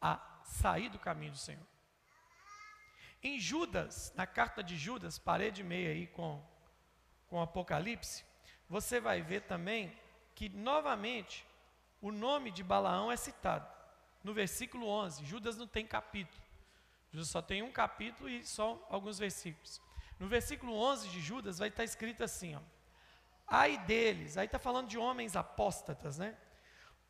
a 0.00 0.20
sair 0.44 0.88
do 0.88 0.98
caminho 0.98 1.32
do 1.32 1.38
Senhor. 1.38 1.66
Em 3.22 3.38
Judas, 3.40 4.12
na 4.14 4.26
carta 4.26 4.62
de 4.62 4.76
Judas, 4.76 5.18
parede 5.18 5.64
meia 5.64 5.90
aí 5.90 6.06
com, 6.06 6.42
com 7.26 7.40
Apocalipse, 7.40 8.24
você 8.68 9.00
vai 9.00 9.22
ver 9.22 9.42
também 9.42 9.92
que 10.34 10.48
novamente 10.48 11.44
o 12.00 12.12
nome 12.12 12.50
de 12.50 12.62
Balaão 12.62 13.10
é 13.10 13.16
citado. 13.16 13.66
No 14.22 14.32
versículo 14.34 14.86
11, 14.86 15.24
Judas 15.24 15.56
não 15.56 15.66
tem 15.66 15.86
capítulo. 15.86 16.42
Judas 17.10 17.28
só 17.28 17.40
tem 17.40 17.62
um 17.62 17.72
capítulo 17.72 18.28
e 18.28 18.44
só 18.44 18.86
alguns 18.90 19.18
versículos. 19.18 19.80
No 20.18 20.28
versículo 20.28 20.74
11 20.74 21.08
de 21.08 21.20
Judas 21.20 21.58
vai 21.58 21.68
estar 21.68 21.84
escrito 21.84 22.22
assim, 22.22 22.54
ó. 22.54 22.60
Ai 23.48 23.78
deles, 23.78 24.36
aí 24.36 24.46
está 24.46 24.58
falando 24.58 24.88
de 24.88 24.98
homens 24.98 25.34
apóstatas, 25.34 26.18
né? 26.18 26.36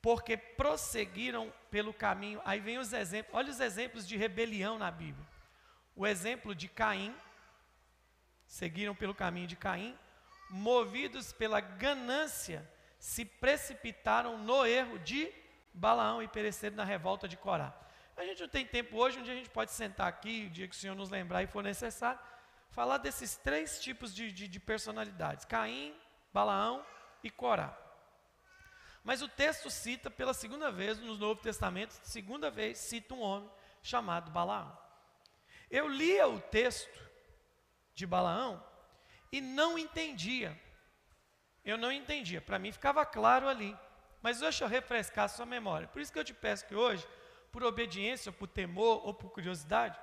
Porque 0.01 0.37
prosseguiram 0.37 1.53
pelo 1.71 1.93
caminho. 1.93 2.41
Aí 2.45 2.61
vem 2.61 2.79
os 2.79 2.93
exemplos, 2.93 3.35
olha 3.35 3.51
os 3.51 3.59
exemplos 3.59 4.07
de 4.07 4.17
rebelião 4.17 4.79
na 4.79 4.91
Bíblia. 4.91 5.27
O 5.97 6.07
exemplo 6.07 6.55
de 6.55 6.69
Caim, 6.69 7.15
seguiram 8.47 8.95
pelo 8.95 9.15
caminho 9.15 9.49
de 9.49 9.57
Caim, 9.57 9.99
movidos 10.49 11.33
pela 11.33 11.61
ganância, 11.61 12.69
se 12.99 13.25
precipitaram 13.25 14.39
no 14.39 14.65
erro 14.65 14.99
de 15.01 15.33
Balaão 15.75 16.23
e 16.23 16.29
pereceram 16.29 16.77
na 16.77 16.85
revolta 16.85 17.29
de 17.29 17.37
Corá. 17.37 17.75
A 18.17 18.25
gente 18.25 18.41
não 18.41 18.49
tem 18.49 18.67
tempo 18.67 18.97
hoje, 18.97 19.19
onde 19.19 19.31
a 19.31 19.35
gente 19.35 19.51
pode 19.51 19.71
sentar 19.71 20.09
aqui, 20.09 20.47
o 20.47 20.51
dia 20.51 20.67
que 20.67 20.75
o 20.75 20.79
Senhor 20.79 20.97
nos 20.97 21.11
lembrar 21.11 21.43
e 21.43 21.47
for 21.47 21.63
necessário, 21.63 22.19
falar 22.71 22.99
desses 22.99 23.37
três 23.37 23.81
tipos 23.81 24.15
de, 24.15 24.33
de, 24.33 24.49
de 24.49 24.59
personalidades: 24.59 25.45
Caim, 25.45 25.95
Balaão 26.33 26.85
e 27.23 27.31
Corá. 27.31 27.77
Mas 29.05 29.23
o 29.23 29.29
texto 29.29 29.71
cita 29.71 30.11
pela 30.11 30.35
segunda 30.35 30.71
vez 30.71 30.99
no 30.99 31.17
Novo 31.17 31.41
Testamento, 31.41 31.93
segunda 32.03 32.51
vez 32.51 32.79
cita 32.79 33.15
um 33.15 33.21
homem 33.21 33.51
chamado 33.83 34.31
Balaão. 34.31 34.77
Eu 35.71 35.89
lia 35.89 36.27
o 36.27 36.41
texto 36.41 36.99
de 37.95 38.07
Balaão 38.07 38.63
e 39.31 39.41
não 39.41 39.79
entendia. 39.79 40.59
Eu 41.65 41.77
não 41.77 41.93
entendia. 41.93 42.41
Para 42.41 42.59
mim 42.59 42.73
ficava 42.73 43.05
claro 43.05 43.49
ali. 43.49 43.77
Mas 44.23 44.41
deixa 44.41 44.65
eu 44.65 44.69
refrescar 44.69 45.27
a 45.27 45.29
sua 45.29 45.47
memória. 45.47 45.87
Por 45.89 46.01
isso 46.01 46.13
que 46.13 46.19
eu 46.19 46.25
te 46.25 46.35
peço 46.35 46.67
que 46.67 46.75
hoje, 46.75 47.07
por 47.53 47.63
obediência, 47.63 48.31
ou 48.31 48.35
por 48.35 48.49
temor 48.49 49.07
ou 49.07 49.15
por 49.15 49.31
curiosidade, 49.31 49.99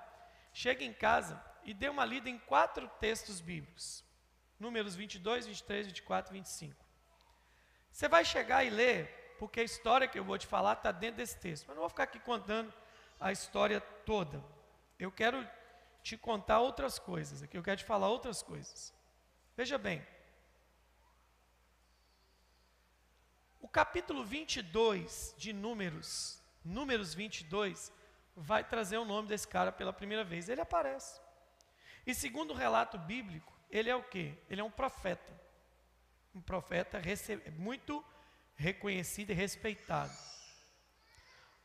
chegue 0.54 0.86
em 0.86 0.94
casa 0.94 1.44
e 1.64 1.74
dê 1.74 1.90
uma 1.90 2.06
lida 2.06 2.30
em 2.30 2.38
quatro 2.38 2.88
textos 3.00 3.42
bíblicos. 3.42 4.05
Números 4.60 4.96
22, 4.96 5.48
23, 5.48 5.88
24 5.88 6.34
e 6.34 6.38
25. 6.39 6.86
Você 7.91 8.08
vai 8.08 8.26
chegar 8.26 8.63
e 8.63 8.70
ler, 8.70 9.36
porque 9.39 9.60
a 9.60 9.63
história 9.63 10.08
que 10.08 10.20
eu 10.20 10.24
vou 10.24 10.38
te 10.38 10.48
falar 10.48 10.74
está 10.74 10.91
dentro 10.91 11.18
desse 11.18 11.38
texto. 11.39 11.65
Mas 11.68 11.76
não 11.76 11.82
vou 11.82 11.89
ficar 11.89 12.04
aqui 12.04 12.20
contando 12.20 12.74
a 13.20 13.32
história 13.32 13.80
toda. 13.82 14.44
Eu 15.00 15.12
quero 15.12 15.48
te 16.04 16.18
contar 16.18 16.60
outras 16.60 17.00
coisas 17.00 17.41
aqui, 17.41 17.58
eu 17.58 17.63
quero 17.63 17.78
te 17.78 17.86
falar 17.86 18.10
outras 18.10 18.41
coisas. 18.41 18.94
Veja 19.56 19.78
bem. 19.78 20.06
O 23.60 23.68
capítulo 23.68 24.24
22 24.24 25.34
de 25.38 25.52
Números, 25.52 26.39
Números 26.63 27.13
22, 27.13 27.91
vai 28.36 28.63
trazer 28.63 28.98
o 28.98 29.06
nome 29.06 29.28
desse 29.28 29.48
cara 29.48 29.72
pela 29.72 29.91
primeira 29.91 30.24
vez. 30.24 30.50
Ele 30.50 30.62
aparece. 30.62 31.20
E 32.06 32.13
segundo 32.13 32.52
o 32.52 32.56
relato 32.56 32.98
bíblico, 32.98 33.55
ele 33.69 33.89
é 33.89 33.95
o 33.95 34.04
quê? 34.04 34.34
Ele 34.49 34.62
é 34.62 34.63
um 34.63 34.71
profeta. 34.71 35.34
Um 36.34 36.41
profeta 36.41 37.01
muito 37.58 38.04
reconhecido 38.56 39.32
e 39.32 39.34
respeitado. 39.34 40.13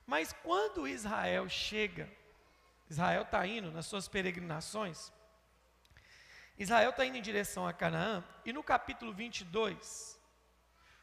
Mas 0.07 0.33
quando 0.33 0.89
Israel 0.89 1.49
chega, 1.49 2.11
Israel 2.89 3.23
está 3.23 3.47
indo 3.47 3.71
nas 3.71 3.87
suas 3.87 4.09
peregrinações, 4.09 5.13
Israel 6.59 6.91
está 6.91 7.07
indo 7.07 7.17
em 7.17 7.23
direção 7.23 7.67
a 7.67 7.73
Canaã, 7.73 8.25
e 8.45 8.53
no 8.53 8.63
capítulo 8.63 9.13
22, 9.13 10.21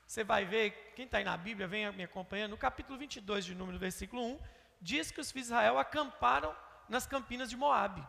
você 0.06 0.24
vai 0.24 0.46
ver, 0.46 0.94
quem 0.96 1.06
está 1.06 1.18
aí 1.18 1.24
na 1.24 1.36
Bíblia, 1.36 1.68
vem 1.68 1.92
me 1.94 2.04
acompanhando, 2.04 2.52
no 2.52 2.58
capítulo 2.58 2.98
22 2.98 3.46
de 3.46 3.56
número, 3.56 3.80
versículo 3.80 4.24
1, 4.24 4.40
diz 4.82 5.10
que 5.10 5.20
os 5.20 5.32
filhos 5.32 5.48
de 5.48 5.54
Israel 5.54 5.78
acamparam 5.80 6.56
nas 6.88 7.08
campinas 7.08 7.50
de 7.50 7.58
Moabe. 7.58 8.06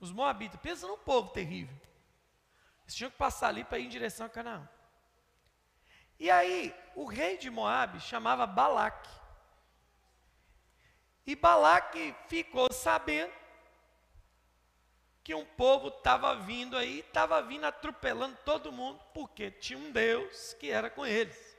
Os 0.00 0.10
moabitas, 0.10 0.60
pensa 0.60 0.86
num 0.86 0.98
povo 0.98 1.30
terrível. 1.30 1.74
Eles 2.92 2.98
tinham 2.98 3.10
que 3.10 3.16
passar 3.16 3.48
ali 3.48 3.64
para 3.64 3.78
ir 3.78 3.86
em 3.86 3.88
direção 3.88 4.26
a 4.26 4.28
Canaã. 4.28 4.68
E 6.18 6.30
aí, 6.30 6.74
o 6.94 7.06
rei 7.06 7.38
de 7.38 7.50
Moabe 7.50 7.98
chamava 8.00 8.46
Balaque. 8.46 9.10
E 11.26 11.34
Balaque 11.34 12.14
ficou 12.28 12.70
sabendo 12.70 13.32
que 15.24 15.34
um 15.34 15.44
povo 15.44 15.88
estava 15.88 16.34
vindo 16.34 16.76
aí, 16.76 17.00
estava 17.00 17.40
vindo 17.40 17.64
atropelando 17.64 18.36
todo 18.44 18.72
mundo, 18.72 19.02
porque 19.14 19.50
tinha 19.50 19.78
um 19.78 19.90
Deus 19.90 20.52
que 20.54 20.70
era 20.70 20.90
com 20.90 21.06
eles. 21.06 21.56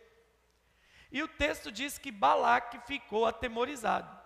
E 1.12 1.24
o 1.24 1.28
texto 1.28 1.72
diz 1.72 1.98
que 1.98 2.12
Balaque 2.12 2.80
ficou 2.86 3.26
atemorizado. 3.26 4.22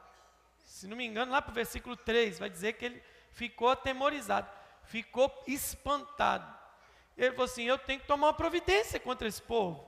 Se 0.66 0.88
não 0.88 0.98
me 0.98 1.06
engano, 1.06 1.32
lá 1.32 1.42
para 1.42 1.52
o 1.52 1.56
versículo 1.56 1.96
3, 1.96 2.40
vai 2.40 2.50
dizer 2.50 2.74
que 2.74 2.84
ele 2.84 3.04
ficou 3.32 3.70
atemorizado, 3.70 4.50
ficou 4.84 5.32
espantado. 5.48 6.57
Ele 7.18 7.32
falou 7.32 7.46
assim: 7.46 7.64
Eu 7.64 7.78
tenho 7.78 8.00
que 8.00 8.08
tomar 8.08 8.28
uma 8.28 8.34
providência 8.34 9.00
contra 9.00 9.28
esse 9.28 9.42
povo. 9.42 9.86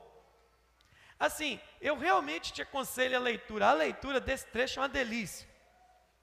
Assim, 1.20 1.60
eu 1.82 1.98
realmente 1.98 2.54
te 2.54 2.62
aconselho 2.62 3.18
a 3.18 3.20
leitura. 3.20 3.68
A 3.68 3.74
leitura 3.74 4.20
desse 4.20 4.48
trecho 4.48 4.80
é 4.80 4.84
uma 4.84 4.90
delícia. 4.90 5.48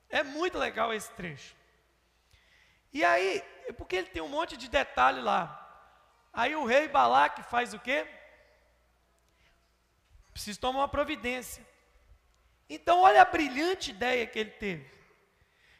É 0.08 0.22
muito 0.22 0.56
legal 0.58 0.92
esse 0.92 1.10
trecho. 1.12 1.54
E 2.92 3.04
aí, 3.04 3.44
é 3.66 3.72
porque 3.72 3.96
ele 3.96 4.08
tem 4.08 4.22
um 4.22 4.28
monte 4.28 4.56
de 4.56 4.68
detalhe 4.68 5.20
lá. 5.20 5.62
Aí 6.32 6.56
o 6.56 6.64
rei 6.64 6.88
Balaque 6.88 7.42
faz 7.42 7.74
o 7.74 7.78
quê? 7.78 8.06
Precisa 10.32 10.58
tomar 10.58 10.80
uma 10.80 10.88
providência. 10.88 11.66
Então, 12.68 13.00
olha 13.00 13.22
a 13.22 13.24
brilhante 13.24 13.90
ideia 13.90 14.26
que 14.26 14.38
ele 14.38 14.50
teve. 14.50 14.90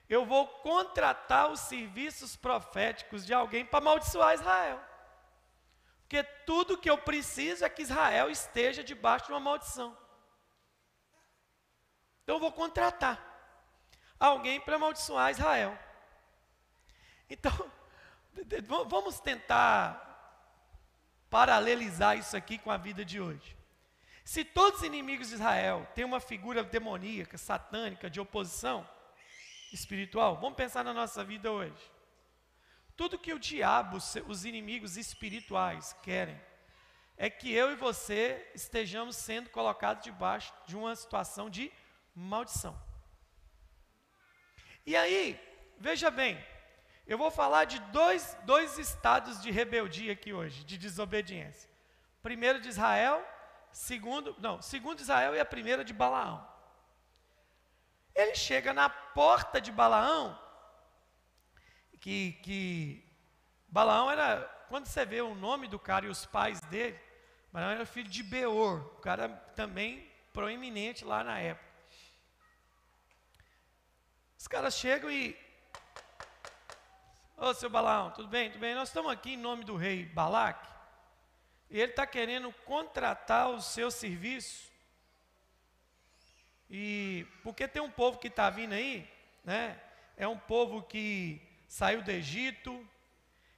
Eu 0.09 0.25
vou 0.25 0.47
contratar 0.47 1.51
os 1.51 1.61
serviços 1.61 2.37
proféticos 2.37 3.27
de 3.27 3.35
alguém 3.35 3.65
para 3.65 3.79
amaldiçoar 3.79 4.35
Israel. 4.35 4.81
Porque 6.07 6.23
tudo 6.23 6.79
que 6.79 6.89
eu 6.89 6.97
preciso 6.97 7.65
é 7.65 7.69
que 7.69 7.83
Israel 7.83 8.31
esteja 8.31 8.83
debaixo 8.85 9.27
de 9.27 9.33
uma 9.33 9.41
maldição. 9.41 9.97
Então 12.23 12.37
eu 12.37 12.41
vou 12.41 12.53
contratar 12.53 13.21
alguém 14.19 14.61
para 14.61 14.77
amaldiçoar 14.77 15.33
Israel. 15.33 15.77
Então, 17.29 17.53
vamos 18.89 19.19
tentar 19.19 20.05
paralelizar 21.29 22.17
isso 22.17 22.37
aqui 22.37 22.57
com 22.57 22.71
a 22.71 22.77
vida 22.77 23.05
de 23.05 23.21
hoje. 23.21 23.57
Se 24.25 24.45
todos 24.45 24.81
os 24.81 24.87
inimigos 24.87 25.29
de 25.29 25.35
Israel 25.35 25.89
têm 25.93 26.05
uma 26.05 26.21
figura 26.21 26.63
demoníaca, 26.63 27.37
satânica, 27.37 28.09
de 28.09 28.21
oposição 28.21 28.89
espiritual, 29.73 30.37
vamos 30.37 30.57
pensar 30.57 30.85
na 30.85 30.95
nossa 30.95 31.25
vida 31.25 31.51
hoje. 31.51 31.96
Tudo 32.97 33.19
que 33.19 33.35
o 33.35 33.39
diabo, 33.39 33.99
os 34.27 34.45
inimigos 34.45 34.97
espirituais 34.97 35.95
querem, 36.03 36.41
é 37.17 37.29
que 37.29 37.53
eu 37.53 37.71
e 37.73 37.77
você 37.77 38.51
estejamos 38.55 39.17
sendo 39.17 39.51
colocados 39.51 40.03
debaixo 40.03 40.53
de 40.67 40.77
uma 40.77 40.95
situação 40.97 41.49
de 41.51 41.73
maldição. 42.15 42.79
E 44.85 44.97
aí, 44.97 45.39
veja 45.79 46.11
bem, 46.11 46.43
eu 47.07 47.19
vou 47.19 47.31
falar 47.31 47.65
de 47.65 47.79
dois, 47.91 48.37
dois 48.45 48.79
estados 48.79 49.41
de 49.43 49.51
rebeldia 49.51 50.13
aqui 50.13 50.33
hoje, 50.33 50.65
de 50.65 50.77
desobediência. 50.79 51.71
Primeiro 52.23 52.61
de 52.61 52.69
Israel, 52.69 53.25
segundo, 53.73 54.35
não, 54.39 54.61
segundo 54.63 55.01
Israel 55.01 55.35
e 55.35 55.41
a 55.41 55.45
primeira 55.45 55.85
de 55.85 55.93
Balaão. 55.93 56.47
Ele 58.15 58.35
chega 58.35 58.73
na 58.73 58.89
porta 58.89 59.61
de 59.61 59.71
Balaão 59.71 60.39
que, 62.07 62.39
que 62.41 63.05
Balaão 63.67 64.09
era, 64.09 64.43
quando 64.69 64.87
você 64.87 65.05
vê 65.05 65.21
o 65.21 65.35
nome 65.35 65.67
do 65.67 65.77
cara 65.77 66.07
e 66.07 66.09
os 66.09 66.25
pais 66.25 66.61
dele, 66.61 66.97
Balaão 67.53 67.73
era 67.73 67.85
filho 67.85 68.09
de 68.09 68.23
Beor, 68.23 68.93
um 68.97 69.01
cara 69.01 69.29
também 69.57 70.09
proeminente 70.33 71.05
lá 71.05 71.25
na 71.25 71.41
época. 71.41 71.67
Os 74.39 74.47
caras 74.47 74.75
chegam 74.75 75.11
e. 75.11 75.37
Ô 77.37 77.53
seu 77.55 77.69
Balaão, 77.69 78.13
tudo 78.13 78.29
bem? 78.29 78.53
Tudo 78.53 78.61
bem? 78.61 78.77
Nós 78.77 78.89
estamos 78.89 79.11
aqui 79.11 79.33
em 79.33 79.37
nome 79.37 79.65
do 79.65 79.75
rei 79.75 80.05
Balaque. 80.05 80.65
E 81.69 81.81
ele 81.81 81.91
está 81.91 82.07
querendo 82.07 82.53
contratar 82.65 83.51
o 83.51 83.61
seu 83.61 83.91
serviço. 83.91 84.71
E 86.71 87.27
porque 87.43 87.67
tem 87.67 87.83
um 87.83 87.91
povo 87.91 88.21
que 88.21 88.29
está 88.29 88.49
vindo 88.49 88.75
aí, 88.75 89.11
né? 89.43 89.77
É 90.17 90.29
um 90.29 90.39
povo 90.39 90.83
que 90.83 91.46
saiu 91.69 92.03
do 92.03 92.11
Egito, 92.11 92.87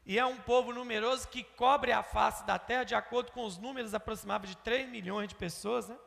e 0.09 0.19
é 0.19 0.25
um 0.25 0.39
povo 0.39 0.73
numeroso 0.73 1.29
que 1.29 1.45
cobre 1.45 1.93
a 1.93 2.03
face 2.03 2.43
da 2.47 2.59
terra, 2.59 2.85
de 2.85 2.95
acordo 2.95 3.31
com 3.31 3.45
os 3.45 3.59
números 3.59 3.93
aproximados 3.93 4.49
de 4.49 4.57
3 4.57 4.89
milhões 4.89 5.29
de 5.29 5.35
pessoas, 5.35 5.87
né? 5.87 5.99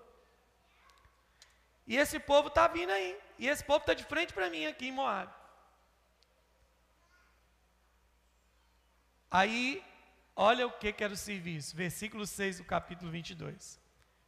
E 1.86 1.98
esse 1.98 2.20
povo 2.20 2.48
está 2.48 2.68
vindo 2.68 2.92
aí. 2.92 3.20
E 3.38 3.48
esse 3.48 3.64
povo 3.64 3.82
está 3.82 3.94
de 3.94 4.04
frente 4.04 4.34
para 4.34 4.50
mim 4.50 4.66
aqui 4.66 4.88
em 4.88 4.92
Moab. 4.92 5.32
Aí, 9.30 9.84
olha 10.36 10.66
o 10.66 10.72
que, 10.72 10.92
que 10.92 11.04
era 11.04 11.14
o 11.14 11.18
serviço. 11.18 11.76
Versículo 11.76 12.26
6 12.26 12.58
do 12.58 12.64
capítulo 12.64 13.12
22. 13.12 13.80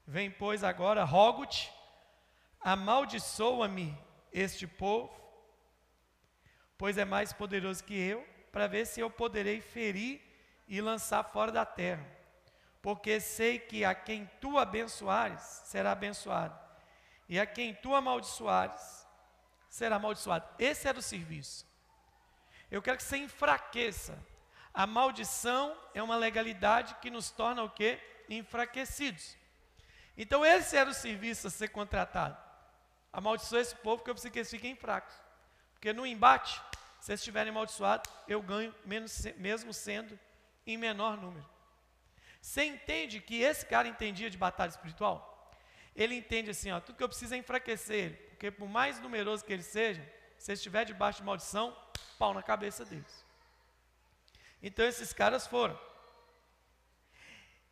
Vem, 0.05 0.29
pois, 0.29 0.63
agora, 0.63 1.03
rogo-te, 1.03 1.73
amaldiçoa-me 2.59 3.97
este 4.31 4.67
povo, 4.67 5.11
pois 6.77 6.97
é 6.97 7.05
mais 7.05 7.33
poderoso 7.33 7.83
que 7.83 7.93
eu, 7.95 8.27
para 8.51 8.67
ver 8.67 8.85
se 8.85 8.99
eu 8.99 9.09
poderei 9.09 9.61
ferir 9.61 10.21
e 10.67 10.81
lançar 10.81 11.23
fora 11.23 11.51
da 11.51 11.65
terra. 11.65 12.05
Porque 12.81 13.19
sei 13.19 13.59
que 13.59 13.85
a 13.85 13.95
quem 13.95 14.29
tu 14.41 14.57
abençoares 14.57 15.41
será 15.65 15.91
abençoado, 15.93 16.57
e 17.27 17.39
a 17.39 17.45
quem 17.45 17.73
tu 17.73 17.95
amaldiçoares 17.95 19.07
será 19.69 19.95
amaldiçoado. 19.95 20.47
Esse 20.59 20.87
era 20.87 20.99
o 20.99 21.01
serviço. 21.01 21.65
Eu 22.69 22.81
quero 22.81 22.97
que 22.97 23.03
você 23.03 23.17
enfraqueça. 23.17 24.17
A 24.73 24.85
maldição 24.85 25.77
é 25.93 26.01
uma 26.01 26.15
legalidade 26.15 26.95
que 26.95 27.09
nos 27.09 27.31
torna 27.31 27.63
o 27.63 27.69
quê? 27.69 27.99
Enfraquecidos. 28.27 29.37
Então 30.17 30.45
esse 30.45 30.75
era 30.75 30.89
o 30.89 30.93
serviço 30.93 31.47
a 31.47 31.49
ser 31.49 31.69
contratado. 31.69 32.37
Amaldiçoa 33.11 33.61
esse 33.61 33.75
povo 33.75 33.97
porque 33.97 34.09
eu 34.09 34.15
preciso 34.15 34.33
que 34.33 34.39
eles 34.39 34.49
fiquem 34.49 34.75
fracos. 34.75 35.13
Porque 35.83 35.91
no 35.91 36.07
embate, 36.07 36.61
se 37.01 37.11
eles 37.11 37.19
estiverem 37.19 37.49
amaldiçoados, 37.49 38.09
eu 38.25 38.41
ganho 38.41 38.73
menos, 38.85 39.25
mesmo 39.35 39.73
sendo 39.73 40.17
em 40.65 40.77
menor 40.77 41.17
número. 41.17 41.45
Você 42.39 42.63
entende 42.63 43.19
que 43.19 43.41
esse 43.41 43.65
cara 43.65 43.85
entendia 43.85 44.29
de 44.29 44.37
batalha 44.37 44.69
espiritual? 44.69 45.51
Ele 45.93 46.15
entende 46.15 46.51
assim, 46.51 46.71
ó, 46.71 46.79
tudo 46.79 46.95
que 46.95 47.03
eu 47.03 47.09
preciso 47.09 47.33
é 47.33 47.37
enfraquecer 47.37 47.97
ele, 47.97 48.15
porque 48.29 48.49
por 48.49 48.69
mais 48.69 48.97
numeroso 49.01 49.43
que 49.43 49.51
ele 49.51 49.61
seja, 49.61 50.01
se 50.37 50.51
ele 50.51 50.55
estiver 50.55 50.85
debaixo 50.85 51.19
de 51.19 51.25
maldição, 51.25 51.77
pau 52.17 52.33
na 52.33 52.41
cabeça 52.41 52.85
deles. 52.85 53.25
Então 54.61 54.85
esses 54.85 55.11
caras 55.11 55.45
foram. 55.45 55.77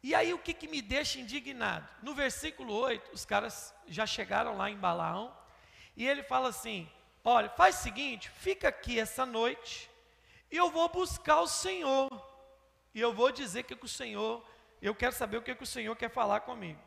E 0.03 0.13
aí 0.13 0.33
o 0.33 0.39
que, 0.39 0.53
que 0.53 0.67
me 0.67 0.81
deixa 0.81 1.17
indignado? 1.17 1.87
No 2.03 2.13
versículo 2.13 2.73
8, 2.73 3.13
os 3.13 3.23
caras 3.23 3.73
já 3.87 4.05
chegaram 4.05 4.57
lá 4.57 4.69
em 4.69 4.75
Balaão, 4.75 5.33
e 5.95 6.05
ele 6.05 6.23
fala 6.23 6.49
assim: 6.49 6.91
Olha, 7.23 7.49
faz 7.49 7.79
o 7.79 7.83
seguinte, 7.83 8.29
fica 8.29 8.67
aqui 8.67 8.99
essa 8.99 9.25
noite 9.25 9.89
e 10.49 10.57
eu 10.57 10.69
vou 10.69 10.89
buscar 10.89 11.39
o 11.41 11.47
Senhor. 11.47 12.09
E 12.93 12.99
eu 12.99 13.13
vou 13.13 13.31
dizer 13.31 13.63
que, 13.63 13.75
que 13.75 13.85
o 13.85 13.87
Senhor, 13.87 14.45
eu 14.81 14.93
quero 14.93 15.13
saber 15.13 15.37
o 15.37 15.41
que, 15.41 15.55
que 15.55 15.63
o 15.63 15.67
Senhor 15.67 15.95
quer 15.95 16.09
falar 16.09 16.41
comigo. 16.41 16.81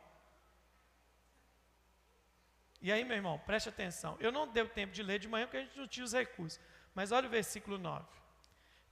E 2.82 2.92
aí, 2.92 3.02
meu 3.02 3.16
irmão, 3.16 3.38
preste 3.46 3.68
atenção. 3.70 4.16
Eu 4.20 4.30
não 4.30 4.46
deu 4.46 4.68
tempo 4.68 4.92
de 4.92 5.02
ler 5.02 5.18
de 5.18 5.26
manhã 5.26 5.46
porque 5.46 5.56
a 5.56 5.62
gente 5.62 5.78
não 5.78 5.88
tinha 5.88 6.04
os 6.04 6.12
recursos. 6.12 6.60
Mas 6.94 7.12
olha 7.12 7.26
o 7.26 7.30
versículo 7.30 7.78
9. 7.78 8.04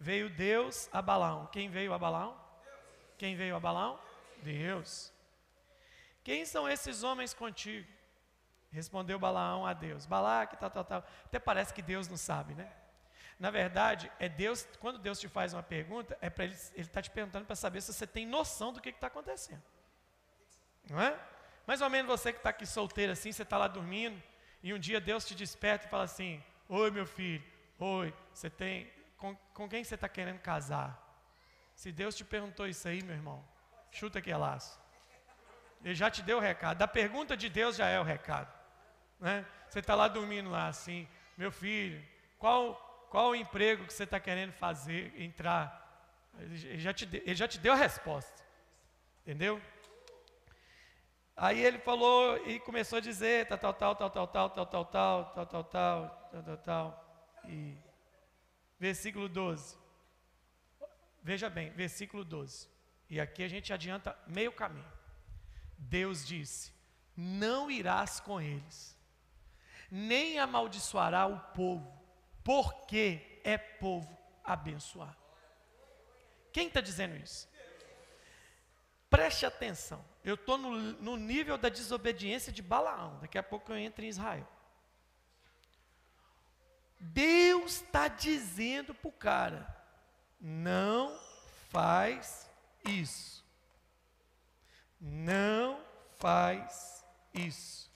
Veio 0.01 0.31
Deus 0.31 0.89
a 0.91 1.03
Balaão. 1.03 1.47
Quem 1.53 1.69
veio 1.69 1.93
a 1.93 1.99
Balaão? 1.99 2.35
Quem 3.19 3.37
veio 3.37 3.55
a 3.55 3.61
Balaão? 3.61 4.01
Deus. 4.43 5.13
Quem 6.25 6.47
são 6.47 6.67
esses 6.69 7.03
homens 7.03 7.35
contigo? 7.35 7.87
Respondeu 8.73 9.19
Balaão 9.19 9.67
a 9.67 9.75
Deus. 9.75 10.07
Balaque, 10.07 10.57
tal, 10.57 10.71
tal, 10.71 10.85
tal. 10.85 11.05
Até 11.27 11.39
parece 11.39 11.75
que 11.75 11.83
Deus 11.83 12.09
não 12.09 12.17
sabe, 12.17 12.55
né? 12.55 12.73
Na 13.39 13.51
verdade, 13.51 14.11
é 14.19 14.29
Deus, 14.29 14.67
quando 14.81 14.99
Deus 14.99 15.21
te 15.21 15.29
faz 15.29 15.53
uma 15.53 15.63
pergunta, 15.63 16.17
é 16.21 16.31
para 16.31 16.45
ele, 16.45 16.57
está 16.77 17.03
te 17.03 17.11
perguntando 17.11 17.45
para 17.45 17.57
saber 17.57 17.81
se 17.81 17.93
você 17.93 18.07
tem 18.07 18.27
noção 18.27 18.73
do 18.73 18.81
que 18.81 18.89
está 18.89 19.09
acontecendo. 19.09 19.63
Não 20.89 21.01
é? 21.01 21.19
Mais 21.67 21.81
ou 21.81 21.91
menos 21.91 22.11
você 22.11 22.33
que 22.33 22.39
está 22.39 22.51
aqui 22.51 22.65
solteiro 22.65 23.13
assim, 23.13 23.31
você 23.31 23.43
está 23.43 23.59
lá 23.59 23.69
dormindo, 23.69 24.21
e 24.63 24.73
um 24.73 24.79
dia 24.79 25.01
Deus 25.01 25.25
te 25.25 25.35
desperta 25.35 25.87
e 25.87 25.91
fala 25.91 26.05
assim: 26.05 26.43
Oi, 26.69 26.91
meu 26.91 27.07
filho, 27.07 27.45
oi, 27.79 28.15
você 28.33 28.49
tem. 28.49 28.91
Com, 29.17 29.37
com 29.55 29.69
quem 29.69 29.85
você 29.85 29.97
está 29.97 30.09
querendo 30.09 30.41
casar? 30.41 30.99
Se 31.75 31.93
Deus 31.93 32.15
te 32.15 32.25
perguntou 32.25 32.67
isso 32.67 32.87
aí, 32.89 33.03
meu 33.03 33.15
irmão, 33.15 33.45
chuta 33.91 34.21
que 34.21 34.31
é 34.31 34.37
laço. 34.37 34.81
Ele 35.85 35.95
já 35.95 36.11
te 36.11 36.23
deu 36.23 36.39
o 36.39 36.41
recado. 36.41 36.79
Da 36.79 36.89
pergunta 36.89 37.37
de 37.37 37.49
Deus 37.49 37.77
já 37.77 37.89
é 37.89 37.99
o 37.99 38.05
recado. 38.05 38.62
Né? 39.23 39.47
Você 39.69 39.79
está 39.79 39.95
lá 39.95 40.09
dormindo 40.09 40.51
lá 40.51 40.67
assim, 40.67 41.09
meu 41.39 41.53
filho, 41.53 42.05
qual, 42.39 43.07
qual 43.09 43.31
o 43.31 43.37
emprego 43.37 43.87
que 43.87 43.93
você 43.93 44.03
está 44.03 44.19
querendo 44.19 44.53
fazer, 44.53 45.15
entrar? 45.17 45.81
Ele 46.41 46.81
já, 46.81 46.93
te, 46.93 47.09
ele 47.25 47.35
já 47.37 47.47
te 47.47 47.61
deu 47.61 47.73
a 47.73 47.77
resposta. 47.77 48.43
Entendeu? 49.21 49.63
Aí 51.37 51.65
ele 51.65 51.79
falou 51.79 52.37
e 52.49 52.59
começou 52.59 52.99
a 52.99 53.01
dizer 53.01 53.47
tal, 53.47 53.59
tal, 53.59 53.75
tal, 53.75 53.95
tal, 53.95 54.11
tal, 54.11 54.27
tal, 54.27 54.51
tal, 54.51 54.67
tal, 54.67 54.67
tal, 54.67 54.87
tal, 54.87 55.47
tal, 55.47 55.65
tal, 55.65 56.29
tal, 56.33 56.43
tal, 56.43 56.57
tal. 56.59 57.43
E 57.49 57.79
versículo 58.81 59.29
12. 59.29 59.79
Veja 61.23 61.49
bem, 61.49 61.71
versículo 61.71 62.25
12. 62.25 62.69
E 63.09 63.21
aqui 63.21 63.45
a 63.45 63.49
gente 63.49 63.73
adianta 63.73 64.19
meio 64.27 64.51
caminho. 64.51 64.93
Deus 65.79 66.27
disse: 66.27 66.73
Não 67.17 67.71
irás 67.71 68.19
com 68.19 68.41
eles, 68.41 68.99
nem 69.95 70.39
amaldiçoará 70.39 71.27
o 71.27 71.39
povo, 71.53 71.93
porque 72.43 73.41
é 73.45 73.59
povo 73.59 74.09
abençoado. 74.43 75.19
Quem 76.51 76.69
está 76.69 76.81
dizendo 76.81 77.15
isso? 77.15 77.47
Preste 79.11 79.45
atenção, 79.45 80.03
eu 80.25 80.37
estou 80.37 80.57
no, 80.57 80.71
no, 80.79 81.19
nível 81.19 81.59
da 81.59 81.69
desobediência 81.69 82.51
de 82.51 82.63
Balaão, 82.63 83.19
daqui 83.21 83.37
a 83.37 83.43
pouco 83.43 83.71
eu 83.71 83.77
entro 83.77 84.03
em 84.03 84.09
Israel. 84.09 84.49
Deus 86.99 87.83
está 87.83 88.09
dizendo 88.09 88.95
para 88.95 89.09
o 89.09 89.13
cara: 89.13 89.85
não 90.41 91.21
faz 91.69 92.51
isso. 92.89 93.45
Não 94.99 95.85
faz 96.19 97.05
isso. 97.35 97.92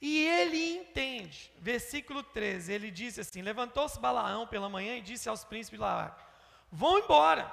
E 0.00 0.26
ele 0.26 0.76
entende, 0.76 1.50
versículo 1.58 2.22
13, 2.22 2.72
ele 2.72 2.90
diz 2.90 3.18
assim: 3.18 3.40
Levantou-se 3.40 3.98
Balaão 3.98 4.46
pela 4.46 4.68
manhã 4.68 4.96
e 4.96 5.00
disse 5.00 5.28
aos 5.28 5.44
príncipes 5.44 5.78
de 5.78 5.82
Laar: 5.82 6.16
Vão 6.70 6.98
embora, 6.98 7.50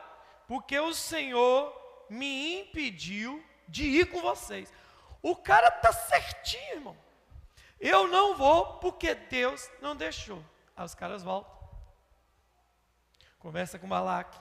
porque 0.47 0.77
o 0.77 0.93
Senhor 0.93 1.73
me 2.09 2.61
impediu 2.61 3.43
de 3.67 3.85
ir 3.85 4.11
com 4.11 4.21
vocês. 4.21 4.73
O 5.21 5.35
cara 5.35 5.69
está 5.69 5.93
certinho, 5.93 6.75
irmão. 6.75 6.97
Eu 7.79 8.07
não 8.07 8.35
vou 8.35 8.77
porque 8.79 9.15
Deus 9.15 9.69
não 9.81 9.95
deixou. 9.95 10.43
Aí 10.75 10.85
os 10.85 10.95
caras 10.95 11.23
voltam. 11.23 11.51
Conversa 13.39 13.79
com 13.79 13.87
Balaque. 13.87 14.37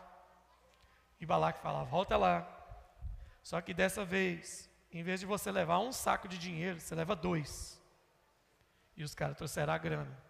E 1.21 1.27
Balaque 1.27 1.61
fala: 1.61 1.85
Volta 1.85 2.17
lá. 2.17 2.49
Só 3.45 3.61
que 3.61 3.73
dessa 3.73 4.05
vez, 4.05 4.69
em 4.93 5.03
vez 5.03 5.21
de 5.21 5.27
você 5.27 5.51
levar 5.51 5.79
um 5.79 5.93
saco 5.93 6.29
de 6.29 6.37
dinheiro, 6.37 6.81
você 6.81 6.95
leva 6.95 7.15
dois. 7.15 7.82
E 8.97 9.03
os 9.03 9.15
caras 9.15 9.37
trouxeram 9.37 9.73
a 9.73 9.79
grana. 9.79 10.23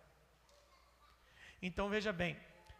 Então 1.61 1.89
veja 1.89 2.13
bem, 2.13 2.37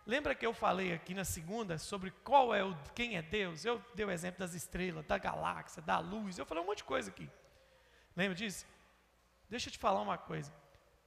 lembra 0.07 0.35
que 0.35 0.45
eu 0.45 0.53
falei 0.53 0.93
aqui 0.93 1.15
na 1.15 1.25
segunda 1.25 1.79
sobre 1.79 2.11
qual 2.25 2.55
é 2.55 2.65
o 2.65 2.77
quem 2.95 3.17
é 3.17 3.23
Deus? 3.23 3.65
Eu 3.65 3.83
dei 3.95 4.05
o 4.05 4.11
exemplo 4.11 4.41
das 4.41 4.55
estrelas, 4.55 5.05
da 5.07 5.19
galáxia, 5.19 5.81
da 5.83 5.99
luz. 5.99 6.39
Eu 6.39 6.47
falei 6.47 6.63
um 6.63 6.67
monte 6.67 6.79
de 6.79 6.85
coisa 6.85 7.11
aqui. 7.11 7.31
Lembra 8.17 8.35
disso? 8.35 8.67
Deixa 9.49 9.69
eu 9.69 9.73
te 9.73 9.79
falar 9.79 10.01
uma 10.01 10.19
coisa. 10.19 10.53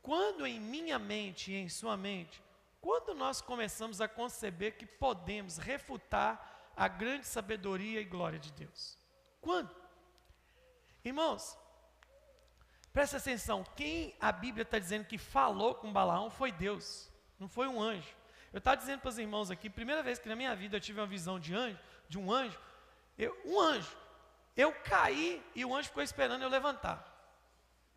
Quando 0.02 0.46
em 0.46 0.60
minha 0.60 1.00
mente 1.00 1.52
e 1.52 1.56
em 1.56 1.68
sua 1.68 1.98
mente, 1.98 2.42
quando 2.80 3.16
nós 3.16 3.42
começamos 3.42 4.00
a 4.00 4.08
conceber 4.08 4.78
que 4.78 4.86
podemos 4.86 5.58
refutar 5.58 6.72
a 6.78 6.88
grande 6.88 7.26
sabedoria 7.26 8.00
e 8.00 8.06
glória 8.06 8.38
de 8.38 8.52
Deus? 8.52 8.98
Quando? 9.42 9.76
Irmãos, 11.04 11.58
Presta 12.96 13.18
atenção, 13.18 13.62
quem 13.76 14.16
a 14.22 14.32
Bíblia 14.32 14.62
está 14.62 14.80
dizendo 14.80 15.04
que 15.04 15.18
falou 15.18 15.76
com 15.76 15.92
Balaão 15.92 16.30
foi 16.30 16.50
Deus, 16.50 17.12
não 17.38 17.50
foi 17.50 17.68
um 17.68 17.82
anjo. 17.82 18.16
Eu 18.54 18.60
estava 18.60 18.78
dizendo 18.78 19.02
para 19.02 19.10
os 19.10 19.18
irmãos 19.18 19.52
aqui, 19.52 19.70
primeira 19.70 20.02
vez 20.02 20.18
que 20.18 20.30
na 20.30 20.36
minha 20.36 20.56
vida 20.56 20.78
eu 20.78 20.80
tive 20.80 21.02
uma 21.02 21.06
visão 21.06 21.38
de 21.38 21.54
anjo, 21.54 21.78
de 22.08 22.18
um 22.18 22.32
anjo, 22.32 22.58
eu, 23.18 23.38
um 23.44 23.60
anjo. 23.60 23.98
Eu 24.56 24.72
caí 24.72 25.44
e 25.54 25.66
o 25.66 25.76
anjo 25.76 25.90
ficou 25.90 26.02
esperando 26.02 26.44
eu 26.44 26.48
levantar. 26.48 27.06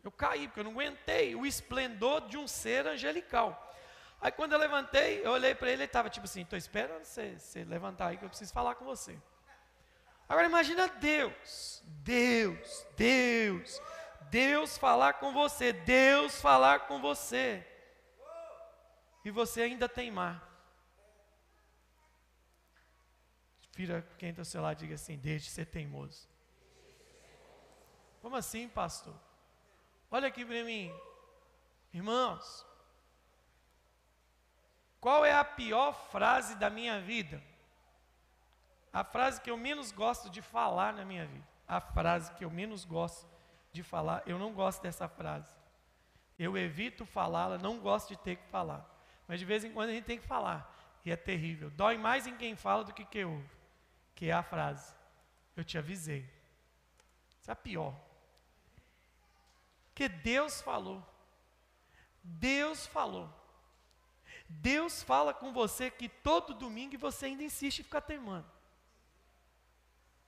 Eu 0.03 0.11
caí, 0.11 0.49
porque 0.49 0.59
eu 0.59 0.65
não 0.65 0.71
aguentei 0.71 1.33
o 1.33 1.45
esplendor 1.45 2.27
de 2.27 2.37
um 2.37 2.45
ser 2.45 2.85
angelical. 2.85 3.73
Aí 4.19 4.33
quando 4.33 4.51
eu 4.51 4.59
levantei, 4.59 5.25
eu 5.25 5.31
olhei 5.31 5.55
para 5.55 5.69
ele, 5.69 5.77
ele 5.77 5.83
estava 5.85 6.09
tipo 6.09 6.25
assim, 6.25 6.41
estou 6.41 6.59
esperando 6.59 7.05
você, 7.05 7.39
você 7.39 7.63
levantar 7.63 8.07
aí 8.07 8.17
que 8.17 8.25
eu 8.25 8.29
preciso 8.29 8.51
falar 8.51 8.75
com 8.75 8.83
você. 8.83 9.17
Agora 10.27 10.45
imagina 10.45 10.89
Deus, 10.89 11.81
Deus, 12.03 12.85
Deus, 12.97 13.81
Deus 14.29 14.77
falar 14.77 15.13
com 15.13 15.33
você, 15.33 15.73
Deus 15.73 16.39
falar 16.41 16.87
com 16.87 17.01
você. 17.01 17.65
E 19.23 19.31
você 19.31 19.61
ainda 19.61 19.89
teimar. 19.89 20.47
Vira 23.73 24.01
quem 24.17 24.29
está 24.29 24.41
ao 24.41 24.45
seu 24.45 24.61
lado 24.61 24.77
diga 24.77 24.95
assim, 24.95 25.17
deixe 25.17 25.45
de 25.45 25.51
ser 25.51 25.65
teimoso. 25.65 26.27
Como 28.21 28.35
assim, 28.35 28.67
pastor? 28.67 29.15
Olha 30.11 30.27
aqui 30.27 30.43
para 30.43 30.63
mim. 30.63 30.93
Irmãos, 31.93 32.65
qual 34.99 35.25
é 35.25 35.33
a 35.33 35.45
pior 35.45 35.93
frase 36.11 36.55
da 36.55 36.69
minha 36.69 36.99
vida? 36.99 37.41
A 38.91 39.03
frase 39.03 39.39
que 39.39 39.49
eu 39.49 39.57
menos 39.57 39.91
gosto 39.91 40.29
de 40.29 40.41
falar 40.41 40.93
na 40.93 41.05
minha 41.05 41.25
vida. 41.25 41.47
A 41.67 41.79
frase 41.79 42.33
que 42.33 42.43
eu 42.43 42.49
menos 42.49 42.83
gosto 42.83 43.28
de 43.71 43.83
falar, 43.83 44.23
eu 44.25 44.37
não 44.37 44.53
gosto 44.53 44.81
dessa 44.81 45.07
frase. 45.07 45.53
Eu 46.37 46.57
evito 46.57 47.05
falá-la, 47.05 47.57
não 47.57 47.79
gosto 47.79 48.09
de 48.09 48.17
ter 48.17 48.37
que 48.37 48.45
falar. 48.47 48.87
Mas 49.27 49.39
de 49.39 49.45
vez 49.45 49.63
em 49.63 49.71
quando 49.71 49.89
a 49.89 49.93
gente 49.93 50.05
tem 50.05 50.17
que 50.17 50.25
falar. 50.25 50.75
E 51.05 51.11
é 51.11 51.15
terrível. 51.15 51.69
Dói 51.69 51.97
mais 51.97 52.27
em 52.27 52.35
quem 52.35 52.55
fala 52.55 52.83
do 52.83 52.93
que 52.93 53.05
quem 53.05 53.25
ouve. 53.25 53.49
Que 54.15 54.29
é 54.29 54.33
a 54.33 54.43
frase. 54.43 54.93
Eu 55.55 55.63
te 55.63 55.77
avisei. 55.77 56.27
Isso 57.41 57.51
é 57.51 57.55
pior. 57.55 57.93
Porque 59.89 60.07
Deus 60.07 60.61
falou. 60.61 61.05
Deus 62.23 62.87
falou. 62.87 63.29
Deus 64.47 65.03
fala 65.03 65.33
com 65.33 65.51
você 65.53 65.91
que 65.91 66.09
todo 66.09 66.53
domingo 66.53 66.95
e 66.95 66.97
você 66.97 67.27
ainda 67.27 67.43
insiste 67.43 67.79
em 67.79 67.83
ficar 67.83 68.01
teimando. 68.01 68.49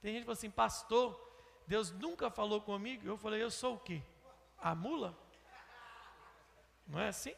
Tem 0.01 0.13
gente 0.13 0.21
que 0.21 0.25
fala 0.25 0.37
assim, 0.37 0.49
pastor, 0.49 1.30
Deus 1.67 1.91
nunca 1.91 2.29
falou 2.29 2.61
comigo. 2.61 3.07
Eu 3.07 3.17
falei, 3.17 3.41
eu 3.41 3.51
sou 3.51 3.75
o 3.75 3.79
quê? 3.79 4.01
A 4.57 4.75
mula? 4.75 5.17
Não 6.87 6.99
é 6.99 7.07
assim? 7.07 7.33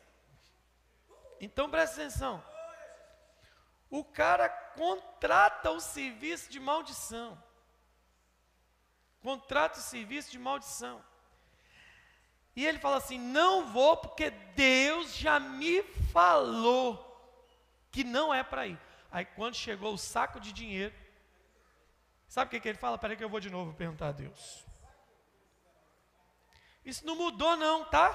Então 1.39 1.69
presta 1.69 2.01
atenção. 2.01 2.43
O 3.89 4.03
cara 4.03 4.49
contrata 4.49 5.69
o 5.71 5.79
serviço 5.79 6.49
de 6.49 6.59
maldição. 6.59 7.41
Contrata 9.21 9.79
o 9.79 9.81
serviço 9.81 10.31
de 10.31 10.39
maldição. 10.39 11.03
E 12.55 12.65
ele 12.65 12.79
fala 12.79 12.97
assim: 12.97 13.17
não 13.17 13.67
vou 13.67 13.97
porque 13.97 14.29
Deus 14.55 15.15
já 15.15 15.39
me 15.39 15.83
falou 16.11 17.09
que 17.91 18.03
não 18.03 18.33
é 18.33 18.43
para 18.43 18.67
ir. 18.67 18.79
Aí 19.11 19.25
quando 19.25 19.55
chegou 19.55 19.93
o 19.93 19.97
saco 19.97 20.39
de 20.39 20.51
dinheiro, 20.51 20.93
sabe 22.33 22.47
o 22.47 22.51
que, 22.51 22.59
que 22.59 22.69
ele 22.69 22.83
fala? 22.83 22.97
Peraí 22.97 23.15
que 23.15 23.23
eu 23.23 23.29
vou 23.29 23.39
de 23.39 23.51
novo 23.55 23.73
perguntar 23.75 24.07
a 24.07 24.11
Deus. 24.11 24.65
Isso 26.83 27.05
não 27.05 27.15
mudou 27.15 27.55
não, 27.55 27.85
tá? 27.85 28.07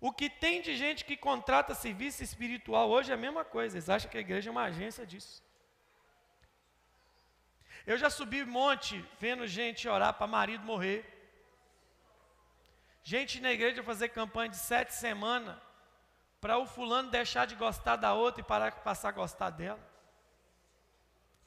O 0.00 0.10
que 0.10 0.28
tem 0.28 0.60
de 0.60 0.76
gente 0.76 1.04
que 1.04 1.16
contrata 1.16 1.72
serviço 1.72 2.24
espiritual 2.24 2.90
hoje 2.90 3.12
é 3.12 3.14
a 3.14 3.24
mesma 3.26 3.44
coisa. 3.44 3.76
Eles 3.76 3.88
acham 3.88 4.10
que 4.10 4.18
a 4.18 4.20
igreja 4.20 4.50
é 4.50 4.54
uma 4.56 4.64
agência 4.64 5.06
disso. 5.06 5.40
Eu 7.86 7.96
já 7.96 8.10
subi 8.10 8.44
monte 8.44 9.04
vendo 9.20 9.46
gente 9.46 9.88
orar 9.88 10.14
para 10.14 10.26
marido 10.26 10.64
morrer. 10.64 11.00
Gente 13.04 13.40
na 13.40 13.52
igreja 13.52 13.84
fazer 13.84 14.08
campanha 14.08 14.48
de 14.48 14.56
sete 14.56 14.94
semanas 14.94 15.56
para 16.40 16.58
o 16.58 16.66
fulano 16.66 17.08
deixar 17.08 17.46
de 17.46 17.54
gostar 17.54 17.94
da 17.94 18.14
outra 18.14 18.40
e 18.40 18.44
parar 18.44 18.70
de 18.70 18.80
passar 18.80 19.10
a 19.10 19.12
gostar 19.12 19.50
dela. 19.50 19.89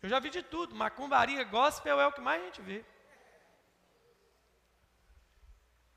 Eu 0.04 0.10
já 0.10 0.20
vi 0.20 0.30
de 0.30 0.44
tudo, 0.44 0.76
macumbaria, 0.76 1.46
gospel 1.46 1.98
é 1.98 2.06
o 2.06 2.12
que 2.12 2.20
mais 2.20 2.42
a 2.42 2.46
gente 2.46 2.62
vê. 2.62 2.84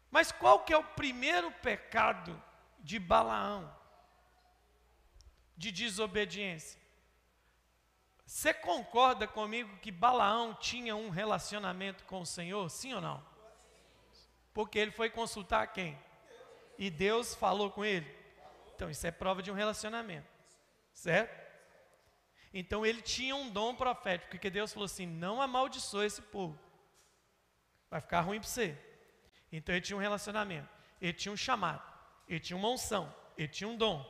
Mas 0.08 0.30
qual 0.30 0.60
que 0.60 0.72
é 0.72 0.78
o 0.78 0.84
primeiro 0.84 1.50
pecado 1.50 2.40
de 2.78 3.00
Balaão? 3.00 3.76
De 5.56 5.72
desobediência. 5.72 6.80
Você 8.24 8.54
concorda 8.54 9.26
comigo 9.26 9.76
que 9.78 9.90
Balaão 9.90 10.54
tinha 10.54 10.94
um 10.94 11.08
relacionamento 11.08 12.04
com 12.04 12.20
o 12.20 12.26
Senhor? 12.26 12.70
Sim 12.70 12.94
ou 12.94 13.00
não? 13.00 13.26
Porque 14.54 14.78
ele 14.78 14.92
foi 14.92 15.10
consultar 15.10 15.66
quem? 15.72 15.98
E 16.78 16.90
Deus 16.90 17.34
falou 17.34 17.72
com 17.72 17.84
ele. 17.84 18.08
Então, 18.72 18.88
isso 18.88 19.04
é 19.04 19.10
prova 19.10 19.42
de 19.42 19.50
um 19.50 19.54
relacionamento. 19.54 20.28
Certo? 20.92 21.45
Então, 22.58 22.86
ele 22.86 23.02
tinha 23.02 23.36
um 23.36 23.50
dom 23.50 23.74
profético, 23.74 24.30
porque 24.30 24.48
Deus 24.48 24.72
falou 24.72 24.86
assim: 24.86 25.04
não 25.04 25.42
amaldiçoe 25.42 26.06
esse 26.06 26.22
povo. 26.22 26.58
Vai 27.90 28.00
ficar 28.00 28.22
ruim 28.22 28.40
para 28.40 28.48
você. 28.48 28.74
Então, 29.52 29.74
ele 29.74 29.84
tinha 29.84 29.94
um 29.94 30.00
relacionamento. 30.00 30.66
Ele 30.98 31.12
tinha 31.12 31.30
um 31.30 31.36
chamado. 31.36 31.82
Ele 32.26 32.40
tinha 32.40 32.56
uma 32.56 32.70
unção. 32.70 33.14
Ele 33.36 33.48
tinha 33.48 33.68
um 33.68 33.76
dom. 33.76 34.02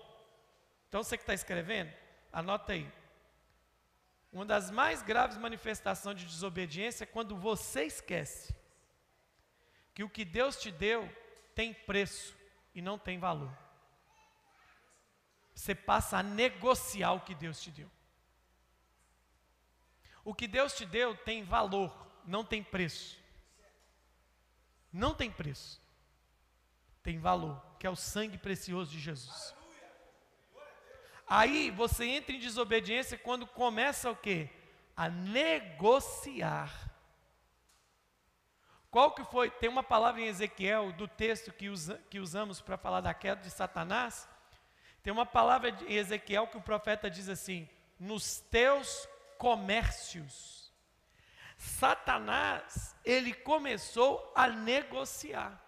Então, 0.88 1.02
você 1.02 1.16
que 1.16 1.24
está 1.24 1.34
escrevendo, 1.34 1.92
anota 2.32 2.74
aí. 2.74 2.88
Uma 4.32 4.46
das 4.46 4.70
mais 4.70 5.02
graves 5.02 5.36
manifestações 5.36 6.16
de 6.20 6.24
desobediência 6.24 7.02
é 7.02 7.06
quando 7.06 7.36
você 7.36 7.82
esquece 7.82 8.54
que 9.92 10.04
o 10.04 10.08
que 10.08 10.24
Deus 10.24 10.56
te 10.56 10.70
deu 10.70 11.10
tem 11.52 11.74
preço 11.74 12.36
e 12.72 12.80
não 12.80 12.96
tem 12.96 13.18
valor. 13.18 13.52
Você 15.52 15.74
passa 15.74 16.18
a 16.18 16.22
negociar 16.22 17.12
o 17.14 17.22
que 17.22 17.34
Deus 17.34 17.60
te 17.60 17.72
deu. 17.72 17.95
O 20.26 20.34
que 20.34 20.46
Deus 20.46 20.74
te 20.74 20.84
deu 20.84 21.16
tem 21.16 21.42
valor, 21.42 21.90
não 22.26 22.44
tem 22.44 22.62
preço. 22.62 23.18
Não 24.92 25.14
tem 25.14 25.30
preço. 25.30 25.80
Tem 27.02 27.18
valor, 27.18 27.62
que 27.78 27.86
é 27.86 27.90
o 27.90 27.96
sangue 27.96 28.36
precioso 28.36 28.90
de 28.90 28.98
Jesus. 28.98 29.54
Aí 31.28 31.70
você 31.70 32.04
entra 32.04 32.34
em 32.34 32.40
desobediência 32.40 33.16
quando 33.16 33.46
começa 33.46 34.10
o 34.10 34.16
quê? 34.16 34.50
A 34.96 35.08
negociar 35.08 36.70
qual 38.96 39.12
que 39.12 39.22
foi? 39.24 39.50
Tem 39.50 39.68
uma 39.68 39.82
palavra 39.82 40.22
em 40.22 40.26
Ezequiel, 40.26 40.90
do 40.90 41.06
texto 41.06 41.52
que, 41.52 41.68
usa, 41.68 42.00
que 42.08 42.18
usamos 42.18 42.62
para 42.62 42.78
falar 42.78 43.02
da 43.02 43.12
queda 43.12 43.42
de 43.42 43.50
Satanás. 43.50 44.26
Tem 45.02 45.12
uma 45.12 45.26
palavra 45.26 45.68
em 45.86 45.96
Ezequiel 45.96 46.46
que 46.46 46.56
o 46.56 46.62
profeta 46.62 47.10
diz 47.10 47.28
assim: 47.28 47.68
nos 48.00 48.40
teus 48.40 49.06
comércios. 49.38 50.72
Satanás, 51.56 52.94
ele 53.04 53.32
começou 53.32 54.32
a 54.34 54.48
negociar. 54.48 55.62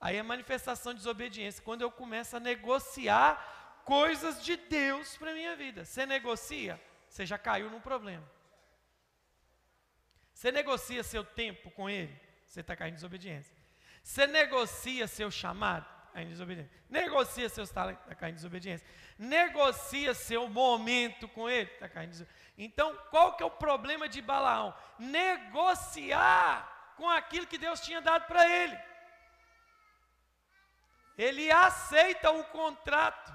Aí 0.00 0.16
é 0.16 0.22
manifestação 0.22 0.92
de 0.92 0.98
desobediência. 0.98 1.62
Quando 1.62 1.82
eu 1.82 1.90
começo 1.90 2.36
a 2.36 2.40
negociar 2.40 3.82
coisas 3.84 4.42
de 4.42 4.56
Deus 4.56 5.16
para 5.16 5.32
minha 5.32 5.56
vida. 5.56 5.84
Você 5.84 6.04
negocia, 6.04 6.80
você 7.08 7.24
já 7.24 7.38
caiu 7.38 7.70
num 7.70 7.80
problema. 7.80 8.28
Você 10.32 10.52
negocia 10.52 11.02
seu 11.02 11.24
tempo 11.24 11.70
com 11.70 11.88
Ele 11.88 12.28
você 12.48 12.60
está 12.60 12.74
caindo 12.74 12.94
em 12.94 12.96
desobediência. 12.96 13.54
Você 14.02 14.26
negocia 14.26 15.06
seu 15.06 15.30
chamado, 15.30 15.86
em 16.22 16.28
desobediência. 16.28 16.70
Negocia 16.88 17.48
seus 17.48 17.70
talentos, 17.70 18.02
está 18.02 18.14
caindo 18.14 18.36
desobediência. 18.36 18.86
Negocia 19.18 20.14
seu 20.14 20.48
momento 20.48 21.28
com 21.28 21.48
ele, 21.48 21.70
está 21.70 21.88
caindo 21.88 22.10
desobediência. 22.10 22.48
Então, 22.56 22.94
qual 23.10 23.36
que 23.36 23.42
é 23.42 23.46
o 23.46 23.50
problema 23.50 24.08
de 24.08 24.20
Balaão? 24.20 24.74
Negociar 24.98 26.94
com 26.96 27.08
aquilo 27.08 27.46
que 27.46 27.56
Deus 27.56 27.80
tinha 27.80 28.00
dado 28.00 28.26
para 28.26 28.48
ele. 28.48 28.78
Ele 31.16 31.50
aceita 31.50 32.30
o 32.32 32.44
contrato. 32.44 33.32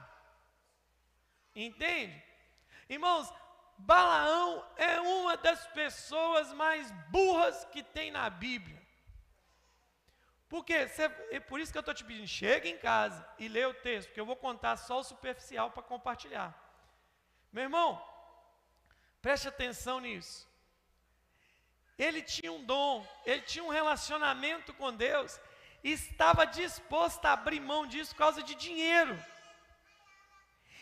Entende? 1.55 2.21
Irmãos, 2.89 3.31
Balaão 3.77 4.65
é 4.75 4.99
uma 4.99 5.37
das 5.37 5.65
pessoas 5.67 6.51
mais 6.53 6.91
burras 7.09 7.65
que 7.65 7.81
tem 7.81 8.11
na 8.11 8.29
Bíblia. 8.29 8.82
Porque 10.53 10.75
é 11.31 11.39
por 11.39 11.59
isso 11.59 11.71
que 11.71 11.79
eu 11.79 11.85
estou 11.85 11.95
te 11.95 12.03
pedindo, 12.03 12.27
chega 12.27 12.69
em 12.69 12.77
casa 12.77 13.27
e 13.39 13.47
lê 13.47 13.65
o 13.65 13.73
texto, 13.73 14.09
porque 14.09 14.19
eu 14.19 14.25
vou 14.31 14.35
contar 14.35 14.77
só 14.77 14.99
o 14.99 15.03
superficial 15.03 15.71
para 15.71 15.81
compartilhar. 15.81 16.53
Meu 17.51 17.63
irmão, 17.63 17.99
preste 19.19 19.47
atenção 19.47 19.99
nisso. 19.99 20.47
Ele 21.97 22.21
tinha 22.21 22.51
um 22.51 22.63
dom, 22.63 23.03
ele 23.25 23.41
tinha 23.41 23.63
um 23.63 23.69
relacionamento 23.69 24.75
com 24.75 24.93
Deus, 24.93 25.41
e 25.83 25.91
estava 25.91 26.45
disposto 26.45 27.25
a 27.25 27.33
abrir 27.33 27.59
mão 27.59 27.87
disso 27.87 28.11
por 28.11 28.19
causa 28.19 28.43
de 28.43 28.53
dinheiro. 28.53 29.19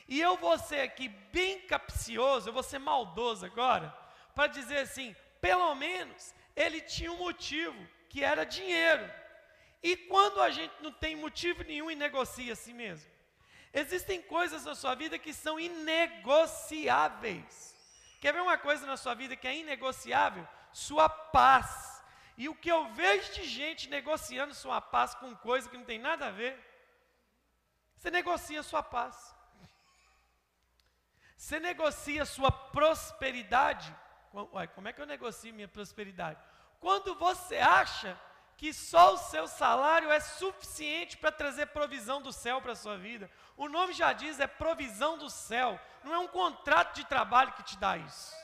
E 0.06 0.20
eu 0.20 0.36
vou 0.36 0.58
ser 0.58 0.82
aqui 0.82 1.08
bem 1.08 1.62
capcioso, 1.62 2.50
eu 2.50 2.54
vou 2.54 2.62
ser 2.62 2.80
maldoso 2.80 3.46
agora, 3.46 3.98
para 4.36 4.48
dizer 4.48 4.80
assim: 4.80 5.16
pelo 5.40 5.74
menos 5.76 6.36
ele 6.58 6.82
tinha 6.82 7.10
um 7.10 7.20
motivo, 7.20 7.88
que 8.10 8.22
era 8.22 8.44
dinheiro. 8.44 9.21
E 9.82 9.98
quando 9.98 10.42
a 10.42 10.52
gente 10.52 10.74
não 10.82 10.92
tem 10.92 11.16
motivo 11.16 11.64
nenhum 11.64 11.90
e 11.90 11.96
negocia 11.96 12.54
a 12.54 12.56
si 12.56 12.74
mesmo? 12.74 13.10
Existem 13.74 14.22
coisas 14.22 14.66
na 14.66 14.76
sua 14.76 14.94
vida 14.96 15.18
que 15.18 15.34
são 15.34 15.60
inegociáveis. 15.60 17.76
Quer 18.20 18.34
ver 18.34 18.42
uma 18.42 18.58
coisa 18.58 18.86
na 18.86 18.98
sua 18.98 19.16
vida 19.16 19.36
que 19.36 19.48
é 19.48 19.58
inegociável? 19.58 20.48
Sua 20.72 21.10
paz. 21.10 22.04
E 22.38 22.48
o 22.48 22.56
que 22.56 22.72
eu 22.72 22.94
vejo 22.94 23.34
de 23.34 23.44
gente 23.44 23.90
negociando 23.90 24.54
sua 24.54 24.80
paz 24.80 25.16
com 25.16 25.36
coisa 25.36 25.68
que 25.70 25.78
não 25.78 25.86
tem 25.86 26.00
nada 26.00 26.28
a 26.28 26.32
ver, 26.32 26.58
você 27.96 28.12
negocia 28.12 28.64
sua 28.64 28.84
paz. 28.84 29.36
Você 31.38 31.60
negocia 31.60 32.26
sua 32.26 32.52
prosperidade. 32.52 33.96
Ué, 34.54 34.68
como 34.68 34.88
é 34.88 34.94
que 34.94 35.02
eu 35.02 35.08
negocio 35.08 35.54
minha 35.54 35.68
prosperidade? 35.68 36.40
Quando 36.80 37.16
você 37.16 37.58
acha 37.58 38.18
que 38.62 38.72
só 38.72 39.16
o 39.16 39.18
seu 39.18 39.48
salário 39.48 40.12
é 40.12 40.20
suficiente 40.20 41.18
para 41.18 41.32
trazer 41.32 41.66
provisão 41.66 42.22
do 42.22 42.32
céu 42.32 42.62
para 42.62 42.74
a 42.74 42.76
sua 42.76 42.96
vida. 42.96 43.28
O 43.58 43.68
nome 43.68 43.92
já 43.92 44.14
diz, 44.14 44.40
é 44.40 44.46
provisão 44.46 45.18
do 45.18 45.32
céu. 45.32 45.82
Não 46.04 46.14
é 46.14 46.20
um 46.20 46.28
contrato 46.28 46.94
de 46.94 47.04
trabalho 47.04 47.54
que 47.54 47.64
te 47.64 47.76
dá 47.80 47.98
isso. 47.98 48.36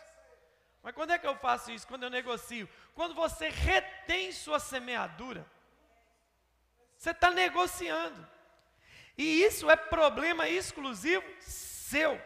Mas 0.81 0.95
quando 0.95 1.11
é 1.11 1.19
que 1.19 1.27
eu 1.27 1.35
faço 1.35 1.69
isso? 1.71 1.85
Quando 1.85 2.01
eu 2.01 2.09
negocio. 2.09 2.67
Quando 2.95 3.13
você 3.13 3.49
retém 3.49 4.31
sua 4.31 4.59
semeadura. 4.59 5.45
Você 6.97 7.11
está 7.11 7.29
negociando. 7.29 8.27
E 9.15 9.43
isso 9.43 9.69
é 9.69 9.75
problema 9.75 10.49
exclusivo 10.49 11.23
seu. 11.41 12.19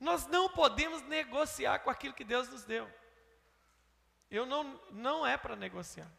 Nós 0.00 0.26
não 0.26 0.48
podemos 0.48 1.02
negociar 1.02 1.80
com 1.80 1.90
aquilo 1.90 2.14
que 2.14 2.24
Deus 2.24 2.48
nos 2.48 2.64
deu. 2.64 2.90
Eu 4.30 4.46
não, 4.46 4.80
não 4.90 5.26
é 5.26 5.36
para 5.36 5.54
negociar. 5.54 6.10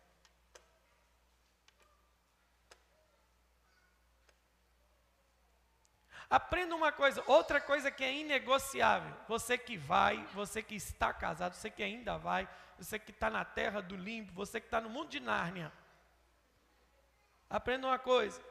Aprenda 6.30 6.76
uma 6.76 6.92
coisa, 6.92 7.24
outra 7.28 7.62
coisa 7.62 7.92
que 7.92 8.04
é 8.04 8.14
inegociável. 8.14 9.16
Você 9.28 9.58
que 9.58 9.78
vai, 9.78 10.24
você 10.34 10.62
que 10.62 10.76
está 10.76 11.14
casado, 11.14 11.54
você 11.54 11.70
que 11.70 11.84
ainda 11.84 12.18
vai, 12.18 12.50
você 12.78 12.98
que 12.98 13.12
está 13.12 13.30
na 13.30 13.46
terra 13.46 13.82
do 13.82 13.96
limbo, 13.96 14.34
você 14.34 14.60
que 14.60 14.68
está 14.68 14.82
no 14.82 14.90
mundo 14.90 15.10
de 15.10 15.20
Nárnia. 15.20 15.72
Aprenda 17.50 17.88
uma 17.88 18.00
coisa: 18.00 18.42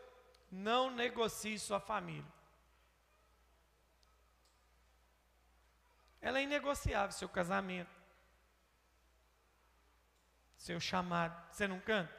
não 0.51 0.91
negocie 0.91 1.59
sua 1.59 1.81
família. 1.81 2.33
Ela 6.21 6.39
é 6.39 6.43
inegociável, 6.43 7.13
seu 7.13 7.29
casamento 7.29 8.04
seu 10.65 10.81
chamado. 10.81 11.37
Você 11.53 11.69
não 11.69 11.79
canta? 11.79 12.11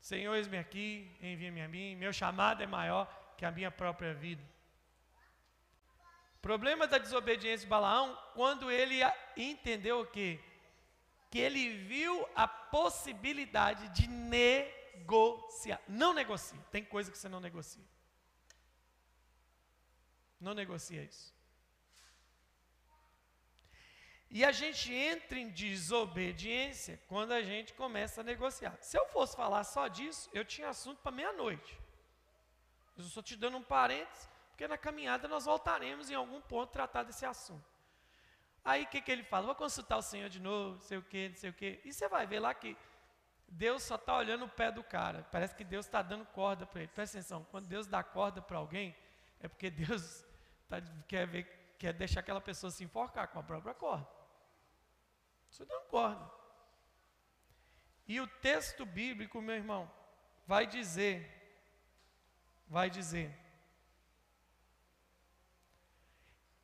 Senhor, 0.00 0.36
eis-me 0.36 0.56
aqui, 0.56 1.10
envia-me 1.20 1.60
a 1.60 1.68
mim. 1.68 1.96
Meu 1.96 2.12
chamado 2.12 2.62
é 2.62 2.66
maior 2.66 3.04
que 3.36 3.44
a 3.44 3.50
minha 3.50 3.72
própria 3.72 4.14
vida. 4.14 4.42
Problema 6.40 6.86
da 6.86 6.98
desobediência 6.98 7.64
de 7.64 7.70
Balaão, 7.70 8.16
quando 8.34 8.70
ele 8.70 9.00
entendeu 9.36 10.02
o 10.02 10.06
quê? 10.06 10.38
Que 11.28 11.40
ele 11.40 11.76
viu 11.76 12.24
a 12.36 12.46
possibilidade 12.46 13.88
de 13.88 14.06
negociar. 14.06 15.80
Não 15.88 16.14
negocia. 16.14 16.60
Tem 16.70 16.84
coisa 16.84 17.10
que 17.10 17.18
você 17.18 17.28
não 17.28 17.40
negocia. 17.40 17.84
Não 20.40 20.54
negocia 20.54 21.02
isso. 21.02 21.35
E 24.30 24.44
a 24.44 24.52
gente 24.52 24.92
entra 24.92 25.38
em 25.38 25.48
desobediência 25.48 27.00
quando 27.06 27.32
a 27.32 27.42
gente 27.42 27.72
começa 27.74 28.20
a 28.20 28.24
negociar. 28.24 28.76
Se 28.80 28.98
eu 28.98 29.06
fosse 29.06 29.36
falar 29.36 29.64
só 29.64 29.88
disso, 29.88 30.28
eu 30.32 30.44
tinha 30.44 30.68
assunto 30.68 30.98
para 30.98 31.12
meia-noite. 31.12 31.78
Eu 32.96 33.04
só 33.04 33.22
te 33.22 33.36
dando 33.36 33.56
um 33.56 33.62
parênteses, 33.62 34.28
porque 34.50 34.66
na 34.66 34.76
caminhada 34.76 35.28
nós 35.28 35.44
voltaremos 35.44 36.10
em 36.10 36.14
algum 36.14 36.40
ponto 36.40 36.70
tratar 36.70 37.02
desse 37.02 37.24
assunto. 37.24 37.64
Aí 38.64 38.82
o 38.82 38.86
que, 38.88 39.00
que 39.00 39.12
ele 39.12 39.22
fala? 39.22 39.46
Vou 39.46 39.54
consultar 39.54 39.96
o 39.96 40.02
Senhor 40.02 40.28
de 40.28 40.40
novo, 40.40 40.74
não 40.74 40.80
sei 40.80 40.98
o 40.98 41.02
que, 41.02 41.28
não 41.28 41.36
sei 41.36 41.50
o 41.50 41.52
que. 41.52 41.80
E 41.84 41.92
você 41.92 42.08
vai 42.08 42.26
ver 42.26 42.40
lá 42.40 42.52
que 42.52 42.76
Deus 43.46 43.84
só 43.84 43.94
está 43.94 44.16
olhando 44.16 44.44
o 44.44 44.48
pé 44.48 44.72
do 44.72 44.82
cara. 44.82 45.24
Parece 45.30 45.54
que 45.54 45.62
Deus 45.62 45.86
está 45.86 46.02
dando 46.02 46.26
corda 46.26 46.66
para 46.66 46.80
ele. 46.80 46.90
Presta 46.92 47.18
atenção, 47.18 47.46
quando 47.50 47.68
Deus 47.68 47.86
dá 47.86 48.02
corda 48.02 48.42
para 48.42 48.58
alguém, 48.58 48.96
é 49.40 49.46
porque 49.46 49.70
Deus 49.70 50.24
tá, 50.68 50.78
quer, 51.06 51.26
ver, 51.26 51.44
quer 51.78 51.92
deixar 51.92 52.20
aquela 52.20 52.40
pessoa 52.40 52.70
se 52.70 52.82
enforcar 52.82 53.28
com 53.28 53.38
a 53.38 53.42
própria 53.42 53.72
corda. 53.72 54.15
Você 55.50 55.64
não 55.64 55.84
corda. 55.86 56.30
E 58.06 58.20
o 58.20 58.26
texto 58.26 58.86
bíblico, 58.86 59.40
meu 59.40 59.56
irmão, 59.56 59.90
vai 60.46 60.66
dizer, 60.66 61.28
vai 62.68 62.88
dizer, 62.88 63.36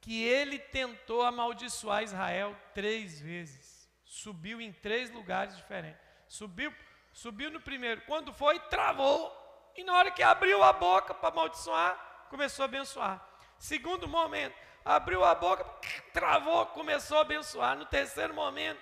que 0.00 0.24
ele 0.24 0.58
tentou 0.58 1.22
amaldiçoar 1.22 2.02
Israel 2.02 2.56
três 2.74 3.20
vezes. 3.20 3.88
Subiu 4.04 4.60
em 4.60 4.72
três 4.72 5.10
lugares 5.10 5.56
diferentes. 5.56 6.00
Subiu, 6.28 6.74
subiu 7.12 7.50
no 7.50 7.60
primeiro. 7.60 8.02
Quando 8.02 8.32
foi, 8.32 8.58
travou. 8.60 9.40
E 9.76 9.84
na 9.84 9.94
hora 9.94 10.10
que 10.10 10.22
abriu 10.22 10.62
a 10.62 10.72
boca 10.72 11.14
para 11.14 11.28
amaldiçoar, 11.28 12.26
começou 12.28 12.64
a 12.64 12.66
abençoar. 12.66 13.28
Segundo 13.58 14.08
momento, 14.08 14.56
abriu 14.84 15.24
a 15.24 15.34
boca, 15.34 15.64
travou, 16.12 16.66
começou 16.66 17.18
a 17.18 17.22
abençoar. 17.22 17.76
No 17.76 17.84
terceiro 17.86 18.34
momento, 18.34 18.80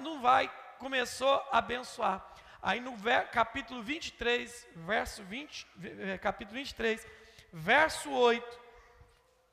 não 0.00 0.20
vai, 0.20 0.50
começou 0.78 1.34
a 1.50 1.58
abençoar. 1.58 2.24
Aí 2.62 2.80
no 2.80 2.96
capítulo 3.32 3.82
23, 3.82 4.68
verso 4.76 5.22
20, 5.24 5.66
eh, 5.82 6.18
capítulo 6.18 6.56
23, 6.56 7.04
verso 7.52 8.10
8, 8.10 8.60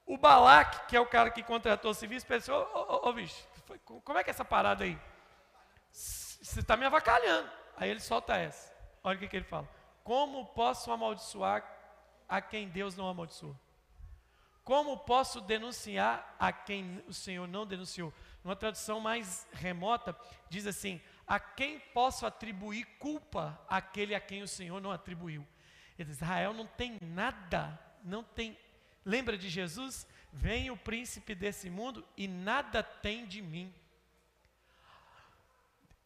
o 0.05 0.17
Balaque, 0.17 0.87
que 0.87 0.95
é 0.95 0.99
o 0.99 1.05
cara 1.05 1.31
que 1.31 1.43
contratou 1.43 1.91
o 1.91 1.93
serviço, 1.93 2.25
pensou, 2.25 2.67
ô, 3.03 3.13
bicho, 3.13 3.47
como 4.03 4.17
é 4.17 4.23
que 4.23 4.29
é 4.29 4.31
essa 4.31 4.45
parada 4.45 4.83
aí? 4.83 4.99
Você 5.91 6.59
está 6.59 6.77
me 6.77 6.85
avacalhando. 6.85 7.49
Aí 7.77 7.89
ele 7.89 7.99
solta 7.99 8.35
essa. 8.35 8.73
Olha 9.03 9.17
o 9.17 9.19
que, 9.19 9.27
que 9.27 9.37
ele 9.37 9.45
fala. 9.45 9.67
Como 10.03 10.47
posso 10.47 10.91
amaldiçoar 10.91 11.63
a 12.27 12.41
quem 12.41 12.67
Deus 12.67 12.95
não 12.95 13.07
amaldiçoou? 13.07 13.55
Como 14.69 14.95
posso 14.95 15.41
denunciar 15.41 16.35
a 16.37 16.53
quem 16.53 17.03
o 17.07 17.11
Senhor 17.11 17.47
não 17.47 17.65
denunciou? 17.65 18.13
Numa 18.43 18.55
tradução 18.55 18.99
mais 18.99 19.47
remota, 19.51 20.15
diz 20.47 20.67
assim: 20.67 21.01
A 21.25 21.39
quem 21.39 21.79
posso 21.79 22.23
atribuir 22.23 22.85
culpa 22.99 23.59
àquele 23.67 24.13
a 24.13 24.19
quem 24.19 24.43
o 24.43 24.47
Senhor 24.47 24.79
não 24.79 24.91
atribuiu? 24.91 25.43
Israel 25.97 26.53
não 26.53 26.67
tem 26.67 26.99
nada, 27.01 27.79
não 28.03 28.23
tem. 28.23 28.55
Lembra 29.03 29.39
de 29.39 29.49
Jesus? 29.49 30.05
Vem 30.31 30.69
o 30.69 30.77
príncipe 30.77 31.33
desse 31.33 31.67
mundo 31.67 32.05
e 32.15 32.27
nada 32.27 32.83
tem 32.83 33.25
de 33.25 33.41
mim. 33.41 33.73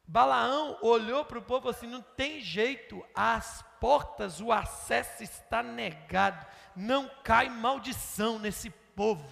Balaão 0.08 0.78
olhou 0.82 1.26
para 1.26 1.40
o 1.40 1.44
povo 1.44 1.68
assim: 1.68 1.88
não 1.88 2.02
tem 2.02 2.40
jeito, 2.40 3.06
as 3.14 3.62
portas, 3.84 4.40
o 4.40 4.50
acesso 4.50 5.24
está 5.24 5.62
negado 5.62 6.48
não 6.74 7.10
cai 7.22 7.50
maldição 7.50 8.40
nesse 8.40 8.70
povo. 8.70 9.28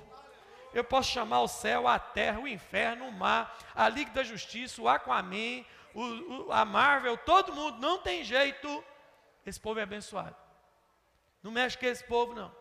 Eu 0.73 0.83
posso 0.83 1.09
chamar 1.09 1.39
o 1.39 1.47
céu, 1.47 1.87
a 1.87 1.97
terra, 1.97 2.41
o 2.41 2.47
inferno, 2.47 3.07
o 3.07 3.11
mar, 3.13 3.57
a 3.73 3.87
Liga 3.87 4.11
da 4.11 4.23
Justiça, 4.23 4.81
o 4.81 4.89
Aquaman, 4.89 5.63
o, 5.93 6.01
o, 6.01 6.51
a 6.51 6.65
Marvel, 6.65 7.17
todo 7.19 7.53
mundo, 7.53 7.79
não 7.79 7.99
tem 7.99 8.25
jeito. 8.25 8.83
Esse 9.45 9.57
povo 9.57 9.79
é 9.79 9.83
abençoado. 9.83 10.35
Não 11.41 11.49
mexe 11.49 11.77
com 11.77 11.85
esse 11.85 12.03
povo, 12.03 12.33
não. 12.33 12.53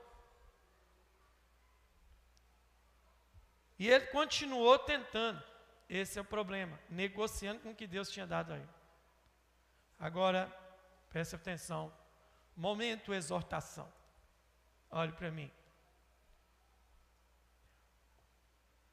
E 3.81 3.89
ele 3.89 4.07
continuou 4.07 4.79
tentando. 4.79 5.43
Esse 5.89 6.21
é 6.21 6.23
o 6.23 6.25
problema, 6.25 6.79
negociando 6.89 7.59
com 7.59 7.71
o 7.71 7.75
que 7.75 7.89
Deus 7.89 8.09
tinha 8.13 8.29
dado 8.29 8.53
a 8.53 8.57
ele. 8.59 8.69
Agora, 9.99 10.60
preste 11.11 11.35
atenção. 11.35 11.93
Momento 12.57 13.13
exortação. 13.13 13.91
Olhe 14.91 15.13
para 15.13 15.31
mim. 15.31 15.51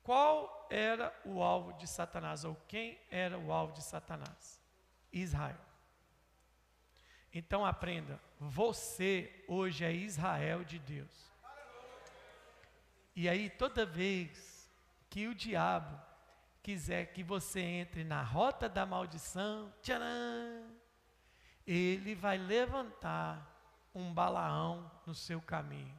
Qual 0.04 0.68
era 0.70 1.14
o 1.26 1.42
alvo 1.42 1.74
de 1.74 1.88
Satanás? 1.88 2.44
Ou 2.44 2.56
quem 2.68 3.00
era 3.10 3.38
o 3.38 3.52
alvo 3.52 3.74
de 3.74 3.82
Satanás? 3.82 4.60
Israel. 5.12 5.60
Então 7.34 7.66
aprenda: 7.66 8.20
você 8.40 9.44
hoje 9.48 9.84
é 9.84 9.92
Israel 9.92 10.64
de 10.64 10.80
Deus. 10.80 11.28
E 13.16 13.28
aí, 13.28 13.50
toda 13.50 13.86
vez 13.86 14.70
que 15.10 15.28
o 15.28 15.34
diabo 15.34 16.00
quiser 16.62 17.08
que 17.08 17.24
você 17.24 17.60
entre 17.60 18.04
na 18.04 18.22
rota 18.22 18.70
da 18.70 18.86
maldição, 18.86 19.74
tcharam, 19.82 20.77
ele 21.68 22.16
vai 22.16 22.38
levantar 22.38 23.46
um 23.94 24.14
Balaão 24.14 24.90
no 25.06 25.14
seu 25.14 25.42
caminho. 25.42 25.98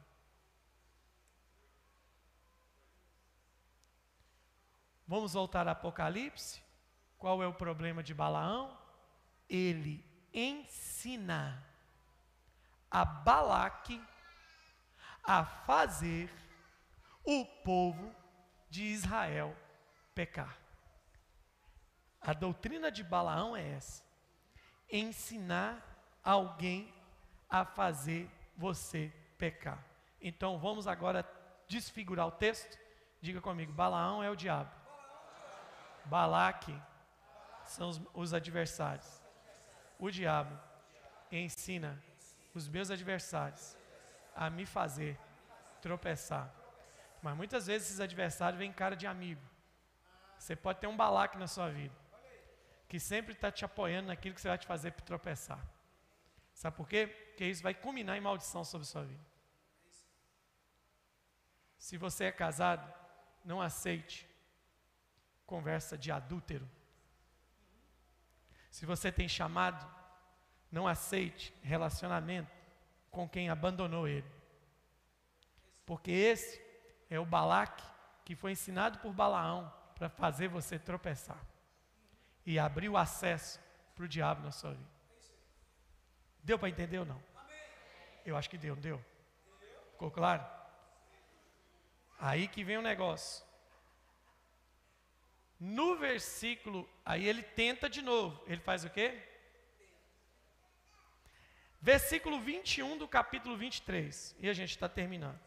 Vamos 5.07 5.33
voltar 5.33 5.67
a 5.67 5.71
Apocalipse? 5.71 6.61
Qual 7.17 7.43
é 7.43 7.47
o 7.47 7.53
problema 7.53 8.01
de 8.01 8.13
Balaão? 8.13 8.75
Ele 9.47 10.03
ensina 10.33 11.63
a 12.89 13.05
Balaque 13.05 14.01
a 15.23 15.45
fazer 15.45 16.31
o 17.23 17.45
povo 17.45 18.15
de 18.69 18.83
Israel 18.85 19.55
pecar. 20.15 20.57
A 22.21 22.33
doutrina 22.33 22.91
de 22.91 23.03
Balaão 23.03 23.55
é 23.55 23.75
essa: 23.75 24.03
ensinar 24.91 25.81
alguém 26.23 26.93
a 27.49 27.65
fazer 27.65 28.29
você 28.55 29.11
pecar. 29.37 29.83
Então 30.21 30.57
vamos 30.57 30.87
agora 30.87 31.25
desfigurar 31.67 32.27
o 32.27 32.31
texto. 32.31 32.77
Diga 33.21 33.41
comigo: 33.41 33.71
Balaão 33.71 34.23
é 34.23 34.29
o 34.29 34.35
diabo. 34.35 34.71
Balaque 36.05 36.75
são 37.65 37.89
os, 37.89 38.01
os 38.13 38.33
adversários. 38.33 39.21
O 39.97 40.09
diabo 40.09 40.57
ensina 41.31 42.01
os 42.53 42.67
meus 42.67 42.89
adversários 42.89 43.77
a 44.35 44.49
me 44.49 44.65
fazer 44.65 45.19
tropeçar. 45.81 46.51
Mas 47.21 47.35
muitas 47.35 47.67
vezes 47.67 47.89
esses 47.89 47.99
adversários 47.99 48.57
vêm 48.57 48.71
cara 48.71 48.95
de 48.95 49.05
amigo. 49.05 49.41
Você 50.37 50.55
pode 50.55 50.79
ter 50.79 50.87
um 50.87 50.95
balaque 50.95 51.37
na 51.37 51.47
sua 51.47 51.69
vida, 51.69 51.93
que 52.89 52.99
sempre 52.99 53.33
está 53.33 53.51
te 53.51 53.63
apoiando 53.63 54.07
naquilo 54.07 54.33
que 54.33 54.41
você 54.41 54.47
vai 54.47 54.57
te 54.57 54.65
fazer 54.65 54.91
tropeçar. 54.91 55.63
Sabe 56.55 56.75
por 56.75 56.87
quê? 56.89 57.05
Porque 57.05 57.45
isso 57.45 57.61
vai 57.61 57.73
culminar 57.73 58.17
em 58.17 58.21
maldição 58.21 58.65
sobre 58.65 58.87
sua 58.87 59.03
vida. 59.03 59.23
Se 61.77 61.97
você 61.97 62.25
é 62.25 62.31
casado, 62.31 62.91
não 63.45 63.61
aceite 63.61 64.27
conversa 65.45 65.95
de 65.97 66.11
adúltero. 66.11 66.67
Se 68.71 68.85
você 68.87 69.11
tem 69.11 69.29
chamado, 69.29 69.87
não 70.71 70.87
aceite 70.87 71.53
relacionamento 71.61 72.51
com 73.11 73.29
quem 73.29 73.49
abandonou 73.49 74.07
ele. 74.07 74.29
Porque 75.85 76.11
esse 76.11 76.59
é 77.09 77.19
o 77.19 77.25
Balaque 77.25 77.83
que 78.25 78.35
foi 78.35 78.51
ensinado 78.51 78.97
por 78.99 79.13
Balaão 79.13 79.71
para 79.95 80.09
fazer 80.09 80.47
você 80.47 80.77
tropeçar 80.77 81.39
e 82.49 82.57
abrir 82.57 82.89
o 82.89 82.97
acesso 82.97 83.59
para 83.95 84.05
o 84.05 84.07
diabo 84.07 84.41
na 84.41 84.51
sua 84.51 84.71
vida. 84.71 84.89
Deu 86.43 86.57
para 86.57 86.67
entender 86.67 86.97
ou 86.97 87.05
não? 87.05 87.23
Eu 88.25 88.35
acho 88.35 88.49
que 88.49 88.57
deu, 88.57 88.73
não 88.73 88.81
deu? 88.81 89.05
Ficou 89.91 90.09
claro? 90.09 90.43
Aí 92.19 92.47
que 92.47 92.63
vem 92.63 92.79
o 92.79 92.81
negócio. 92.81 93.45
No 95.59 95.95
versículo, 95.97 96.89
aí 97.05 97.27
ele 97.27 97.43
tenta 97.43 97.87
de 97.87 98.01
novo. 98.01 98.43
Ele 98.47 98.61
faz 98.61 98.83
o 98.83 98.89
quê? 98.89 99.21
Versículo 101.79 102.39
21 102.39 102.97
do 102.97 103.07
capítulo 103.07 103.55
23. 103.57 104.35
E 104.39 104.49
a 104.49 104.53
gente 104.53 104.71
está 104.71 104.89
terminando. 104.89 105.39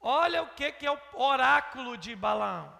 Olha 0.00 0.44
o 0.44 0.54
que, 0.54 0.70
que 0.70 0.86
é 0.86 0.92
o 0.92 1.00
oráculo 1.20 1.96
de 1.96 2.14
Balaão. 2.14 2.72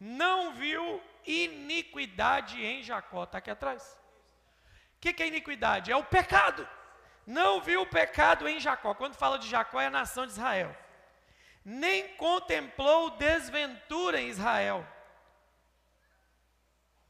Não 0.00 0.54
viu 0.54 1.02
iniquidade 1.26 2.64
em 2.64 2.82
Jacó. 2.82 3.24
Está 3.24 3.38
aqui 3.38 3.50
atrás. 3.50 3.98
O 4.96 5.00
que, 5.00 5.12
que 5.12 5.22
é 5.22 5.26
iniquidade? 5.26 5.92
É 5.92 5.96
o 5.96 6.04
pecado. 6.04 6.68
Não 7.26 7.60
viu 7.60 7.82
o 7.82 7.86
pecado 7.86 8.48
em 8.48 8.60
Jacó. 8.60 8.94
Quando 8.94 9.16
fala 9.16 9.38
de 9.38 9.48
Jacó, 9.48 9.80
é 9.80 9.86
a 9.86 9.90
nação 9.90 10.26
de 10.26 10.32
Israel. 10.32 10.74
Nem 11.64 12.08
contemplou 12.16 13.10
desventura 13.10 14.20
em 14.20 14.28
Israel. 14.28 14.86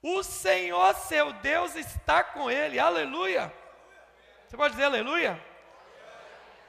O 0.00 0.22
Senhor 0.22 0.94
seu 0.96 1.32
Deus 1.32 1.74
está 1.74 2.22
com 2.22 2.50
ele. 2.50 2.78
Aleluia. 2.78 3.52
Você 4.46 4.56
pode 4.56 4.74
dizer 4.74 4.84
aleluia? 4.84 5.42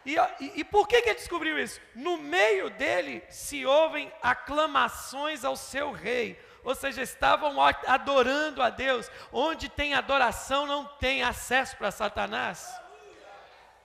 E, 0.06 0.16
e, 0.40 0.60
e, 0.60 0.64
por 0.64 0.88
que, 0.88 1.02
que 1.02 1.10
ele 1.10 1.20
descobriu 1.20 1.58
isso? 1.58 1.82
No 1.96 2.18
meio 2.18 2.70
dele 2.70 3.24
se 3.28 3.66
ouvem 3.66 4.12
aclamações 4.22 5.44
ao 5.44 5.56
seu 5.56 5.92
rei, 5.92 6.40
ou 6.66 6.74
seja, 6.74 7.04
estavam 7.04 7.56
adorando 7.62 8.62
a 8.62 8.72
Deus. 8.72 9.10
Onde 9.32 9.70
tem 9.70 9.94
adoração, 9.94 10.66
não 10.66 10.86
tem 10.86 11.22
acesso 11.22 11.78
para 11.78 11.92
Satanás. 11.92 12.68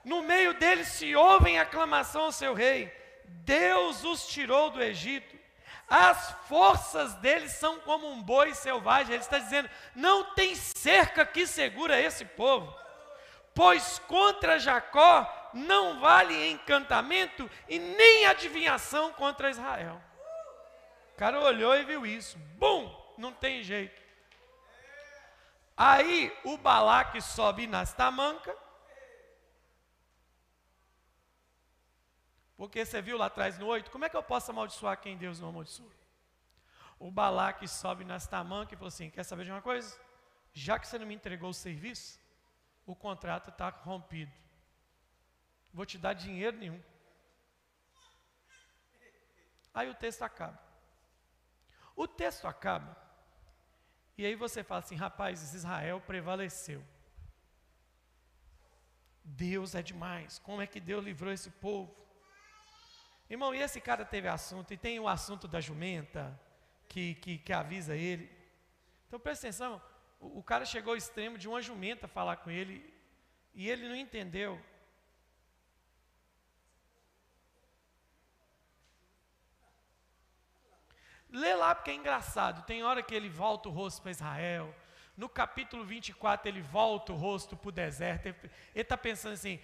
No 0.03 0.23
meio 0.23 0.55
deles 0.55 0.87
se 0.87 1.15
ouvem 1.15 1.59
aclamação 1.59 2.23
ao 2.23 2.31
seu 2.31 2.55
rei. 2.55 2.91
Deus 3.25 4.03
os 4.03 4.27
tirou 4.27 4.71
do 4.71 4.81
Egito. 4.81 5.39
As 5.87 6.31
forças 6.47 7.13
deles 7.15 7.51
são 7.51 7.79
como 7.81 8.09
um 8.09 8.21
boi 8.21 8.55
selvagem. 8.55 9.13
Ele 9.13 9.23
está 9.23 9.37
dizendo: 9.37 9.69
não 9.95 10.33
tem 10.33 10.55
cerca 10.55 11.23
que 11.23 11.45
segura 11.45 12.01
esse 12.01 12.25
povo. 12.25 12.73
Pois 13.53 13.99
contra 14.07 14.57
Jacó 14.57 15.51
não 15.53 15.99
vale 15.99 16.49
encantamento 16.49 17.49
e 17.69 17.77
nem 17.77 18.25
adivinhação 18.25 19.11
contra 19.13 19.51
Israel. 19.51 20.01
Cara 21.21 21.39
olhou 21.39 21.75
e 21.75 21.83
viu 21.83 22.03
isso. 22.03 22.37
Bum! 22.61 22.81
Não 23.23 23.31
tem 23.31 23.61
jeito. 23.61 24.01
Aí 25.77 26.35
o 26.43 26.57
Balaque 26.57 27.21
sobe 27.21 27.67
nas 27.67 27.93
tamancas. 27.93 28.57
Porque 32.57 32.83
você 32.83 33.01
viu 33.01 33.17
lá 33.17 33.27
atrás 33.27 33.59
no 33.59 33.67
8, 33.67 33.91
como 33.91 34.05
é 34.05 34.09
que 34.09 34.17
eu 34.17 34.23
posso 34.23 34.49
amaldiçoar 34.49 34.99
quem 34.99 35.15
Deus 35.17 35.39
não 35.39 35.49
amaldiçoa? 35.49 35.91
O 36.97 37.11
Balaque 37.11 37.67
sobe 37.67 38.03
nas 38.03 38.25
tamancas 38.27 38.73
e 38.73 38.77
falou 38.77 38.87
assim: 38.87 39.11
quer 39.11 39.23
saber 39.23 39.45
de 39.45 39.51
uma 39.51 39.61
coisa? 39.61 39.99
Já 40.53 40.79
que 40.79 40.87
você 40.87 40.97
não 40.97 41.05
me 41.05 41.13
entregou 41.13 41.51
o 41.51 41.53
serviço, 41.53 42.19
o 42.85 42.95
contrato 42.95 43.51
está 43.51 43.69
rompido 43.69 44.31
vou 45.73 45.85
te 45.85 45.97
dar 45.97 46.13
dinheiro 46.13 46.57
nenhum. 46.57 46.81
Aí 49.73 49.87
o 49.89 49.95
texto 49.95 50.23
acaba. 50.23 50.70
O 51.95 52.07
texto 52.07 52.47
acaba. 52.47 52.97
E 54.17 54.25
aí 54.25 54.35
você 54.35 54.63
fala 54.63 54.81
assim, 54.81 54.95
rapaz, 54.95 55.53
Israel 55.53 55.99
prevaleceu. 56.01 56.83
Deus 59.23 59.75
é 59.75 59.81
demais. 59.81 60.39
Como 60.39 60.61
é 60.61 60.67
que 60.67 60.79
Deus 60.79 61.03
livrou 61.03 61.31
esse 61.31 61.49
povo? 61.49 61.95
Irmão, 63.29 63.55
e 63.55 63.61
esse 63.61 63.79
cara 63.79 64.03
teve 64.03 64.27
assunto, 64.27 64.73
e 64.73 64.77
tem 64.77 64.99
o 64.99 65.07
assunto 65.07 65.47
da 65.47 65.61
jumenta, 65.61 66.37
que, 66.89 67.15
que, 67.15 67.37
que 67.37 67.53
avisa 67.53 67.95
ele. 67.95 68.29
Então 69.07 69.19
presta 69.19 69.47
atenção, 69.47 69.81
o, 70.19 70.39
o 70.39 70.43
cara 70.43 70.65
chegou 70.65 70.91
ao 70.91 70.97
extremo 70.97 71.37
de 71.37 71.47
uma 71.47 71.61
jumenta 71.61 72.07
falar 72.07 72.37
com 72.37 72.51
ele, 72.51 72.93
e 73.53 73.69
ele 73.69 73.87
não 73.87 73.95
entendeu. 73.95 74.61
Lê 81.31 81.55
lá 81.55 81.73
porque 81.73 81.91
é 81.91 81.95
engraçado. 81.95 82.65
Tem 82.65 82.83
hora 82.83 83.01
que 83.01 83.15
ele 83.15 83.29
volta 83.29 83.69
o 83.69 83.71
rosto 83.71 84.01
para 84.01 84.11
Israel. 84.11 84.75
No 85.15 85.29
capítulo 85.29 85.85
24, 85.85 86.49
ele 86.49 86.61
volta 86.61 87.13
o 87.13 87.15
rosto 87.15 87.55
para 87.55 87.69
o 87.69 87.71
deserto. 87.71 88.27
Ele 88.27 88.37
está 88.75 88.97
pensando 88.97 89.33
assim: 89.33 89.59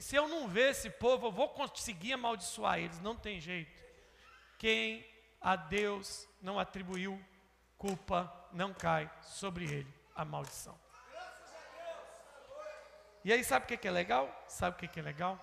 se 0.00 0.14
eu 0.14 0.28
não 0.28 0.46
ver 0.46 0.70
esse 0.70 0.90
povo, 0.90 1.26
eu 1.26 1.32
vou 1.32 1.48
conseguir 1.48 2.12
amaldiçoar 2.12 2.78
eles. 2.78 3.00
Não 3.00 3.16
tem 3.16 3.40
jeito. 3.40 3.82
Quem 4.58 5.06
a 5.40 5.56
Deus 5.56 6.28
não 6.40 6.58
atribuiu 6.58 7.20
culpa, 7.78 8.32
não 8.52 8.74
cai 8.74 9.10
sobre 9.22 9.64
ele 9.64 9.94
a 10.14 10.24
maldição. 10.24 10.78
E 13.24 13.32
aí, 13.32 13.42
sabe 13.42 13.64
o 13.64 13.78
que 13.78 13.88
é 13.88 13.90
legal? 13.90 14.44
Sabe 14.48 14.76
o 14.76 14.88
que 14.88 14.98
é 14.98 15.02
legal? 15.02 15.38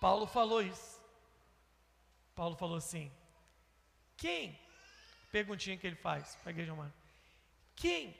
Paulo 0.00 0.26
falou 0.26 0.62
isso. 0.62 1.00
Paulo 2.34 2.56
falou 2.56 2.76
assim: 2.76 3.10
quem? 4.16 4.58
Perguntinha 5.30 5.76
que 5.76 5.86
ele 5.86 5.96
faz 5.96 6.36
para 6.36 6.50
a 6.50 6.52
igreja 6.52 6.72
humana. 6.72 6.94
Quem 7.74 8.16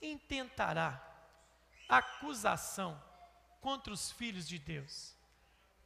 intentará 0.00 1.02
acusação 1.88 3.00
contra 3.60 3.92
os 3.92 4.10
filhos 4.12 4.46
de 4.46 4.58
Deus? 4.58 5.14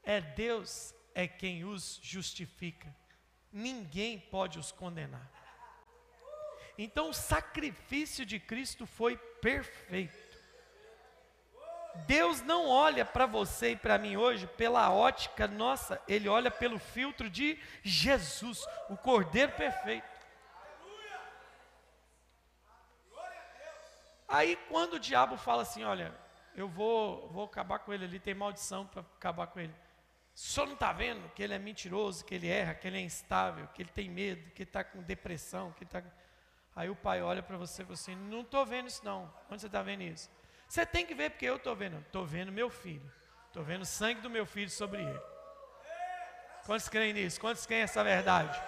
É 0.03 0.20
Deus 0.20 0.95
é 1.14 1.28
quem 1.28 1.64
os 1.64 2.01
justifica. 2.03 2.95
Ninguém 3.53 4.18
pode 4.18 4.59
os 4.59 4.72
condenar. 4.72 5.30
Então 6.76 7.11
o 7.11 7.14
sacrifício 7.14 8.24
de 8.24 8.39
Cristo 8.39 8.86
foi 8.86 9.16
perfeito. 9.16 10.27
Deus 12.07 12.43
não 12.43 12.68
olha 12.68 13.05
para 13.05 13.26
você 13.26 13.72
e 13.72 13.76
para 13.76 13.99
mim 13.99 14.16
hoje 14.16 14.47
pela 14.47 14.91
ótica 14.93 15.47
nossa, 15.49 16.01
Ele 16.07 16.28
olha 16.28 16.51
pelo 16.51 16.78
filtro 16.78 17.28
de 17.28 17.59
Jesus, 17.82 18.64
o 18.89 18.97
Cordeiro 18.97 19.53
perfeito. 19.53 20.07
Aí 24.28 24.57
quando 24.68 24.95
o 24.95 25.01
diabo 25.01 25.36
fala 25.36 25.62
assim, 25.62 25.84
olha, 25.84 26.14
eu 26.55 26.68
vou, 26.68 27.28
vou 27.28 27.45
acabar 27.45 27.78
com 27.78 27.93
ele 27.93 28.05
ali, 28.05 28.20
tem 28.20 28.34
maldição 28.34 28.86
para 28.86 29.01
acabar 29.01 29.47
com 29.47 29.59
ele. 29.59 29.74
Senhor 30.34 30.66
não 30.66 30.74
está 30.74 30.93
vendo 30.93 31.28
que 31.30 31.43
ele 31.43 31.53
é 31.53 31.59
mentiroso, 31.59 32.24
que 32.24 32.32
ele 32.32 32.47
erra, 32.47 32.72
que 32.72 32.86
ele 32.86 32.97
é 32.97 33.01
instável, 33.01 33.66
que 33.74 33.82
ele 33.82 33.91
tem 33.91 34.09
medo, 34.09 34.51
que 34.51 34.62
ele 34.62 34.68
está 34.68 34.84
com 34.84 35.03
depressão, 35.03 35.72
que 35.72 35.82
ele 35.82 35.89
está. 35.89 36.01
Aí 36.76 36.89
o 36.89 36.95
pai 36.95 37.20
olha 37.20 37.43
para 37.43 37.57
você 37.57 37.82
e 37.82 37.84
fala 37.84 37.95
assim: 37.95 38.14
Não 38.14 38.43
estou 38.43 38.64
vendo 38.64 38.86
isso, 38.86 39.05
não. 39.05 39.32
Onde 39.51 39.61
você 39.61 39.66
está 39.66 39.82
vendo 39.82 40.03
isso? 40.03 40.30
Você 40.68 40.84
tem 40.84 41.06
que 41.06 41.14
ver 41.14 41.30
porque 41.30 41.46
eu 41.46 41.56
estou 41.56 41.74
vendo. 41.74 41.98
Estou 42.00 42.26
vendo 42.26 42.52
meu 42.52 42.68
filho. 42.68 43.10
Estou 43.46 43.62
vendo 43.62 43.82
o 43.82 43.86
sangue 43.86 44.20
do 44.20 44.28
meu 44.28 44.44
filho 44.44 44.70
sobre 44.70 45.00
ele. 45.00 45.20
Quantos 46.66 46.88
creem 46.88 47.14
nisso? 47.14 47.40
Quantos 47.40 47.64
creem 47.64 47.82
essa 47.82 48.04
verdade? 48.04 48.62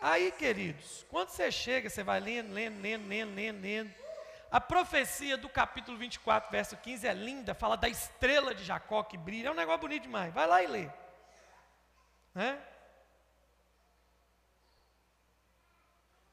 Aí, 0.00 0.32
queridos, 0.32 1.04
quando 1.10 1.28
você 1.28 1.52
chega, 1.52 1.90
você 1.90 2.02
vai 2.02 2.20
lendo, 2.20 2.52
lendo, 2.52 2.80
lendo, 2.80 3.06
lendo, 3.06 3.34
lendo, 3.34 3.62
lendo. 3.62 3.94
A 4.50 4.60
profecia 4.60 5.36
do 5.36 5.48
capítulo 5.48 5.98
24, 5.98 6.50
verso 6.50 6.76
15 6.76 7.06
é 7.06 7.12
linda, 7.12 7.54
fala 7.54 7.76
da 7.76 7.88
estrela 7.88 8.54
de 8.54 8.64
Jacó 8.64 9.02
que 9.02 9.18
brilha. 9.18 9.48
É 9.48 9.50
um 9.50 9.54
negócio 9.54 9.80
bonito 9.80 10.04
demais. 10.04 10.32
Vai 10.32 10.46
lá 10.46 10.62
e 10.62 10.66
lê. 10.66 10.90
Né? 12.34 12.58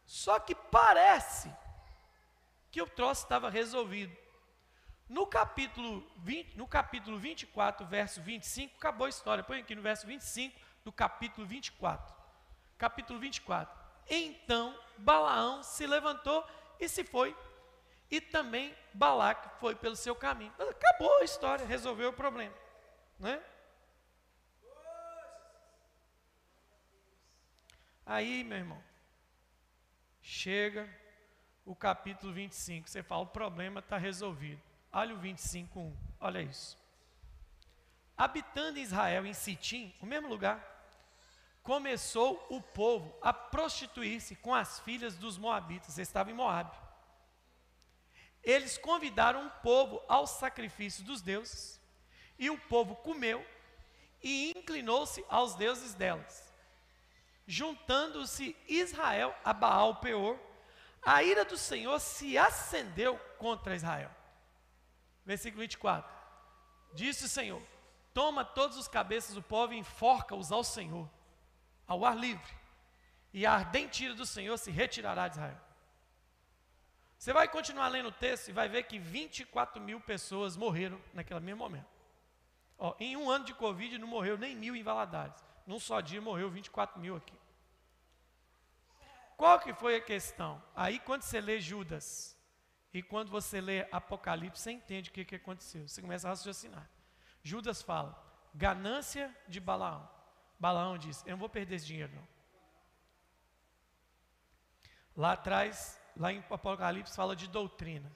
Só 0.05 0.39
que 0.39 0.53
parece 0.53 1.51
que 2.71 2.81
o 2.81 2.87
troço 2.87 3.23
estava 3.23 3.49
resolvido. 3.49 4.15
No 5.09 5.27
capítulo, 5.27 6.09
20, 6.17 6.57
no 6.57 6.65
capítulo 6.65 7.17
24, 7.19 7.85
verso 7.85 8.21
25, 8.21 8.77
acabou 8.77 9.05
a 9.05 9.09
história. 9.09 9.43
Põe 9.43 9.59
aqui 9.59 9.75
no 9.75 9.81
verso 9.81 10.07
25 10.07 10.57
do 10.85 10.91
capítulo 10.91 11.45
24. 11.45 12.15
Capítulo 12.77 13.19
24. 13.19 13.77
Então 14.09 14.77
Balaão 14.97 15.61
se 15.63 15.85
levantou 15.85 16.47
e 16.79 16.87
se 16.87 17.03
foi. 17.03 17.35
E 18.09 18.21
também 18.21 18.75
Balaque 18.93 19.49
foi 19.59 19.75
pelo 19.75 19.95
seu 19.95 20.15
caminho. 20.15 20.53
Acabou 20.57 21.19
a 21.19 21.23
história, 21.23 21.65
resolveu 21.65 22.09
o 22.09 22.13
problema. 22.13 22.55
Né? 23.19 23.41
Aí, 28.05 28.43
meu 28.43 28.57
irmão, 28.57 28.83
chega 30.21 31.00
o 31.65 31.75
capítulo 31.75 32.33
25, 32.33 32.89
você 32.89 33.03
fala, 33.03 33.23
o 33.23 33.27
problema 33.27 33.79
está 33.79 33.97
resolvido. 33.97 34.61
Olha 34.91 35.15
o 35.15 35.19
25.1, 35.19 35.93
olha 36.19 36.41
isso. 36.41 36.77
Habitando 38.17 38.79
Israel 38.79 39.25
em 39.25 39.33
Sitim, 39.33 39.93
o 40.01 40.05
mesmo 40.05 40.27
lugar, 40.27 40.67
começou 41.63 42.45
o 42.49 42.61
povo 42.61 43.15
a 43.21 43.31
prostituir-se 43.31 44.35
com 44.35 44.53
as 44.53 44.79
filhas 44.79 45.15
dos 45.15 45.37
moabitas, 45.37 45.97
estava 45.97 46.31
em 46.31 46.33
Moabe. 46.33 46.75
Eles 48.43 48.77
convidaram 48.77 49.47
o 49.47 49.51
povo 49.61 50.01
ao 50.07 50.25
sacrifício 50.25 51.03
dos 51.03 51.21
deuses, 51.21 51.79
e 52.37 52.49
o 52.49 52.57
povo 52.57 52.95
comeu 52.95 53.45
e 54.21 54.51
inclinou-se 54.55 55.23
aos 55.29 55.55
deuses 55.55 55.93
delas. 55.93 56.51
Juntando-se 57.45 58.55
Israel 58.67 59.35
a 59.43 59.53
Baal 59.53 59.95
Peor, 59.97 60.39
a 61.01 61.23
ira 61.23 61.43
do 61.43 61.57
Senhor 61.57 61.99
se 61.99 62.37
acendeu 62.37 63.17
contra 63.37 63.75
Israel. 63.75 64.11
Versículo 65.25 65.61
24. 65.61 66.11
Disse 66.93 67.25
o 67.25 67.29
Senhor: 67.29 67.61
Toma 68.13 68.45
todos 68.45 68.77
os 68.77 68.87
cabeças 68.87 69.35
do 69.35 69.41
povo 69.41 69.73
e 69.73 69.77
enforca-os 69.77 70.51
ao 70.51 70.63
Senhor, 70.63 71.09
ao 71.87 72.05
ar 72.05 72.15
livre, 72.15 72.53
e 73.33 73.45
a 73.45 73.53
ardente 73.53 74.03
ira 74.03 74.13
do 74.13 74.25
Senhor 74.25 74.57
se 74.57 74.69
retirará 74.69 75.27
de 75.27 75.35
Israel. 75.35 75.57
Você 77.17 77.33
vai 77.33 77.47
continuar 77.47 77.87
lendo 77.87 78.09
o 78.09 78.11
texto 78.11 78.49
e 78.49 78.51
vai 78.51 78.67
ver 78.67 78.83
que 78.83 78.97
24 78.97 79.79
mil 79.79 80.01
pessoas 80.01 80.57
morreram 80.57 80.99
naquele 81.13 81.39
mesmo 81.39 81.59
momento. 81.59 81.85
Ó, 82.79 82.95
em 82.99 83.15
um 83.15 83.29
ano 83.29 83.45
de 83.45 83.53
Covid 83.53 83.95
não 83.99 84.07
morreu 84.07 84.39
nem 84.39 84.55
mil 84.55 84.75
em 84.75 84.81
Valadares. 84.81 85.35
Num 85.67 85.79
só 85.79 86.01
dia 86.01 86.19
morreu 86.19 86.49
24 86.49 86.99
mil 86.99 87.15
aqui. 87.15 87.33
Qual 89.41 89.59
que 89.59 89.73
foi 89.73 89.95
a 89.95 89.99
questão? 89.99 90.61
Aí 90.75 90.99
quando 90.99 91.23
você 91.23 91.41
lê 91.41 91.59
Judas, 91.59 92.37
e 92.93 93.01
quando 93.01 93.31
você 93.31 93.59
lê 93.59 93.87
Apocalipse, 93.91 94.61
você 94.61 94.71
entende 94.71 95.09
o 95.09 95.13
que, 95.13 95.25
que 95.25 95.33
aconteceu. 95.33 95.87
Você 95.87 95.99
começa 95.99 96.27
a 96.27 96.29
raciocinar. 96.29 96.87
Judas 97.41 97.81
fala, 97.81 98.15
ganância 98.53 99.35
de 99.47 99.59
Balaão. 99.59 100.07
Balaão 100.59 100.95
diz, 100.95 101.23
eu 101.25 101.31
não 101.31 101.39
vou 101.39 101.49
perder 101.49 101.77
esse 101.77 101.87
dinheiro 101.87 102.13
não. 102.13 102.27
Lá 105.17 105.31
atrás, 105.31 105.99
lá 106.15 106.31
em 106.31 106.45
Apocalipse 106.47 107.15
fala 107.15 107.35
de 107.35 107.47
doutrina. 107.47 108.11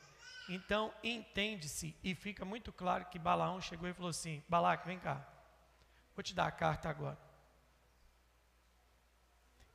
Então, 0.47 0.93
entende-se 1.03 1.97
e 2.03 2.13
fica 2.13 2.45
muito 2.45 2.71
claro 2.71 3.05
que 3.05 3.17
Balaão 3.17 3.59
chegou 3.59 3.89
e 3.89 3.93
falou 3.95 4.11
assim: 4.11 4.43
Balaque, 4.47 4.85
vem 4.85 4.99
cá, 4.99 5.27
vou 6.15 6.21
te 6.21 6.35
dar 6.35 6.45
a 6.45 6.51
carta 6.51 6.87
agora. 6.87 7.24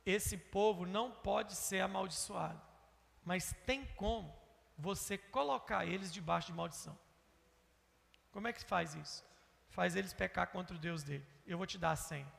Esse 0.05 0.37
povo 0.37 0.85
não 0.85 1.11
pode 1.11 1.55
ser 1.55 1.81
amaldiçoado, 1.81 2.61
mas 3.23 3.53
tem 3.65 3.85
como 3.95 4.35
você 4.77 5.17
colocar 5.17 5.85
eles 5.85 6.11
debaixo 6.11 6.47
de 6.47 6.53
maldição. 6.53 6.97
Como 8.31 8.47
é 8.47 8.53
que 8.53 8.63
faz 8.63 8.95
isso? 8.95 9.23
Faz 9.69 9.95
eles 9.95 10.13
pecar 10.13 10.47
contra 10.47 10.75
o 10.75 10.79
Deus 10.79 11.03
dele. 11.03 11.25
Eu 11.45 11.57
vou 11.57 11.67
te 11.67 11.77
dar 11.77 11.91
a 11.91 11.95
senha. 11.95 12.31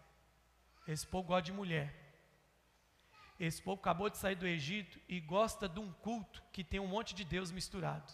Esse 0.87 1.07
povo 1.07 1.29
gosta 1.29 1.43
de 1.43 1.53
mulher. 1.53 1.95
Esse 3.39 3.63
povo 3.63 3.81
acabou 3.81 4.11
de 4.11 4.19
sair 4.19 4.35
do 4.35 4.47
Egito 4.47 5.01
e 5.09 5.21
gosta 5.21 5.69
de 5.69 5.79
um 5.79 5.93
culto 5.93 6.43
que 6.53 6.65
tem 6.65 6.81
um 6.81 6.87
monte 6.87 7.15
de 7.15 7.25
Deus 7.25 7.51
misturado. 7.51 8.13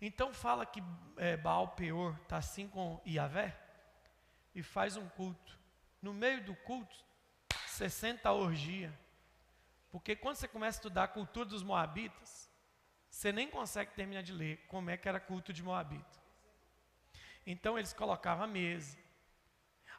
Então 0.00 0.32
fala 0.32 0.66
que 0.66 0.82
é, 1.16 1.36
Baal 1.36 1.68
Peor 1.68 2.18
está 2.22 2.38
assim 2.38 2.68
com 2.68 3.00
Iavé 3.06 3.56
e 4.54 4.62
faz 4.62 4.96
um 4.96 5.08
culto. 5.10 5.58
No 6.00 6.12
meio 6.12 6.44
do 6.44 6.54
culto, 6.56 6.96
60 7.72 8.30
orgia. 8.32 8.92
Porque 9.90 10.16
quando 10.16 10.36
você 10.36 10.48
começa 10.48 10.78
a 10.78 10.80
estudar 10.80 11.04
a 11.04 11.08
cultura 11.08 11.46
dos 11.46 11.62
moabitas, 11.62 12.50
você 13.10 13.30
nem 13.30 13.48
consegue 13.48 13.92
terminar 13.92 14.22
de 14.22 14.32
ler 14.32 14.64
como 14.68 14.90
é 14.90 14.96
que 14.96 15.08
era 15.08 15.20
culto 15.20 15.52
de 15.52 15.62
Moabita. 15.62 16.18
Então 17.46 17.78
eles 17.78 17.92
colocavam 17.92 18.44
a 18.44 18.48
mesa. 18.48 18.96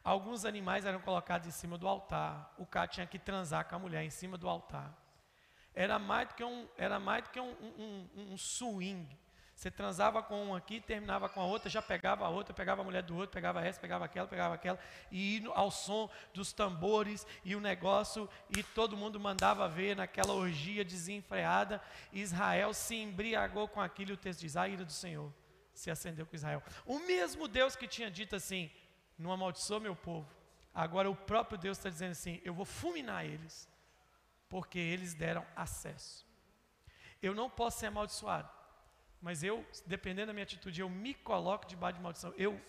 Alguns 0.04 0.46
animais 0.46 0.86
eram 0.86 1.00
colocados 1.00 1.48
em 1.48 1.52
cima 1.52 1.78
do 1.78 1.88
altar. 1.88 2.54
O 2.58 2.66
cara 2.66 2.88
tinha 2.88 3.06
que 3.06 3.20
transar 3.20 3.68
com 3.70 3.76
a 3.76 3.80
mulher 3.80 4.04
em 4.04 4.10
cima 4.10 4.38
do 4.38 4.50
altar. 4.50 4.98
Era 5.76 6.00
mais 6.00 6.28
do 6.28 6.36
que 6.36 6.44
um, 6.44 6.68
era 6.78 7.00
mais 7.00 7.24
do 7.24 7.30
que 7.30 7.40
um, 7.40 7.52
um, 7.52 8.10
um, 8.16 8.34
um 8.34 8.38
swing. 8.38 9.08
Você 9.64 9.72
transava 9.72 10.22
com 10.22 10.48
um 10.48 10.54
aqui, 10.54 10.82
terminava 10.82 11.30
com 11.30 11.40
a 11.40 11.46
outra, 11.46 11.70
já 11.70 11.82
pegava 11.82 12.26
a 12.26 12.30
outra, 12.30 12.54
pegava 12.54 12.82
a 12.82 12.84
mulher 12.84 13.02
do 13.02 13.16
outro, 13.16 13.34
pegava 13.34 13.66
essa, 13.66 13.80
pegava 13.80 14.04
aquela, 14.04 14.28
pegava 14.28 14.54
aquela, 14.54 14.78
e 15.10 15.42
ao 15.56 15.72
som 15.72 16.10
dos 16.34 16.52
tambores 16.52 17.26
e 17.46 17.56
o 17.56 17.62
negócio, 17.62 18.30
e 18.50 18.62
todo 18.62 18.98
mundo 18.98 19.18
mandava 19.22 19.70
ver 19.70 19.96
naquela 19.96 20.34
orgia 20.34 20.84
desenfreada. 20.84 21.82
Israel 22.12 22.74
se 22.74 22.96
embriagou 22.96 23.66
com 23.70 23.80
aquilo, 23.80 24.12
e 24.12 24.14
o 24.16 24.18
texto 24.18 24.42
diz: 24.42 24.58
a 24.58 24.68
ira 24.68 24.84
do 24.84 24.92
Senhor 24.92 25.34
se 25.74 25.90
acendeu 25.90 26.26
com 26.26 26.36
Israel. 26.36 26.62
O 26.86 27.00
mesmo 27.00 27.48
Deus 27.48 27.74
que 27.74 27.88
tinha 27.88 28.12
dito 28.12 28.36
assim: 28.36 28.70
não 29.18 29.32
amaldiçoou 29.32 29.80
meu 29.80 29.96
povo. 29.96 30.30
Agora 30.74 31.10
o 31.10 31.16
próprio 31.16 31.58
Deus 31.58 31.78
está 31.78 31.90
dizendo 31.90 32.12
assim: 32.12 32.42
eu 32.44 32.54
vou 32.54 32.66
fulminar 32.66 33.24
eles, 33.24 33.70
porque 34.50 34.78
eles 34.78 35.14
deram 35.14 35.46
acesso. 35.56 36.28
Eu 37.22 37.34
não 37.34 37.50
posso 37.50 37.80
ser 37.80 37.86
amaldiçoado 37.86 38.63
mas 39.24 39.42
eu, 39.42 39.66
dependendo 39.86 40.28
da 40.28 40.34
minha 40.34 40.44
atitude, 40.44 40.82
eu 40.82 40.90
me 40.90 41.14
coloco 41.14 41.66
debaixo 41.66 41.96
de 41.96 42.04
maldição. 42.04 42.34
Eu, 42.38 42.62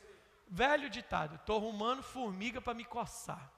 velho 0.48 0.88
ditado, 0.88 1.34
estou 1.34 1.56
arrumando 1.56 2.00
formiga 2.00 2.60
para 2.60 2.72
me 2.72 2.84
coçar. 2.84 3.52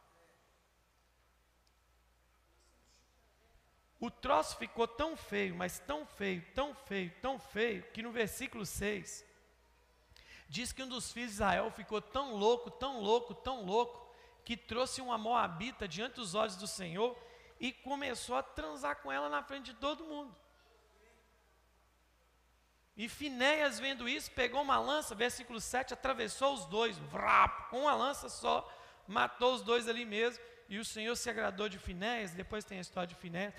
O 4.01 4.11
troço 4.11 4.57
ficou 4.57 4.89
tão 4.89 5.15
feio, 5.15 5.55
mas 5.55 5.79
tão 5.79 6.07
feio, 6.07 6.43
tão 6.55 6.75
feio, 6.75 7.13
tão 7.21 7.39
feio, 7.39 7.83
que 7.93 8.03
no 8.03 8.11
versículo 8.11 8.65
6 8.65 9.27
diz 10.49 10.73
que 10.73 10.83
um 10.83 10.89
dos 10.89 11.13
filhos 11.13 11.33
de 11.33 11.35
Israel 11.35 11.71
ficou 11.71 12.01
tão 12.01 12.35
louco, 12.35 12.71
tão 12.71 13.03
louco, 13.03 13.35
tão 13.35 13.63
louco, 13.63 14.11
que 14.43 14.57
trouxe 14.57 15.03
uma 15.03 15.19
moabita 15.19 15.87
diante 15.87 16.15
dos 16.15 16.35
olhos 16.35 16.57
do 16.57 16.67
Senhor 16.67 17.15
e 17.61 17.73
começou 17.73 18.37
a 18.37 18.43
transar 18.43 19.03
com 19.03 19.13
ela 19.13 19.29
na 19.29 19.43
frente 19.43 19.67
de 19.67 19.75
todo 19.75 20.05
mundo. 20.05 20.35
E 22.97 23.09
Finéias, 23.09 23.79
vendo 23.79 24.09
isso, 24.09 24.31
pegou 24.31 24.63
uma 24.63 24.79
lança, 24.79 25.15
versículo 25.15 25.61
7, 25.61 25.93
atravessou 25.93 26.55
os 26.55 26.65
dois, 26.65 26.97
vrap, 26.97 27.69
com 27.69 27.81
uma 27.81 27.95
lança 27.95 28.29
só, 28.29 28.67
matou 29.07 29.55
os 29.55 29.63
dois 29.63 29.87
ali 29.87 30.07
mesmo, 30.07 30.43
e 30.69 30.79
o 30.79 30.85
Senhor 30.85 31.15
se 31.15 31.29
agradou 31.29 31.69
de 31.69 31.79
Finéias, 31.79 32.33
depois 32.33 32.65
tem 32.65 32.79
a 32.79 32.81
história 32.81 33.07
de 33.07 33.15
Finéias. 33.15 33.55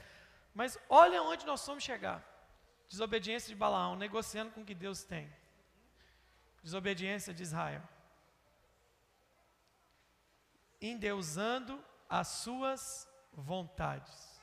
Mas 0.55 0.77
olha 0.89 1.21
onde 1.21 1.45
nós 1.45 1.65
vamos 1.65 1.83
chegar. 1.83 2.23
Desobediência 2.89 3.49
de 3.49 3.55
Balaão, 3.55 3.95
negociando 3.95 4.51
com 4.51 4.61
o 4.61 4.65
que 4.65 4.73
Deus 4.73 5.03
tem. 5.03 5.31
Desobediência 6.63 7.33
de 7.33 7.43
Israel. 7.43 7.83
Endeusando 10.81 11.83
as 12.09 12.27
suas 12.27 13.07
vontades. 13.31 14.41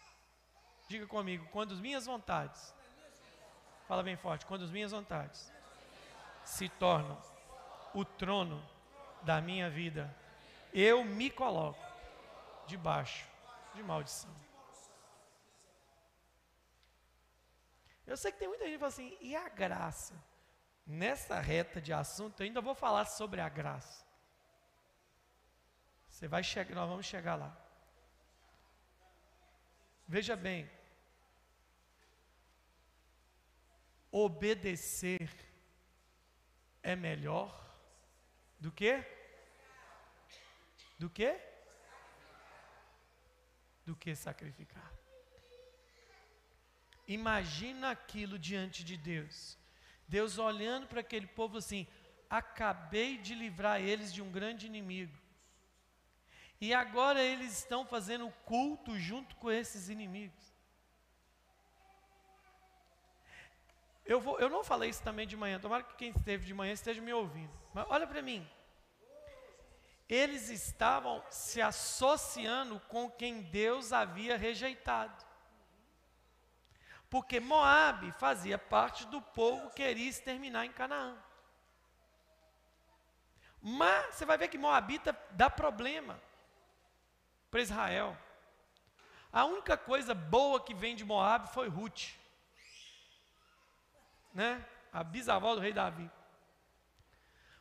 Diga 0.88 1.06
comigo, 1.06 1.48
quando 1.50 1.72
as 1.72 1.80
minhas 1.80 2.06
vontades 2.06 2.73
Fala 3.86 4.02
bem 4.02 4.16
forte. 4.16 4.46
Quando 4.46 4.64
as 4.64 4.70
minhas 4.70 4.92
vontades 4.92 5.52
se 6.44 6.68
tornam 6.68 7.20
o 7.92 8.04
trono 8.04 8.62
da 9.22 9.40
minha 9.40 9.68
vida, 9.70 10.14
eu 10.72 11.04
me 11.04 11.30
coloco 11.30 11.82
debaixo 12.66 13.26
de 13.74 13.82
maldição. 13.82 14.34
Eu 18.06 18.16
sei 18.16 18.32
que 18.32 18.38
tem 18.38 18.48
muita 18.48 18.64
gente 18.64 18.74
que 18.74 18.78
fala 18.78 18.88
assim, 18.88 19.16
e 19.20 19.34
a 19.34 19.48
graça? 19.48 20.14
Nessa 20.86 21.40
reta 21.40 21.80
de 21.80 21.92
assunto, 21.92 22.40
eu 22.40 22.46
ainda 22.46 22.60
vou 22.60 22.74
falar 22.74 23.06
sobre 23.06 23.40
a 23.40 23.48
graça. 23.48 24.04
Você 26.08 26.28
vai 26.28 26.42
chegar, 26.42 26.74
nós 26.74 26.88
vamos 26.88 27.06
chegar 27.06 27.34
lá. 27.34 27.56
Veja 30.06 30.36
bem, 30.36 30.70
obedecer 34.14 35.28
é 36.80 36.94
melhor 36.94 37.52
do 38.60 38.70
que? 38.70 39.04
Do 40.96 41.10
que? 41.10 41.36
Do 43.84 43.96
que 43.96 44.14
sacrificar. 44.14 44.92
Imagina 47.08 47.90
aquilo 47.90 48.38
diante 48.38 48.84
de 48.84 48.96
Deus. 48.96 49.58
Deus 50.06 50.38
olhando 50.38 50.86
para 50.86 51.00
aquele 51.00 51.26
povo 51.26 51.58
assim: 51.58 51.84
acabei 52.30 53.18
de 53.18 53.34
livrar 53.34 53.80
eles 53.80 54.14
de 54.14 54.22
um 54.22 54.30
grande 54.30 54.66
inimigo. 54.66 55.18
E 56.60 56.72
agora 56.72 57.20
eles 57.20 57.58
estão 57.58 57.84
fazendo 57.84 58.30
culto 58.44 58.96
junto 58.96 59.34
com 59.36 59.50
esses 59.50 59.88
inimigos. 59.88 60.53
Eu, 64.04 64.20
vou, 64.20 64.38
eu 64.38 64.50
não 64.50 64.62
falei 64.62 64.90
isso 64.90 65.02
também 65.02 65.26
de 65.26 65.36
manhã, 65.36 65.58
tomara 65.58 65.82
que 65.82 65.96
quem 65.96 66.10
esteve 66.10 66.44
de 66.44 66.52
manhã 66.52 66.72
esteja 66.72 67.00
me 67.00 67.12
ouvindo. 67.12 67.52
Mas 67.72 67.86
olha 67.88 68.06
para 68.06 68.20
mim. 68.20 68.46
Eles 70.06 70.50
estavam 70.50 71.24
se 71.30 71.62
associando 71.62 72.78
com 72.80 73.10
quem 73.10 73.40
Deus 73.40 73.92
havia 73.92 74.36
rejeitado. 74.36 75.24
Porque 77.08 77.40
Moabe 77.40 78.12
fazia 78.12 78.58
parte 78.58 79.06
do 79.06 79.22
povo 79.22 79.70
que 79.70 79.76
queria 79.76 80.10
exterminar 80.10 80.66
em 80.66 80.72
Canaã. 80.72 81.16
Mas 83.62 84.14
você 84.14 84.26
vai 84.26 84.36
ver 84.36 84.48
que 84.48 84.58
Moabita 84.58 85.18
dá 85.30 85.48
problema 85.48 86.20
para 87.50 87.62
Israel. 87.62 88.14
A 89.32 89.46
única 89.46 89.76
coisa 89.76 90.14
boa 90.14 90.60
que 90.60 90.74
vem 90.74 90.94
de 90.94 91.04
Moab 91.04 91.48
foi 91.48 91.68
Ruth 91.68 92.10
né? 94.34 94.66
A 94.92 95.02
bisavó 95.02 95.54
do 95.54 95.60
rei 95.60 95.72
Davi. 95.72 96.10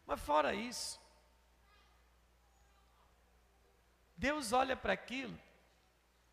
Mas 0.05 0.19
fora 0.19 0.53
isso, 0.53 0.99
Deus 4.17 4.51
olha 4.51 4.75
para 4.75 4.93
aquilo, 4.93 5.37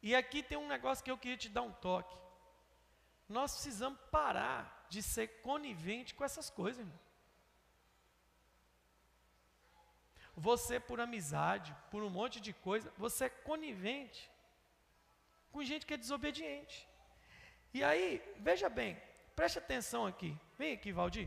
e 0.02 0.14
aqui 0.14 0.42
tem 0.42 0.58
um 0.58 0.66
negócio 0.66 1.04
que 1.04 1.10
eu 1.10 1.18
queria 1.18 1.36
te 1.36 1.48
dar 1.48 1.62
um 1.62 1.72
toque. 1.72 2.16
Nós 3.28 3.52
precisamos 3.52 4.00
parar 4.10 4.86
de 4.88 5.02
ser 5.02 5.28
conivente 5.42 6.14
com 6.14 6.24
essas 6.24 6.50
coisas, 6.50 6.80
irmão. 6.80 6.98
Você, 10.36 10.80
por 10.80 11.00
amizade, 11.00 11.76
por 11.90 12.02
um 12.02 12.10
monte 12.10 12.40
de 12.40 12.52
coisa, 12.52 12.92
você 12.96 13.26
é 13.26 13.28
conivente 13.28 14.30
com 15.52 15.62
gente 15.62 15.84
que 15.84 15.94
é 15.94 15.96
desobediente. 15.96 16.88
E 17.74 17.84
aí, 17.84 18.22
veja 18.38 18.68
bem, 18.68 19.00
Preste 19.40 19.58
atenção 19.58 20.04
aqui. 20.04 20.38
Vem 20.58 20.74
aqui, 20.74 20.92
Valdir. 20.92 21.26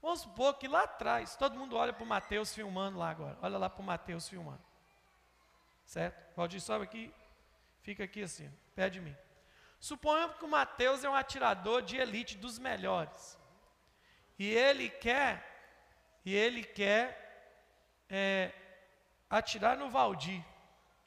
Vamos 0.00 0.20
supor 0.20 0.54
que 0.54 0.68
lá 0.68 0.84
atrás, 0.84 1.34
todo 1.34 1.58
mundo 1.58 1.74
olha 1.74 1.92
para 1.92 2.04
o 2.04 2.06
Mateus 2.06 2.54
filmando 2.54 2.98
lá 2.98 3.10
agora. 3.10 3.36
Olha 3.42 3.58
lá 3.58 3.68
para 3.68 3.82
o 3.82 3.84
Mateus 3.84 4.28
filmando. 4.28 4.62
Certo? 5.84 6.36
Valdir 6.36 6.60
sobe 6.60 6.84
aqui, 6.84 7.12
fica 7.82 8.04
aqui 8.04 8.22
assim, 8.22 8.48
perto 8.76 8.92
de 8.92 9.00
mim. 9.00 9.16
Suponhamos 9.80 10.36
que 10.36 10.44
o 10.44 10.48
Mateus 10.48 11.02
é 11.02 11.10
um 11.10 11.16
atirador 11.16 11.82
de 11.82 11.96
elite 11.96 12.38
dos 12.38 12.60
melhores. 12.60 13.36
E 14.38 14.48
ele 14.48 14.88
quer, 14.88 15.44
e 16.24 16.32
ele 16.32 16.62
quer 16.62 17.66
é, 18.08 18.52
atirar 19.28 19.76
no 19.76 19.90
Valdir. 19.90 20.44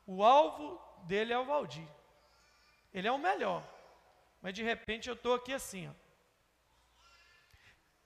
O 0.06 0.22
alvo 0.22 0.82
dele 1.04 1.32
é 1.32 1.40
o 1.40 1.46
Valdir. 1.46 1.88
Ele 2.94 3.08
é 3.08 3.12
o 3.14 3.18
melhor 3.18 3.77
mas 4.42 4.54
de 4.54 4.64
repente 4.64 5.10
eu 5.10 5.16
estou 5.16 5.36
aqui 5.36 5.54
assim. 5.54 5.88
Ó. 5.88 5.94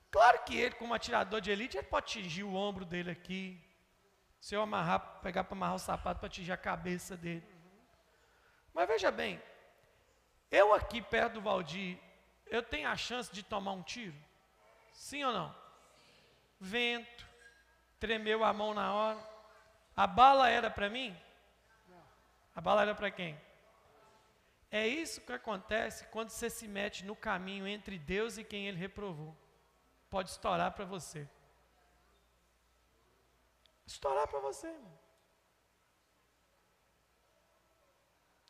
Claro 0.10 0.44
que 0.44 0.58
ele, 0.58 0.76
como 0.76 0.94
atirador 0.94 1.40
de 1.40 1.52
elite, 1.52 1.78
ele 1.78 1.88
pode 1.88 2.06
atingir 2.06 2.44
o 2.44 2.54
ombro 2.54 2.86
dele 2.86 3.12
aqui. 3.12 3.60
Se 4.40 4.56
eu 4.56 4.62
amarrar, 4.62 5.22
pegar 5.22 5.44
para 5.44 5.56
amarrar 5.56 5.76
o 5.76 5.80
sapato 5.80 6.20
para 6.20 6.28
atingir 6.28 6.52
a 6.52 6.58
cabeça 6.58 7.16
dele. 7.16 7.48
Mas 8.74 8.88
veja 8.88 9.12
bem, 9.12 9.42
eu 10.50 10.74
aqui 10.74 11.02
perto 11.02 11.34
do 11.34 11.42
Valdir, 11.42 11.98
eu 12.48 12.62
tenho 12.62 12.90
a 12.90 12.96
chance 12.98 13.32
de 13.32 13.44
tomar 13.44 13.72
um 13.72 13.84
tiro? 13.84 14.16
Sim 14.92 15.24
ou 15.24 15.32
não? 15.32 15.56
Vento, 16.60 17.26
tremeu 18.00 18.44
a 18.44 18.52
mão 18.52 18.74
na 18.74 18.94
hora. 18.94 19.20
A 19.96 20.06
bala 20.06 20.50
era 20.50 20.70
para 20.70 20.90
mim? 20.90 21.16
A 22.54 22.60
bala 22.60 22.82
era 22.82 22.94
para 22.94 23.10
quem? 23.12 23.40
É 24.72 24.88
isso 24.88 25.19
que 25.19 25.34
acontece 25.34 26.05
quando 26.07 26.30
você 26.30 26.49
se 26.49 26.65
mete 26.65 27.03
no 27.03 27.13
caminho 27.13 27.67
entre 27.67 27.99
Deus 27.99 28.38
e 28.38 28.43
quem 28.43 28.67
Ele 28.67 28.78
reprovou. 28.78 29.36
Pode 30.09 30.30
estourar 30.30 30.72
para 30.72 30.86
você. 30.86 31.28
Estourar 33.86 34.30
para 34.30 34.39
você. 34.39 34.74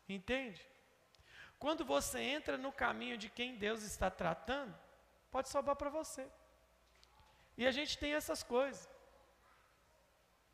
Entende? 0.08 0.64
Quando 1.58 1.84
você 1.84 2.20
entra 2.20 2.56
no 2.56 2.72
caminho 2.72 3.18
de 3.18 3.28
quem 3.28 3.56
Deus 3.56 3.82
está 3.82 4.08
tratando, 4.08 4.76
pode 5.28 5.48
sobrar 5.48 5.74
para 5.74 5.90
você. 5.90 6.28
E 7.56 7.66
a 7.66 7.72
gente 7.72 7.98
tem 7.98 8.14
essas 8.14 8.44
coisas. 8.44 8.88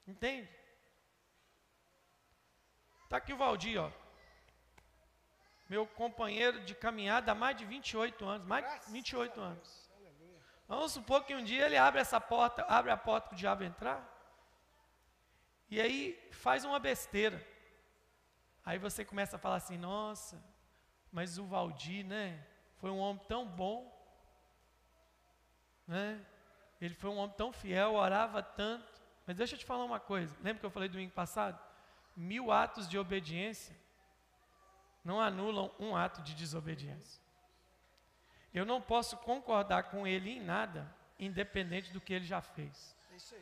Entende? 0.06 0.50
Está 3.04 3.18
aqui 3.18 3.34
o 3.34 3.36
Valdir, 3.36 3.78
ó 3.78 4.07
meu 5.68 5.86
companheiro 5.86 6.60
de 6.64 6.74
caminhada 6.74 7.32
há 7.32 7.34
mais 7.34 7.56
de 7.56 7.64
28 7.64 8.24
anos, 8.24 8.46
mais 8.46 8.64
de 8.86 8.92
28 8.92 9.40
anos. 9.40 9.90
Vamos 10.66 10.92
supor 10.92 11.24
que 11.24 11.34
um 11.34 11.44
dia 11.44 11.66
ele 11.66 11.76
abre 11.76 12.00
essa 12.00 12.20
porta, 12.20 12.64
abre 12.68 12.90
a 12.90 12.96
porta 12.96 13.28
para 13.28 13.34
o 13.34 13.38
diabo 13.38 13.64
entrar, 13.64 14.06
e 15.70 15.80
aí 15.80 16.18
faz 16.30 16.64
uma 16.64 16.78
besteira. 16.78 17.44
Aí 18.64 18.78
você 18.78 19.04
começa 19.04 19.36
a 19.36 19.38
falar 19.38 19.56
assim, 19.56 19.78
nossa, 19.78 20.42
mas 21.10 21.38
o 21.38 21.46
Valdir, 21.46 22.04
né, 22.04 22.46
foi 22.76 22.90
um 22.90 22.98
homem 22.98 23.22
tão 23.26 23.46
bom, 23.46 23.94
né? 25.86 26.24
Ele 26.80 26.94
foi 26.94 27.10
um 27.10 27.16
homem 27.16 27.34
tão 27.36 27.52
fiel, 27.52 27.94
orava 27.94 28.42
tanto. 28.42 29.02
Mas 29.26 29.36
deixa 29.36 29.54
eu 29.54 29.58
te 29.58 29.64
falar 29.64 29.84
uma 29.84 29.98
coisa. 29.98 30.36
Lembra 30.42 30.60
que 30.60 30.66
eu 30.66 30.70
falei 30.70 30.88
domingo 30.88 31.12
passado? 31.12 31.58
Mil 32.14 32.52
atos 32.52 32.88
de 32.88 32.98
obediência 32.98 33.74
não 35.08 35.18
anulam 35.18 35.74
um 35.80 35.96
ato 35.96 36.20
de 36.20 36.34
desobediência. 36.34 37.22
Eu 38.52 38.66
não 38.66 38.78
posso 38.78 39.16
concordar 39.16 39.84
com 39.84 40.06
ele 40.06 40.32
em 40.32 40.40
nada, 40.40 40.94
independente 41.18 41.90
do 41.94 42.00
que 42.00 42.12
ele 42.12 42.26
já 42.26 42.42
fez. 42.42 42.94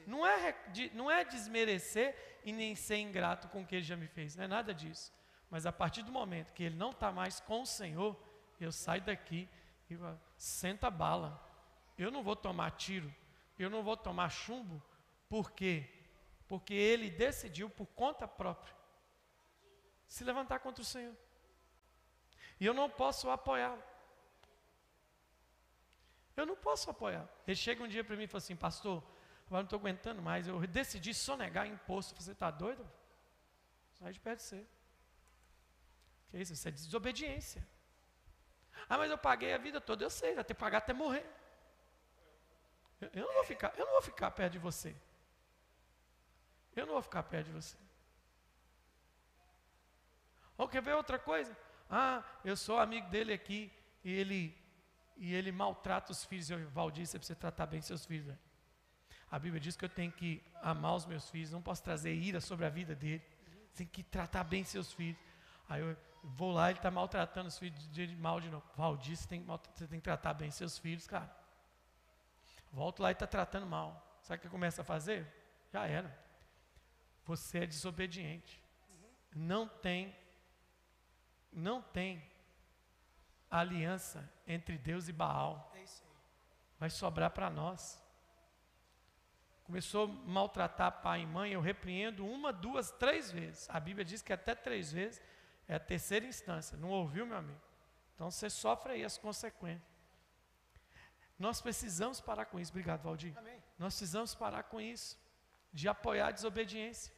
Não 0.07 0.25
é, 0.25 0.55
não 0.95 1.11
é 1.11 1.25
desmerecer 1.25 2.41
e 2.45 2.53
nem 2.53 2.77
ser 2.77 2.99
ingrato 2.99 3.49
com 3.49 3.63
o 3.63 3.67
que 3.67 3.75
ele 3.75 3.85
já 3.85 3.97
me 3.97 4.07
fez, 4.07 4.37
não 4.37 4.45
é 4.45 4.47
nada 4.47 4.73
disso. 4.73 5.13
Mas 5.51 5.67
a 5.67 5.73
partir 5.73 6.05
do 6.05 6.13
momento 6.13 6.53
que 6.53 6.63
ele 6.63 6.77
não 6.77 6.93
está 6.93 7.11
mais 7.11 7.41
com 7.41 7.63
o 7.63 7.67
Senhor, 7.67 8.17
eu 8.61 8.71
saio 8.71 9.03
daqui 9.03 9.49
e 9.91 9.99
senta 10.37 10.89
bala. 10.89 11.43
Eu 11.99 12.13
não 12.13 12.23
vou 12.23 12.37
tomar 12.37 12.71
tiro, 12.71 13.13
eu 13.59 13.69
não 13.69 13.83
vou 13.83 13.97
tomar 13.97 14.29
chumbo, 14.29 14.81
por 15.29 15.51
quê? 15.51 15.91
Porque 16.47 16.75
ele 16.75 17.11
decidiu 17.11 17.69
por 17.69 17.87
conta 17.87 18.29
própria 18.29 18.73
se 20.07 20.23
levantar 20.23 20.61
contra 20.61 20.83
o 20.83 20.85
Senhor. 20.85 21.17
E 22.59 22.67
eu 22.67 22.75
não 22.75 22.89
posso 22.89 23.29
apoiá-lo. 23.31 23.83
Eu 26.37 26.45
não 26.45 26.57
posso 26.57 26.91
apoiar. 26.91 27.27
Ele 27.47 27.57
chega 27.57 27.83
um 27.83 27.89
dia 27.89 28.05
para 28.05 28.17
mim 28.17 28.25
e 28.25 28.27
fala 28.27 28.39
assim, 28.39 28.57
pastor, 28.57 29.03
agora 29.47 29.63
não 29.63 29.67
estou 29.67 29.79
aguentando 29.79 30.21
mais, 30.21 30.47
eu 30.47 30.59
decidi 30.67 31.15
sonegar 31.15 31.67
imposto. 31.67 32.15
Você 32.21 32.33
está 32.33 32.51
doido? 32.51 32.87
Sai 33.95 34.13
de 34.13 34.21
perto 34.21 34.41
de 34.41 34.45
você. 34.45 34.67
Que 36.31 36.39
isso? 36.39 36.53
Isso 36.53 36.69
é 36.69 36.71
desobediência. 36.71 37.67
Ah, 38.89 38.99
mas 38.99 39.11
eu 39.11 39.19
paguei 39.19 39.55
a 39.55 39.59
vida 39.59 39.81
toda, 39.81 40.05
eu 40.05 40.11
sei, 40.11 40.35
vai 40.35 40.45
ter 40.45 40.55
que 40.55 40.61
pagar 40.61 40.79
até 40.79 40.93
morrer. 40.93 41.27
Eu, 43.01 43.11
eu, 43.15 43.27
não 43.27 43.35
vou 43.35 43.45
ficar, 43.45 43.73
eu 43.77 43.87
não 43.87 43.93
vou 43.93 44.03
ficar 44.03 44.31
perto 44.31 44.53
de 44.53 44.59
você. 44.59 44.95
Eu 46.75 46.85
não 46.87 46.93
vou 46.95 47.03
ficar 47.03 47.23
perto 47.23 47.47
de 47.47 47.53
você. 47.53 47.77
Ou 50.59 50.69
quer 50.69 50.83
ver 50.83 50.95
outra 50.95 51.19
coisa? 51.19 51.57
Ah, 51.89 52.23
eu 52.45 52.57
sou 52.57 52.79
amigo 52.79 53.09
dele 53.09 53.33
aqui 53.33 53.73
e 54.05 54.13
ele, 54.13 54.57
e 55.17 55.35
ele 55.35 55.53
maltrata 55.53 56.13
os 56.13 56.25
filhos. 56.25 56.51
Eu, 56.51 56.69
Valdir, 56.71 57.07
você 57.07 57.19
precisa 57.19 57.39
tratar 57.39 57.67
bem 57.67 57.81
seus 57.81 58.05
filhos. 58.05 58.27
Né? 58.27 58.39
A 59.31 59.39
Bíblia 59.39 59.61
diz 59.61 59.77
que 59.77 59.85
eu 59.85 59.89
tenho 59.89 60.13
que 60.13 60.43
amar 60.63 60.95
os 60.95 61.07
meus 61.07 61.29
filhos, 61.31 61.51
não 61.51 61.63
posso 61.63 61.83
trazer 61.83 62.15
ira 62.15 62.41
sobre 62.41 62.67
a 62.67 62.71
vida 62.71 62.95
dele. 62.95 63.23
Tem 63.75 63.87
que 63.87 64.03
tratar 64.03 64.45
bem 64.45 64.65
seus 64.65 64.93
filhos. 64.93 65.19
Aí 65.69 65.81
eu 65.81 65.97
vou 66.23 66.53
lá, 66.53 66.71
ele 66.71 66.79
está 66.79 66.91
maltratando 66.91 67.49
os 67.49 67.59
filhos 67.59 67.89
de, 67.91 68.07
de 68.07 68.17
mal 68.17 68.41
de 68.41 68.49
novo. 68.49 68.65
Valdir, 68.77 69.17
você 69.17 69.29
tem, 69.29 69.45
você 69.45 69.87
tem 69.87 69.99
que 69.99 70.05
tratar 70.05 70.35
bem 70.35 70.51
seus 70.51 70.79
filhos, 70.79 71.07
cara. 71.07 71.31
Volto 72.73 73.03
lá 73.03 73.11
e 73.11 73.13
está 73.13 73.27
tratando 73.27 73.67
mal. 73.67 74.19
Sabe 74.23 74.39
o 74.39 74.43
que 74.43 74.49
começa 74.49 74.83
a 74.83 74.85
fazer? 74.85 75.27
Já 75.73 75.87
era. 75.87 76.17
Você 77.25 77.59
é 77.59 77.67
desobediente. 77.67 78.63
Não 79.35 79.69
tem, 79.69 80.15
não 81.57 81.81
tem 81.81 82.23
aliança 83.51 84.31
entre 84.47 84.77
Deus 84.77 85.09
e 85.09 85.13
Baal. 85.13 85.73
É 85.75 85.85
Vai 86.79 86.91
sobrar 86.91 87.31
para 87.31 87.49
nós. 87.49 88.01
Começou 89.65 90.05
a 90.05 90.31
maltratar 90.31 91.01
pai 91.01 91.23
e 91.23 91.27
mãe, 91.27 91.53
eu 91.53 91.61
repreendo 91.61 92.25
uma, 92.25 92.53
duas, 92.53 92.91
três 92.93 93.33
vezes. 93.33 93.69
A 93.71 93.81
Bíblia 93.81 94.05
diz 94.05 94.23
que 94.23 94.33
até 94.33 94.55
três 94.55 94.93
vezes 94.93 95.21
é 95.67 95.75
a 95.75 95.81
terceira 95.81 96.27
instância. 96.27 96.77
Não 96.77 96.91
ouviu, 96.91 97.27
meu 97.27 97.39
amigo? 97.39 97.61
Então 98.15 98.31
você 98.31 98.49
sofre 98.49 98.93
aí 98.93 99.05
as 99.05 99.19
consequências. 99.19 99.97
Nós 101.39 101.61
precisamos 101.61 102.21
parar 102.21 102.45
com 102.45 102.61
isso. 102.61 102.71
Obrigado, 102.71 103.03
Valdir. 103.03 103.37
Amém. 103.37 103.61
Nós 103.79 103.95
precisamos 103.95 104.35
parar 104.35 104.63
com 104.65 104.81
isso, 104.81 105.19
de 105.73 105.89
apoiar 105.89 106.29
a 106.29 106.33
desobediência. 106.33 107.13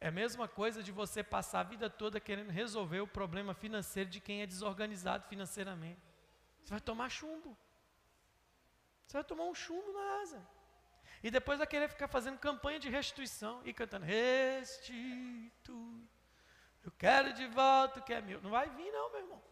É 0.00 0.08
a 0.08 0.12
mesma 0.12 0.46
coisa 0.46 0.82
de 0.82 0.92
você 0.92 1.22
passar 1.22 1.60
a 1.60 1.64
vida 1.64 1.90
toda 1.90 2.20
querendo 2.20 2.50
resolver 2.50 3.00
o 3.00 3.06
problema 3.06 3.52
financeiro 3.52 4.08
de 4.08 4.20
quem 4.20 4.42
é 4.42 4.46
desorganizado 4.46 5.26
financeiramente. 5.26 6.00
Você 6.62 6.70
vai 6.70 6.80
tomar 6.80 7.08
chumbo. 7.08 7.56
Você 9.06 9.16
vai 9.16 9.24
tomar 9.24 9.44
um 9.44 9.54
chumbo 9.54 9.92
na 9.92 10.20
asa. 10.20 10.46
E 11.22 11.30
depois 11.30 11.58
vai 11.58 11.66
querer 11.66 11.88
ficar 11.88 12.06
fazendo 12.06 12.38
campanha 12.38 12.78
de 12.78 12.88
restituição 12.88 13.60
e 13.64 13.72
cantando: 13.72 14.04
Restitui. 14.04 15.50
Eu 16.84 16.92
quero 16.92 17.32
de 17.32 17.46
volta 17.46 17.98
o 17.98 18.02
que 18.02 18.12
é 18.12 18.20
meu. 18.20 18.40
Não 18.40 18.50
vai 18.50 18.70
vir, 18.70 18.90
não, 18.92 19.10
meu 19.10 19.20
irmão. 19.20 19.42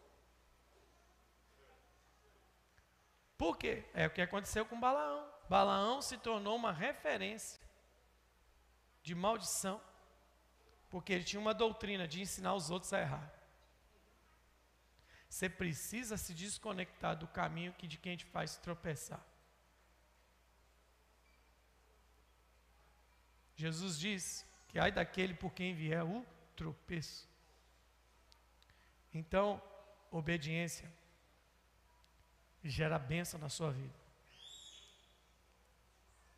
Por 3.37 3.57
quê? 3.57 3.83
É 3.93 4.07
o 4.07 4.09
que 4.09 4.21
aconteceu 4.21 4.65
com 4.65 4.79
Balaão. 4.79 5.29
Balaão 5.49 6.01
se 6.01 6.17
tornou 6.17 6.55
uma 6.55 6.71
referência 6.71 7.61
de 9.03 9.13
maldição, 9.13 9.81
porque 10.89 11.13
ele 11.13 11.23
tinha 11.23 11.39
uma 11.39 11.53
doutrina 11.53 12.07
de 12.07 12.21
ensinar 12.21 12.53
os 12.53 12.69
outros 12.69 12.93
a 12.93 13.01
errar. 13.01 13.33
Você 15.29 15.49
precisa 15.49 16.17
se 16.17 16.33
desconectar 16.33 17.15
do 17.17 17.27
caminho 17.27 17.73
que 17.73 17.87
de 17.87 17.97
quem 17.97 18.15
te 18.15 18.25
faz 18.25 18.57
tropeçar. 18.57 19.23
Jesus 23.55 23.99
diz 23.99 24.45
que 24.67 24.79
ai 24.79 24.91
daquele 24.91 25.33
por 25.33 25.51
quem 25.51 25.73
vier 25.73 26.03
o 26.03 26.25
tropeço. 26.55 27.27
Então, 29.13 29.61
obediência 30.11 30.91
gera 32.63 32.99
bênção 32.99 33.39
na 33.39 33.49
sua 33.49 33.71
vida. 33.71 33.93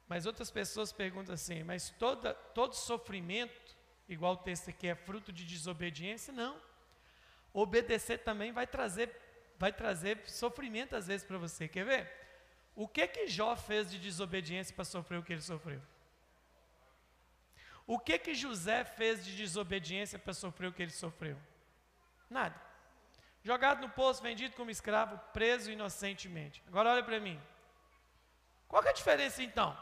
Mas 0.07 0.25
outras 0.25 0.49
pessoas 0.49 0.91
perguntam 0.91 1.35
assim: 1.35 1.63
mas 1.63 1.89
toda, 1.91 2.33
todo 2.33 2.73
sofrimento, 2.73 3.77
igual 4.09 4.33
o 4.33 4.37
texto 4.37 4.69
aqui, 4.69 4.87
é 4.87 4.95
fruto 4.95 5.31
de 5.31 5.45
desobediência? 5.45 6.33
Não. 6.33 6.59
Obedecer 7.53 8.19
também 8.19 8.51
vai 8.51 8.67
trazer, 8.67 9.15
vai 9.57 9.71
trazer 9.71 10.19
sofrimento 10.27 10.95
às 10.95 11.07
vezes 11.07 11.25
para 11.25 11.37
você. 11.37 11.67
Quer 11.67 11.85
ver? 11.85 12.11
O 12.75 12.87
que 12.87 13.07
que 13.07 13.27
Jó 13.27 13.55
fez 13.55 13.89
de 13.89 13.99
desobediência 13.99 14.75
para 14.75 14.85
sofrer 14.85 15.19
o 15.19 15.23
que 15.23 15.33
ele 15.33 15.41
sofreu? 15.41 15.81
O 17.85 17.97
que 17.97 18.19
que 18.19 18.35
José 18.35 18.83
fez 18.83 19.25
de 19.25 19.35
desobediência 19.35 20.19
para 20.19 20.33
sofrer 20.33 20.67
o 20.67 20.73
que 20.73 20.81
ele 20.81 20.91
sofreu? 20.91 21.37
Nada. 22.29 22.55
Jogado 23.43 23.81
no 23.81 23.89
poço, 23.89 24.21
vendido 24.21 24.55
como 24.55 24.69
escravo, 24.69 25.17
preso 25.33 25.71
inocentemente. 25.71 26.61
Agora 26.67 26.91
olha 26.91 27.03
para 27.03 27.19
mim. 27.19 27.41
Qual 28.67 28.83
é 28.83 28.89
a 28.89 28.93
diferença 28.93 29.41
então? 29.41 29.75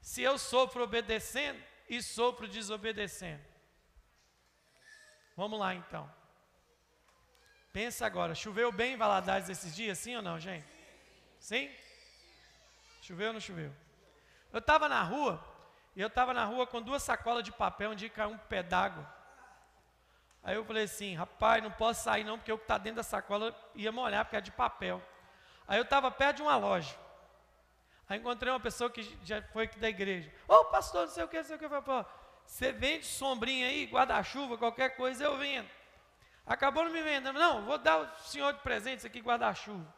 Se 0.00 0.22
eu 0.22 0.38
sofro 0.38 0.82
obedecendo 0.82 1.62
e 1.88 2.02
sofro 2.02 2.48
desobedecendo. 2.48 3.44
Vamos 5.36 5.58
lá 5.58 5.74
então. 5.74 6.10
Pensa 7.72 8.06
agora, 8.06 8.34
choveu 8.34 8.72
bem 8.72 8.94
em 8.94 8.96
Valadares 8.96 9.48
esses 9.48 9.74
dias, 9.74 9.98
sim 9.98 10.16
ou 10.16 10.22
não, 10.22 10.38
gente? 10.38 10.66
Sim? 11.38 11.70
Choveu 13.02 13.28
ou 13.28 13.32
não 13.34 13.40
choveu? 13.40 13.74
Eu 14.52 14.60
estava 14.60 14.88
na 14.88 15.02
rua, 15.02 15.44
e 15.94 16.00
eu 16.00 16.08
estava 16.08 16.32
na 16.32 16.44
rua 16.44 16.66
com 16.66 16.80
duas 16.80 17.02
sacolas 17.02 17.44
de 17.44 17.52
papel 17.52 17.90
onde 17.90 18.08
caiu 18.08 18.30
um 18.30 18.62
d'água. 18.62 19.06
Aí 20.42 20.54
eu 20.54 20.64
falei 20.64 20.84
assim, 20.84 21.14
rapaz, 21.14 21.62
não 21.62 21.70
posso 21.70 22.04
sair 22.04 22.24
não, 22.24 22.38
porque 22.38 22.52
o 22.52 22.56
que 22.56 22.64
está 22.64 22.78
dentro 22.78 22.96
da 22.96 23.02
sacola 23.02 23.54
ia 23.74 23.92
molhar, 23.92 24.24
porque 24.24 24.36
é 24.36 24.40
de 24.40 24.52
papel. 24.52 25.02
Aí 25.68 25.78
eu 25.78 25.82
estava 25.82 26.10
perto 26.10 26.36
de 26.36 26.42
uma 26.42 26.56
loja. 26.56 26.96
Aí 28.08 28.18
encontrei 28.18 28.52
uma 28.52 28.60
pessoa 28.60 28.88
que 28.88 29.02
já 29.24 29.42
foi 29.42 29.64
aqui 29.64 29.78
da 29.78 29.88
igreja. 29.88 30.32
Ô 30.46 30.54
oh, 30.54 30.64
pastor, 30.66 31.06
não 31.06 31.12
sei 31.12 31.24
o 31.24 31.28
que, 31.28 31.36
não 31.36 31.44
sei 31.44 31.56
o 31.56 31.58
que. 31.58 31.68
Falei, 31.68 32.06
você 32.46 32.72
vende 32.72 33.04
sombrinha 33.04 33.66
aí, 33.66 33.86
guarda-chuva, 33.86 34.56
qualquer 34.56 34.96
coisa, 34.96 35.24
eu 35.24 35.36
vendo. 35.36 35.68
Acabou 36.46 36.84
não 36.84 36.92
me 36.92 37.02
vendendo. 37.02 37.32
Não, 37.32 37.64
vou 37.64 37.76
dar 37.76 37.98
o 37.98 38.18
senhor 38.20 38.52
de 38.52 38.60
presente 38.60 38.98
isso 38.98 39.06
aqui, 39.06 39.20
guarda-chuva. 39.20 39.92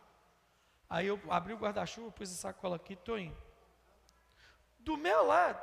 Aí 0.88 1.06
eu 1.06 1.20
abri 1.28 1.52
o 1.52 1.58
guarda-chuva, 1.58 2.10
pus 2.10 2.32
a 2.32 2.34
sacola 2.34 2.76
aqui, 2.76 2.94
estou 2.94 3.18
indo. 3.18 3.36
Do 4.78 4.96
meu 4.96 5.26
lado, 5.26 5.62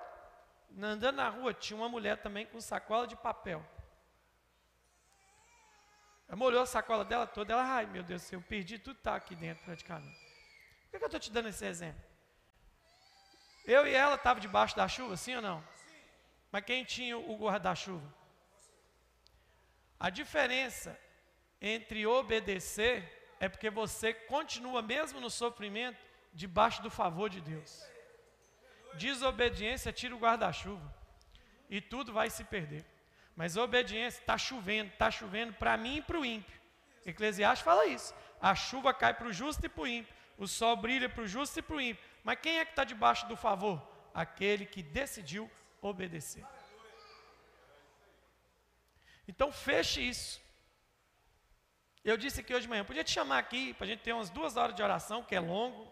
andando 0.80 1.16
na 1.16 1.30
rua, 1.30 1.52
tinha 1.52 1.76
uma 1.76 1.90
mulher 1.90 2.22
também 2.22 2.46
com 2.46 2.62
sacola 2.62 3.08
de 3.08 3.16
papel. 3.16 3.66
Ela 6.28 6.38
molhou 6.38 6.62
a 6.62 6.66
sacola 6.68 7.04
dela 7.04 7.26
toda, 7.26 7.54
ela, 7.54 7.64
ai 7.64 7.88
meu 7.88 8.04
Deus 8.04 8.22
do 8.22 8.26
céu, 8.26 8.40
eu 8.40 8.46
perdi 8.48 8.78
tudo 8.78 8.98
está 8.98 9.16
aqui 9.16 9.36
dentro 9.36 9.64
praticamente. 9.64 10.20
Por 10.84 10.92
que, 10.92 10.98
que 11.00 11.04
eu 11.04 11.08
estou 11.08 11.20
te 11.20 11.32
dando 11.32 11.50
esse 11.50 11.66
exemplo? 11.66 12.15
Eu 13.66 13.88
e 13.88 13.94
ela 13.94 14.16
estavam 14.16 14.40
debaixo 14.40 14.76
da 14.76 14.88
chuva, 14.88 15.18
sim 15.18 15.36
ou 15.36 15.42
não? 15.42 15.64
Mas 16.52 16.64
quem 16.64 16.84
tinha 16.84 17.18
o 17.18 17.36
guarda-chuva? 17.38 18.14
A 20.00 20.10
diferença 20.10 20.98
entre 21.60 22.06
obedecer 22.06 23.36
é 23.40 23.50
porque 23.50 23.70
você 23.70 24.14
continua 24.14 24.82
mesmo 24.82 25.20
no 25.20 25.30
sofrimento 25.30 26.00
debaixo 26.34 26.82
do 26.82 26.90
favor 26.90 27.30
de 27.30 27.42
Deus. 27.42 27.84
Desobediência 28.96 29.92
tira 29.92 30.16
o 30.16 30.20
guarda-chuva 30.20 30.94
e 31.70 31.82
tudo 31.82 32.14
vai 32.14 32.30
se 32.30 32.44
perder. 32.44 32.86
Mas 33.36 33.58
obediência, 33.58 34.20
está 34.20 34.38
chovendo, 34.38 34.92
está 34.92 35.12
chovendo 35.12 35.54
para 35.54 35.76
mim 35.76 35.98
e 35.98 36.02
para 36.02 36.20
o 36.20 36.26
ímpio. 36.26 36.58
Eclesiastes 37.06 37.66
fala 37.66 37.86
isso. 37.86 38.14
A 38.42 38.56
chuva 38.56 38.94
cai 38.94 39.14
para 39.14 39.28
o 39.28 39.34
justo 39.34 39.66
e 39.66 39.70
para 39.70 39.84
o 39.84 39.88
ímpio. 39.88 40.14
O 40.38 40.48
sol 40.48 40.76
brilha 40.78 41.10
para 41.10 41.24
o 41.24 41.28
justo 41.28 41.60
e 41.60 41.62
para 41.62 41.76
o 41.76 41.82
ímpio. 41.82 42.15
Mas 42.26 42.40
quem 42.40 42.58
é 42.58 42.66
que 42.66 42.72
está 42.72 42.84
debaixo 42.84 43.28
do 43.28 43.38
favor? 43.38 43.80
Aquele 44.12 44.66
que 44.66 44.82
decidiu 44.82 45.50
obedecer. 45.80 46.44
Então 49.28 49.52
feche 49.52 50.02
isso. 50.02 50.42
Eu 52.04 52.18
disse 52.18 52.40
aqui 52.40 52.52
hoje 52.52 52.64
de 52.64 52.70
manhã, 52.70 52.84
podia 52.84 53.04
te 53.04 53.12
chamar 53.12 53.38
aqui 53.38 53.76
para 53.76 53.86
a 53.86 53.88
gente 53.88 54.02
ter 54.02 54.12
umas 54.12 54.32
duas 54.32 54.58
horas 54.58 54.76
de 54.76 54.82
oração, 54.82 55.24
que 55.24 55.36
é 55.36 55.40
longo. 55.40 55.92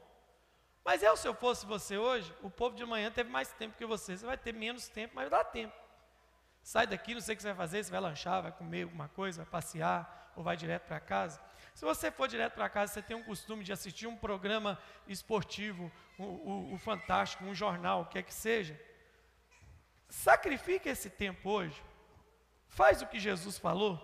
Mas 0.83 1.03
eu, 1.03 1.15
se 1.15 1.27
eu 1.27 1.35
fosse 1.35 1.67
você 1.67 1.99
hoje, 1.99 2.35
o 2.41 2.49
povo 2.49 2.75
de 2.75 2.83
manhã 2.83 3.11
teve 3.11 3.29
mais 3.29 3.53
tempo 3.53 3.77
que 3.77 3.85
você. 3.85 4.17
Você 4.17 4.25
vai 4.25 4.37
ter 4.37 4.53
menos 4.53 4.87
tempo, 4.87 5.13
mas 5.15 5.29
dá 5.29 5.43
tempo. 5.43 5.75
Sai 6.63 6.87
daqui, 6.87 7.13
não 7.13 7.21
sei 7.21 7.33
o 7.33 7.37
que 7.37 7.43
você 7.43 7.49
vai 7.49 7.57
fazer, 7.57 7.83
você 7.83 7.91
vai 7.91 8.01
lanchar, 8.01 8.41
vai 8.41 8.51
comer 8.51 8.83
alguma 8.83 9.07
coisa, 9.09 9.43
vai 9.43 9.51
passear, 9.51 10.22
ou 10.35 10.43
vai 10.43 10.55
direto 10.57 10.87
para 10.87 10.99
casa. 10.99 11.41
Se 11.73 11.83
você 11.83 12.11
for 12.11 12.27
direto 12.27 12.53
para 12.53 12.69
casa, 12.69 12.93
você 12.93 13.01
tem 13.01 13.15
um 13.15 13.23
costume 13.23 13.63
de 13.63 13.73
assistir 13.73 14.07
um 14.07 14.15
programa 14.15 14.79
esportivo, 15.07 15.91
o, 16.17 16.23
o, 16.23 16.73
o 16.73 16.77
Fantástico, 16.77 17.43
um 17.45 17.55
jornal, 17.55 18.01
o 18.01 18.05
que 18.05 18.19
é 18.19 18.23
que 18.23 18.33
seja. 18.33 18.79
Sacrifique 20.09 20.87
esse 20.87 21.09
tempo 21.09 21.49
hoje. 21.49 21.83
Faz 22.67 23.01
o 23.01 23.07
que 23.07 23.19
Jesus 23.19 23.57
falou. 23.57 23.99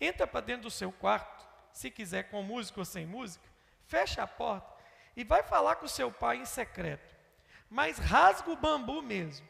Entra 0.00 0.26
para 0.26 0.40
dentro 0.40 0.64
do 0.64 0.70
seu 0.70 0.92
quarto, 0.92 1.46
se 1.72 1.90
quiser 1.90 2.24
com 2.24 2.42
música 2.42 2.80
ou 2.80 2.84
sem 2.84 3.06
música, 3.06 3.44
fecha 3.86 4.22
a 4.22 4.26
porta 4.26 4.70
e 5.16 5.24
vai 5.24 5.42
falar 5.42 5.76
com 5.76 5.88
seu 5.88 6.10
pai 6.10 6.38
em 6.38 6.44
secreto. 6.44 7.14
Mas 7.68 7.98
rasga 7.98 8.50
o 8.50 8.56
bambu 8.56 9.02
mesmo. 9.02 9.46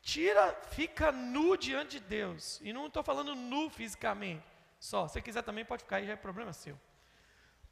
Tira, 0.00 0.54
fica 0.70 1.10
nu 1.10 1.56
diante 1.56 1.98
de 1.98 2.00
Deus. 2.00 2.60
E 2.62 2.72
não 2.72 2.86
estou 2.86 3.02
falando 3.02 3.34
nu 3.34 3.68
fisicamente. 3.68 4.44
Só, 4.78 5.08
se 5.08 5.20
quiser 5.20 5.42
também 5.42 5.64
pode 5.64 5.82
ficar 5.82 5.96
aí, 5.96 6.06
já 6.06 6.12
é 6.12 6.16
problema 6.16 6.52
seu. 6.52 6.78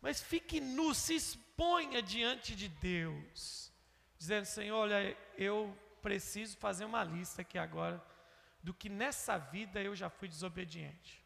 Mas 0.01 0.21
fique 0.21 0.61
nu, 0.61 0.95
se 0.95 1.15
exponha 1.15 2.03
diante 2.03 2.55
de 2.55 2.69
Deus. 2.69 3.73
Dizendo, 4.19 4.45
Senhor, 4.45 4.77
olha, 4.77 5.17
eu 5.37 5.77
preciso 6.03 6.57
fazer 6.59 6.85
uma 6.85 7.03
lista 7.03 7.43
aqui 7.43 7.59
agora 7.59 8.03
do 8.63 8.75
que 8.75 8.89
nessa 8.89 9.39
vida 9.39 9.81
eu 9.81 9.95
já 9.95 10.09
fui 10.09 10.29
desobediente. 10.29 11.25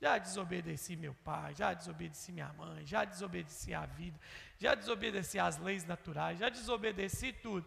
Já 0.00 0.18
desobedeci 0.18 0.96
meu 0.96 1.14
pai, 1.14 1.54
já 1.54 1.72
desobedeci 1.72 2.30
minha 2.30 2.52
mãe, 2.52 2.84
já 2.84 3.04
desobedeci 3.04 3.72
a 3.72 3.86
vida, 3.86 4.18
já 4.58 4.74
desobedeci 4.74 5.38
as 5.38 5.56
leis 5.58 5.84
naturais, 5.84 6.38
já 6.38 6.48
desobedeci 6.48 7.32
tudo. 7.32 7.66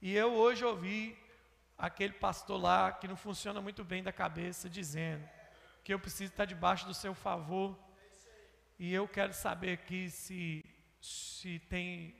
E 0.00 0.14
eu 0.14 0.32
hoje 0.32 0.64
ouvi 0.64 1.16
aquele 1.78 2.14
pastor 2.14 2.60
lá 2.60 2.92
que 2.92 3.06
não 3.06 3.16
funciona 3.16 3.60
muito 3.60 3.84
bem 3.84 4.02
da 4.02 4.12
cabeça, 4.12 4.68
dizendo 4.68 5.28
que 5.82 5.92
eu 5.92 5.98
preciso 5.98 6.32
estar 6.32 6.44
debaixo 6.44 6.86
do 6.86 6.94
seu 6.94 7.14
favor. 7.14 7.78
E 8.78 8.92
eu 8.92 9.06
quero 9.06 9.32
saber 9.32 9.72
aqui 9.72 10.10
se, 10.10 10.64
se 11.00 11.58
tem 11.60 12.14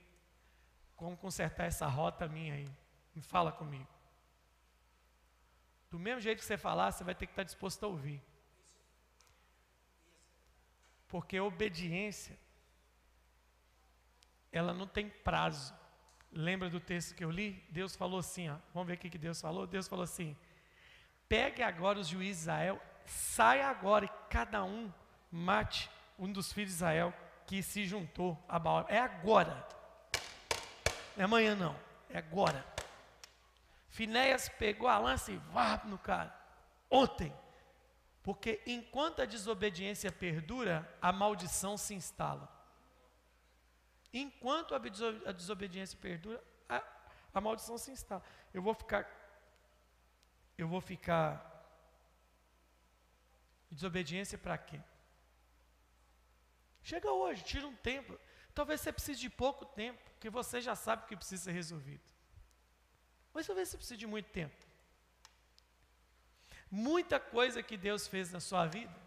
como 0.95 1.17
consertar 1.17 1.65
essa 1.65 1.87
rota 1.87 2.27
minha 2.27 2.53
aí. 2.53 2.69
Me 3.15 3.21
fala 3.21 3.51
comigo. 3.51 3.87
Do 5.89 5.99
mesmo 5.99 6.21
jeito 6.21 6.39
que 6.39 6.45
você 6.45 6.57
falar, 6.57 6.91
você 6.91 7.03
vai 7.03 7.13
ter 7.13 7.27
que 7.27 7.33
estar 7.33 7.43
disposto 7.43 7.83
a 7.83 7.87
ouvir. 7.87 8.21
Porque 11.07 11.39
obediência, 11.39 12.35
ela 14.51 14.73
não 14.73 14.87
tem 14.87 15.09
prazo. 15.09 15.73
Lembra 16.31 16.69
do 16.69 16.79
texto 16.79 17.13
que 17.13 17.23
eu 17.23 17.29
li? 17.29 17.63
Deus 17.69 17.95
falou 17.95 18.19
assim, 18.19 18.49
ó, 18.49 18.57
vamos 18.73 18.87
ver 18.87 18.95
o 18.95 18.97
que 18.97 19.17
Deus 19.17 19.39
falou? 19.39 19.67
Deus 19.67 19.87
falou 19.87 20.03
assim: 20.03 20.35
pegue 21.29 21.61
agora 21.61 21.99
os 21.99 22.07
juízes 22.07 22.37
de 22.37 22.41
Israel, 22.41 22.81
saia 23.05 23.67
agora 23.67 24.05
e 24.05 24.09
cada 24.29 24.63
um 24.63 24.91
mate 25.31 25.89
um 26.17 26.31
dos 26.31 26.51
filhos 26.53 26.69
de 26.69 26.75
Israel 26.75 27.13
que 27.45 27.61
se 27.61 27.85
juntou 27.85 28.41
a 28.47 28.57
Baal. 28.57 28.85
É 28.87 28.99
agora. 28.99 29.67
Não 31.15 31.21
é 31.21 31.23
amanhã 31.23 31.55
não, 31.55 31.75
é 32.09 32.17
agora. 32.17 32.65
Finéias 33.89 34.49
pegou 34.49 34.87
a 34.87 34.97
lança 34.97 35.31
e 35.31 35.37
vá 35.37 35.81
no 35.85 35.97
cara. 35.97 36.35
Ontem. 36.89 37.33
Porque 38.23 38.61
enquanto 38.65 39.21
a 39.21 39.25
desobediência 39.25 40.11
perdura, 40.11 40.89
a 41.01 41.11
maldição 41.11 41.77
se 41.77 41.93
instala. 41.93 42.49
Enquanto 44.13 44.73
a 44.73 45.31
desobediência 45.31 45.97
perdura, 45.99 46.41
a, 46.69 46.81
a 47.33 47.41
maldição 47.41 47.77
se 47.77 47.91
instala. 47.91 48.23
Eu 48.53 48.61
vou 48.61 48.73
ficar. 48.73 49.07
Eu 50.57 50.67
vou 50.67 50.79
ficar. 50.79 51.52
Desobediência 53.73 54.37
para 54.37 54.57
quê? 54.57 54.79
Chega 56.83 57.11
hoje, 57.11 57.43
tira 57.43 57.67
um 57.67 57.75
tempo. 57.75 58.19
Talvez 58.53 58.81
você 58.81 58.91
precise 58.91 59.19
de 59.19 59.29
pouco 59.29 59.65
tempo, 59.65 60.01
porque 60.11 60.29
você 60.29 60.61
já 60.61 60.75
sabe 60.75 61.03
o 61.03 61.07
que 61.07 61.15
precisa 61.15 61.45
ser 61.45 61.51
resolvido. 61.51 62.03
Mas 63.33 63.47
talvez 63.47 63.69
você 63.69 63.77
precise 63.77 63.97
de 63.97 64.05
muito 64.05 64.29
tempo. 64.29 64.55
Muita 66.69 67.19
coisa 67.19 67.63
que 67.63 67.77
Deus 67.77 68.07
fez 68.07 68.31
na 68.31 68.39
sua 68.39 68.65
vida, 68.65 69.03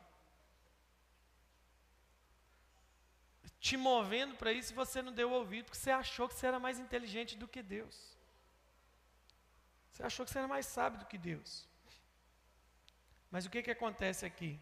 te 3.61 3.77
movendo 3.77 4.37
para 4.37 4.53
isso, 4.53 4.75
você 4.75 5.03
não 5.03 5.13
deu 5.13 5.31
ouvido, 5.33 5.67
porque 5.67 5.79
você 5.79 5.91
achou 5.91 6.29
que 6.29 6.35
você 6.35 6.47
era 6.47 6.59
mais 6.59 6.79
inteligente 6.79 7.37
do 7.37 7.49
que 7.49 7.63
Deus. 7.63 8.17
Você 9.91 10.03
achou 10.05 10.25
que 10.25 10.31
você 10.31 10.39
era 10.39 10.49
mais 10.49 10.67
sábio 10.67 11.01
do 11.01 11.07
que 11.07 11.19
Deus. 11.19 11.67
Mas 13.37 13.45
o 13.45 13.51
que, 13.51 13.63
que 13.63 13.71
acontece 13.71 14.25
aqui? 14.25 14.59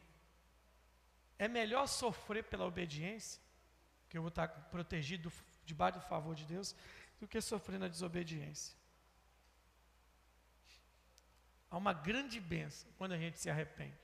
É 1.39 1.47
melhor 1.47 1.87
sofrer 1.87 2.43
pela 2.43 2.65
obediência, 2.65 3.41
que 4.09 4.19
eu 4.19 4.23
vou 4.23 4.31
estar 4.31 4.49
protegido 4.49 5.33
debaixo 5.65 6.01
do 6.01 6.05
favor 6.07 6.35
de 6.35 6.45
Deus, 6.45 6.75
do 7.21 7.29
que 7.29 7.41
sofrer 7.41 7.79
na 7.79 7.87
desobediência. 7.87 8.77
Há 11.71 11.77
uma 11.77 11.93
grande 11.93 12.41
bênção 12.41 12.91
quando 12.99 13.13
a 13.13 13.17
gente 13.17 13.39
se 13.39 13.49
arrepende. 13.49 13.97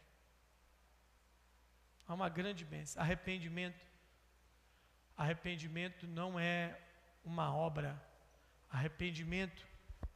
Há 2.07 2.14
uma 2.14 2.29
grande 2.29 2.64
bênção. 2.64 3.03
Arrependimento. 3.03 3.85
Arrependimento 5.16 6.07
não 6.07 6.39
é 6.39 6.81
uma 7.25 7.53
obra. 7.53 8.01
Arrependimento 8.71 9.66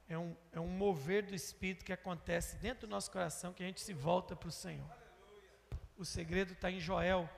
é 0.09 0.19
um, 0.19 0.37
é 0.53 0.61
um 0.61 0.69
mover 0.69 1.25
do 1.27 1.35
Espírito 1.35 1.85
que 1.85 1.93
acontece 1.93 2.57
dentro 2.57 2.87
do 2.87 2.91
nosso 2.91 3.11
coração, 3.11 3.53
que 3.53 3.63
a 3.63 3.67
gente 3.67 3.81
se 3.81 3.93
volta 3.93 4.37
para 4.37 4.49
o 4.49 4.53
Senhor. 4.53 4.89
O 5.97 6.05
segredo 6.05 6.53
está 6.53 6.71
em 6.71 6.81
Joel, 6.81 7.29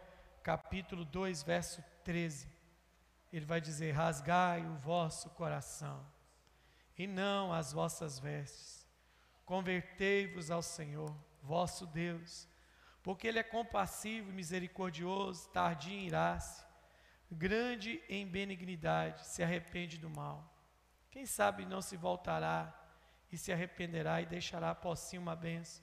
capítulo 0.43 1.05
2, 1.05 1.43
verso 1.43 1.83
13. 2.05 2.49
Ele 3.33 3.45
vai 3.45 3.61
dizer: 3.61 3.93
Rasgai 3.93 4.67
o 4.67 4.75
vosso 4.77 5.31
coração, 5.31 6.05
e 6.97 7.07
não 7.07 7.53
as 7.53 7.73
vossas 7.73 8.19
vestes 8.19 8.87
Convertei-vos 9.47 10.51
ao 10.51 10.61
Senhor, 10.61 11.17
vosso 11.41 11.87
Deus, 11.87 12.49
porque 13.01 13.29
Ele 13.29 13.39
é 13.39 13.45
compassivo 13.45 14.31
e 14.31 14.35
misericordioso, 14.35 15.49
tardio 15.51 15.93
em 15.93 16.09
irar-se, 16.09 16.67
grande 17.31 18.03
em 18.09 18.27
benignidade, 18.27 19.25
se 19.25 19.45
arrepende 19.45 19.99
do 19.99 20.11
mal. 20.11 20.53
Quem 21.17 21.25
sabe 21.25 21.65
não 21.65 21.81
se 21.81 21.97
voltará 21.97 22.79
e 23.33 23.39
se 23.39 23.51
arrependerá 23.51 24.21
e 24.21 24.27
deixará 24.27 24.73
após 24.73 25.01
si 25.01 25.17
uma 25.17 25.35
bênção, 25.35 25.83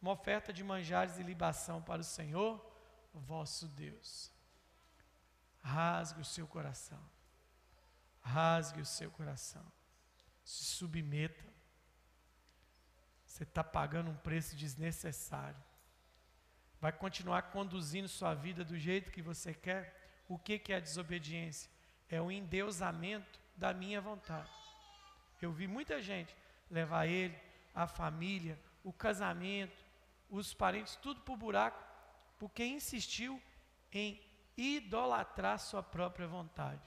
uma 0.00 0.12
oferta 0.12 0.54
de 0.54 0.64
manjares 0.64 1.18
e 1.18 1.22
libação 1.22 1.82
para 1.82 2.00
o 2.00 2.02
Senhor, 2.16 2.64
vosso 3.12 3.68
Deus. 3.68 4.32
Rasgue 5.60 6.22
o 6.22 6.24
seu 6.24 6.46
coração, 6.46 6.98
rasgue 8.22 8.80
o 8.80 8.86
seu 8.86 9.10
coração, 9.10 9.70
se 10.42 10.64
submeta 10.64 11.44
você 13.26 13.42
está 13.42 13.62
pagando 13.62 14.10
um 14.10 14.16
preço 14.16 14.56
desnecessário. 14.56 15.62
Vai 16.80 16.90
continuar 16.90 17.50
conduzindo 17.50 18.08
sua 18.08 18.32
vida 18.32 18.64
do 18.64 18.78
jeito 18.78 19.12
que 19.12 19.20
você 19.20 19.52
quer? 19.52 20.24
O 20.26 20.38
que, 20.38 20.58
que 20.58 20.72
é 20.72 20.76
a 20.76 20.80
desobediência? 20.80 21.70
É 22.08 22.18
o 22.18 22.32
endeusamento 22.32 23.43
da 23.56 23.72
minha 23.72 24.00
vontade. 24.00 24.50
Eu 25.40 25.52
vi 25.52 25.66
muita 25.66 26.00
gente 26.00 26.34
levar 26.70 27.06
ele, 27.06 27.38
a 27.74 27.86
família, 27.86 28.58
o 28.82 28.92
casamento, 28.92 29.76
os 30.30 30.54
parentes, 30.54 30.96
tudo 30.96 31.20
para 31.20 31.34
o 31.34 31.36
buraco, 31.36 31.82
porque 32.38 32.64
insistiu 32.64 33.40
em 33.92 34.20
idolatrar 34.56 35.58
sua 35.58 35.82
própria 35.82 36.26
vontade. 36.26 36.82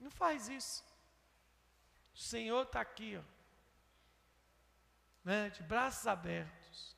Não 0.00 0.10
faz 0.10 0.48
isso. 0.48 0.84
O 2.14 2.18
Senhor 2.18 2.62
está 2.62 2.80
aqui, 2.80 3.16
ó 3.16 3.42
né, 5.24 5.50
de 5.50 5.62
braços 5.62 6.06
abertos. 6.06 6.96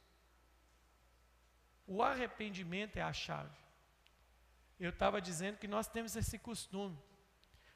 O 1.86 2.02
arrependimento 2.02 2.96
é 2.96 3.02
a 3.02 3.12
chave. 3.12 3.56
Eu 4.80 4.90
estava 4.90 5.20
dizendo 5.20 5.58
que 5.58 5.68
nós 5.68 5.86
temos 5.86 6.16
esse 6.16 6.38
costume. 6.38 6.98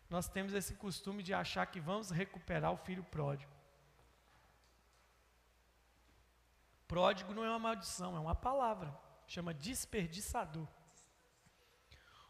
Nós 0.09 0.28
temos 0.28 0.54
esse 0.54 0.74
costume 0.74 1.22
de 1.22 1.34
achar 1.34 1.66
que 1.66 1.80
vamos 1.80 2.11
recuperar 2.11 2.72
o 2.72 2.76
filho 2.76 3.04
pródigo. 3.04 3.52
Pródigo 6.86 7.34
não 7.34 7.44
é 7.44 7.50
uma 7.50 7.59
maldição, 7.59 8.16
é 8.16 8.20
uma 8.20 8.34
palavra. 8.34 8.96
Chama 9.26 9.52
desperdiçador. 9.52 10.66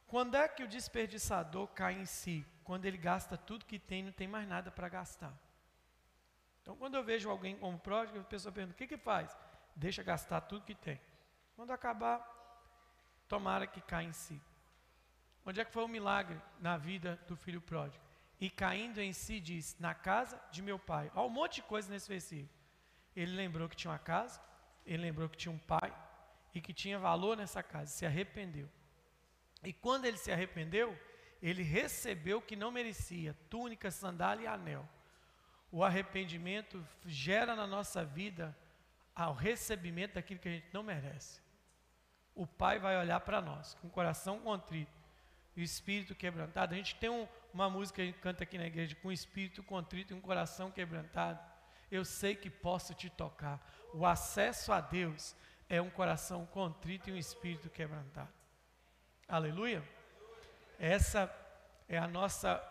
Quando 0.08 0.36
é 0.36 0.48
que 0.48 0.64
o 0.64 0.68
desperdiçador 0.68 1.68
cai 1.68 1.94
em 1.94 2.06
si? 2.06 2.44
Quando 2.64 2.84
ele 2.86 2.98
gasta 2.98 3.36
tudo 3.36 3.64
que 3.64 3.78
tem 3.78 4.00
e 4.00 4.04
não 4.04 4.12
tem 4.12 4.26
mais 4.26 4.48
nada 4.48 4.70
para 4.70 4.88
gastar. 4.88 5.32
Então, 6.60 6.76
quando 6.76 6.96
eu 6.96 7.04
vejo 7.04 7.30
alguém 7.30 7.56
como 7.56 7.78
pródigo, 7.78 8.18
a 8.18 8.24
pessoa 8.24 8.52
pergunta: 8.52 8.74
o 8.74 8.76
que, 8.76 8.86
que 8.86 8.98
faz? 8.98 9.36
Deixa 9.76 10.02
gastar 10.02 10.40
tudo 10.40 10.64
que 10.64 10.74
tem. 10.74 11.00
Quando 11.54 11.70
acabar, 11.70 12.18
tomara 13.28 13.66
que 13.66 13.80
caia 13.80 14.06
em 14.06 14.12
si. 14.12 14.40
Onde 15.49 15.61
é 15.61 15.64
que 15.64 15.72
foi 15.72 15.82
o 15.82 15.88
milagre 15.88 16.38
na 16.61 16.76
vida 16.76 17.18
do 17.26 17.34
filho 17.34 17.61
pródigo? 17.61 18.05
E 18.38 18.51
caindo 18.51 19.01
em 19.01 19.14
si, 19.14 19.40
diz: 19.40 19.74
Na 19.80 19.94
casa 19.94 20.38
de 20.53 20.61
meu 20.61 20.78
pai. 20.78 21.11
Há 21.14 21.24
um 21.24 21.30
monte 21.30 21.57
de 21.57 21.62
coisa 21.62 21.90
nesse 21.90 22.07
versículo. 22.07 22.51
Ele 23.16 23.34
lembrou 23.34 23.66
que 23.66 23.74
tinha 23.74 23.90
uma 23.90 23.99
casa, 23.99 24.38
ele 24.84 25.03
lembrou 25.05 25.26
que 25.26 25.38
tinha 25.38 25.51
um 25.51 25.59
pai 25.59 25.90
e 26.55 26.61
que 26.61 26.74
tinha 26.74 26.99
valor 26.99 27.34
nessa 27.34 27.62
casa, 27.62 27.90
se 27.90 28.05
arrependeu. 28.05 28.68
E 29.64 29.72
quando 29.72 30.05
ele 30.05 30.18
se 30.18 30.30
arrependeu, 30.30 30.94
ele 31.40 31.62
recebeu 31.62 32.38
o 32.38 32.42
que 32.42 32.55
não 32.55 32.70
merecia: 32.70 33.34
túnica, 33.49 33.90
sandália 33.90 34.44
e 34.44 34.46
anel 34.46 34.86
o 35.70 35.84
arrependimento 35.84 36.86
gera 37.05 37.55
na 37.55 37.66
nossa 37.66 38.05
vida 38.05 38.57
o 39.16 39.32
recebimento 39.32 40.14
daquilo 40.14 40.40
que 40.40 40.49
a 40.49 40.53
gente 40.53 40.68
não 40.72 40.82
merece. 40.82 41.40
O 42.34 42.46
Pai 42.46 42.78
vai 42.78 42.96
olhar 42.96 43.20
para 43.20 43.40
nós 43.40 43.74
com 43.74 43.88
o 43.88 43.90
coração 43.90 44.38
contrito 44.40 44.97
e 45.59 45.61
o 45.61 45.64
espírito 45.64 46.14
quebrantado. 46.14 46.72
A 46.72 46.76
gente 46.76 46.94
tem 46.94 47.11
um, 47.11 47.26
uma 47.52 47.68
música 47.68 48.00
que 48.00 48.12
canta 48.12 48.44
aqui 48.44 48.56
na 48.56 48.66
igreja 48.66 48.94
com 49.02 49.09
o 49.09 49.12
espírito 49.12 49.61
contrito 49.61 50.12
e 50.12 50.16
um 50.16 50.20
coração 50.20 50.70
quebrantado. 50.70 51.40
Eu 51.90 52.04
sei 52.04 52.36
que 52.36 52.48
posso 52.48 52.94
te 52.94 53.11
tocar. 53.11 53.61
O 53.92 54.06
acesso 54.06 54.72
a 54.72 54.80
Deus 54.80 55.34
é 55.68 55.82
um 55.82 55.90
coração 55.90 56.46
contrito 56.46 57.11
e 57.11 57.12
um 57.12 57.16
espírito 57.16 57.68
quebrantado. 57.68 58.32
Aleluia? 59.26 59.82
Essa 60.78 61.28
é 61.88 61.98
a 61.98 62.06
nossa 62.06 62.62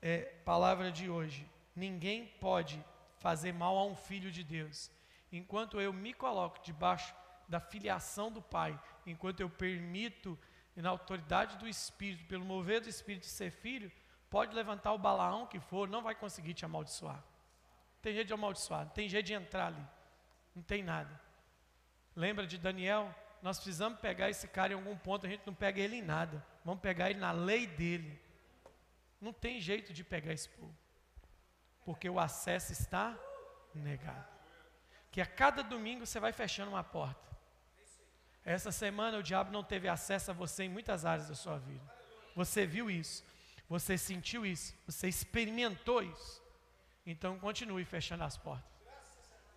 é, 0.00 0.32
palavra 0.44 0.92
de 0.92 1.10
hoje. 1.10 1.44
Ninguém 1.74 2.26
pode 2.40 2.80
fazer 3.18 3.52
mal 3.52 3.76
a 3.76 3.84
um 3.84 3.96
filho 3.96 4.30
de 4.30 4.44
Deus. 4.44 4.92
Enquanto 5.32 5.80
eu 5.80 5.92
me 5.92 6.14
coloco 6.14 6.62
debaixo 6.62 7.12
da 7.48 7.58
filiação 7.58 8.30
do 8.30 8.40
Pai, 8.40 8.80
enquanto 9.04 9.40
eu 9.40 9.50
permito, 9.50 10.38
na 10.80 10.88
autoridade 10.88 11.58
do 11.58 11.68
Espírito, 11.68 12.24
pelo 12.26 12.44
mover 12.44 12.80
do 12.80 12.88
Espírito, 12.88 13.26
ser 13.26 13.50
filho, 13.50 13.92
pode 14.30 14.54
levantar 14.54 14.92
o 14.92 14.98
balaão 14.98 15.46
que 15.46 15.60
for, 15.60 15.88
não 15.88 16.02
vai 16.02 16.14
conseguir 16.14 16.54
te 16.54 16.64
amaldiçoar. 16.64 17.22
tem 18.00 18.14
jeito 18.14 18.28
de 18.28 18.32
amaldiçoar, 18.32 18.86
não 18.86 18.92
tem 18.92 19.08
jeito 19.08 19.26
de 19.26 19.34
entrar 19.34 19.66
ali. 19.66 19.86
Não 20.54 20.62
tem 20.62 20.82
nada. 20.82 21.20
Lembra 22.16 22.46
de 22.46 22.58
Daniel? 22.58 23.14
Nós 23.42 23.58
precisamos 23.58 23.98
pegar 24.00 24.30
esse 24.30 24.46
cara 24.48 24.72
em 24.72 24.76
algum 24.76 24.96
ponto, 24.96 25.26
a 25.26 25.28
gente 25.28 25.42
não 25.46 25.54
pega 25.54 25.80
ele 25.80 25.96
em 25.96 26.02
nada. 26.02 26.44
Vamos 26.64 26.80
pegar 26.80 27.10
ele 27.10 27.18
na 27.18 27.32
lei 27.32 27.66
dele. 27.66 28.20
Não 29.20 29.32
tem 29.32 29.60
jeito 29.60 29.92
de 29.92 30.04
pegar 30.04 30.32
esse 30.32 30.48
povo. 30.48 30.76
Porque 31.84 32.08
o 32.08 32.20
acesso 32.20 32.72
está 32.72 33.18
negado. 33.74 34.28
Que 35.10 35.20
a 35.20 35.26
cada 35.26 35.62
domingo 35.62 36.06
você 36.06 36.20
vai 36.20 36.32
fechando 36.32 36.70
uma 36.70 36.84
porta. 36.84 37.31
Essa 38.44 38.72
semana 38.72 39.18
o 39.18 39.22
diabo 39.22 39.52
não 39.52 39.62
teve 39.62 39.88
acesso 39.88 40.30
a 40.30 40.34
você 40.34 40.64
em 40.64 40.68
muitas 40.68 41.04
áreas 41.04 41.28
da 41.28 41.34
sua 41.34 41.58
vida. 41.58 41.82
Você 42.34 42.66
viu 42.66 42.90
isso, 42.90 43.24
você 43.68 43.96
sentiu 43.96 44.44
isso, 44.44 44.74
você 44.86 45.08
experimentou 45.08 46.02
isso. 46.02 46.42
Então 47.06 47.38
continue 47.38 47.84
fechando 47.84 48.24
as 48.24 48.36
portas. 48.36 48.70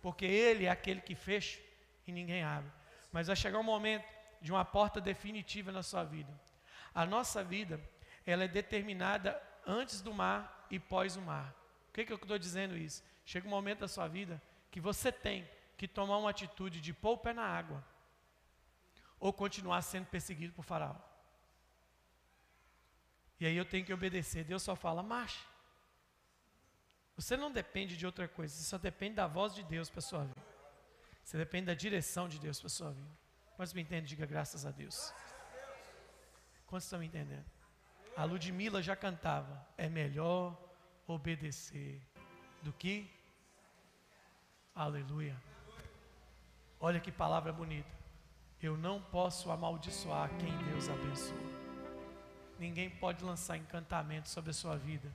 Porque 0.00 0.24
ele 0.24 0.66
é 0.66 0.70
aquele 0.70 1.00
que 1.00 1.14
fecha 1.14 1.60
e 2.06 2.12
ninguém 2.12 2.44
abre. 2.44 2.70
Mas 3.10 3.26
vai 3.26 3.34
chegar 3.34 3.58
um 3.58 3.64
momento 3.64 4.06
de 4.40 4.52
uma 4.52 4.64
porta 4.64 5.00
definitiva 5.00 5.72
na 5.72 5.82
sua 5.82 6.04
vida. 6.04 6.32
A 6.94 7.04
nossa 7.04 7.42
vida, 7.42 7.80
ela 8.24 8.44
é 8.44 8.48
determinada 8.48 9.40
antes 9.66 10.00
do 10.00 10.14
mar 10.14 10.66
e 10.70 10.78
pós 10.78 11.16
o 11.16 11.22
mar. 11.22 11.52
O 11.88 11.92
que, 11.92 12.04
que 12.04 12.12
eu 12.12 12.16
estou 12.16 12.38
dizendo 12.38 12.76
isso? 12.76 13.02
Chega 13.24 13.46
um 13.46 13.50
momento 13.50 13.80
da 13.80 13.88
sua 13.88 14.06
vida 14.06 14.40
que 14.70 14.80
você 14.80 15.10
tem 15.10 15.48
que 15.76 15.88
tomar 15.88 16.18
uma 16.18 16.30
atitude 16.30 16.80
de 16.80 16.92
pôr 16.92 17.12
o 17.12 17.18
pé 17.18 17.32
na 17.32 17.44
água 17.44 17.82
ou 19.18 19.32
continuar 19.32 19.82
sendo 19.82 20.06
perseguido 20.06 20.52
por 20.52 20.64
Faraó. 20.64 20.96
E 23.38 23.46
aí 23.46 23.56
eu 23.56 23.64
tenho 23.64 23.84
que 23.84 23.92
obedecer. 23.92 24.44
Deus 24.44 24.62
só 24.62 24.74
fala, 24.74 25.02
marche. 25.02 25.44
Você 27.16 27.36
não 27.36 27.50
depende 27.50 27.96
de 27.96 28.04
outra 28.04 28.28
coisa, 28.28 28.54
você 28.54 28.64
só 28.64 28.76
depende 28.76 29.14
da 29.14 29.26
voz 29.26 29.54
de 29.54 29.62
Deus 29.62 29.88
para 29.88 30.02
sua 30.02 30.24
vida. 30.24 30.46
Você 31.24 31.38
depende 31.38 31.66
da 31.66 31.74
direção 31.74 32.28
de 32.28 32.38
Deus 32.38 32.60
para 32.60 32.68
sua 32.68 32.90
vida. 32.92 33.10
Quantos 33.56 33.72
me 33.72 33.82
entendem? 33.82 34.04
Diga 34.04 34.26
graças 34.26 34.66
a 34.66 34.70
Deus. 34.70 35.12
Quantos 36.66 36.84
estão 36.84 36.98
me 36.98 37.06
entendendo? 37.06 37.44
A 38.16 38.24
Ludmilla 38.24 38.82
já 38.82 38.94
cantava: 38.94 39.66
é 39.78 39.88
melhor 39.88 40.56
obedecer 41.06 42.02
do 42.62 42.72
que. 42.72 43.10
Aleluia. 44.74 45.40
Olha 46.78 47.00
que 47.00 47.10
palavra 47.10 47.52
bonita. 47.52 47.95
Eu 48.62 48.76
não 48.76 49.00
posso 49.00 49.50
amaldiçoar 49.50 50.30
quem 50.38 50.56
Deus 50.64 50.88
abençoa. 50.88 51.36
Ninguém 52.58 52.88
pode 52.88 53.22
lançar 53.22 53.56
encantamento 53.56 54.28
sobre 54.28 54.50
a 54.50 54.54
sua 54.54 54.76
vida 54.76 55.08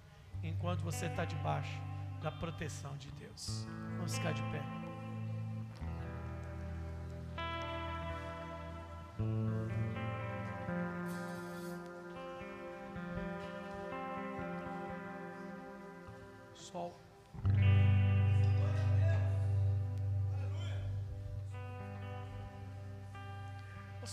enquanto 0.44 0.82
você 0.82 1.08
está 1.08 1.26
debaixo 1.26 1.82
da 2.22 2.32
proteção 2.32 2.96
de 2.98 3.12
Deus. 3.14 3.66
Vamos 3.98 4.16
ficar 4.16 4.34
de 4.34 4.44
pé. 4.44 4.91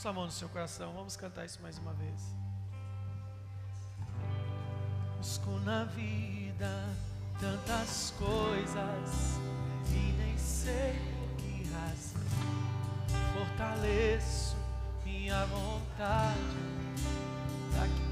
Sua 0.08 0.12
mão 0.14 0.24
no 0.24 0.30
seu 0.30 0.48
coração, 0.48 0.90
vamos 0.94 1.16
cantar 1.16 1.44
isso 1.44 1.60
mais 1.60 1.76
uma 1.76 1.92
vez. 1.92 2.34
Busco 5.18 5.50
na 5.66 5.84
vida 5.84 6.88
tantas 7.38 8.14
coisas 8.16 9.38
e 9.90 10.12
nem 10.16 10.38
sei 10.38 10.94
por 11.12 11.36
que 11.36 11.70
razão. 11.74 12.22
Fortaleço 13.34 14.56
minha 15.04 15.44
vontade 15.44 16.38
para 17.70 17.86
que 17.86 18.07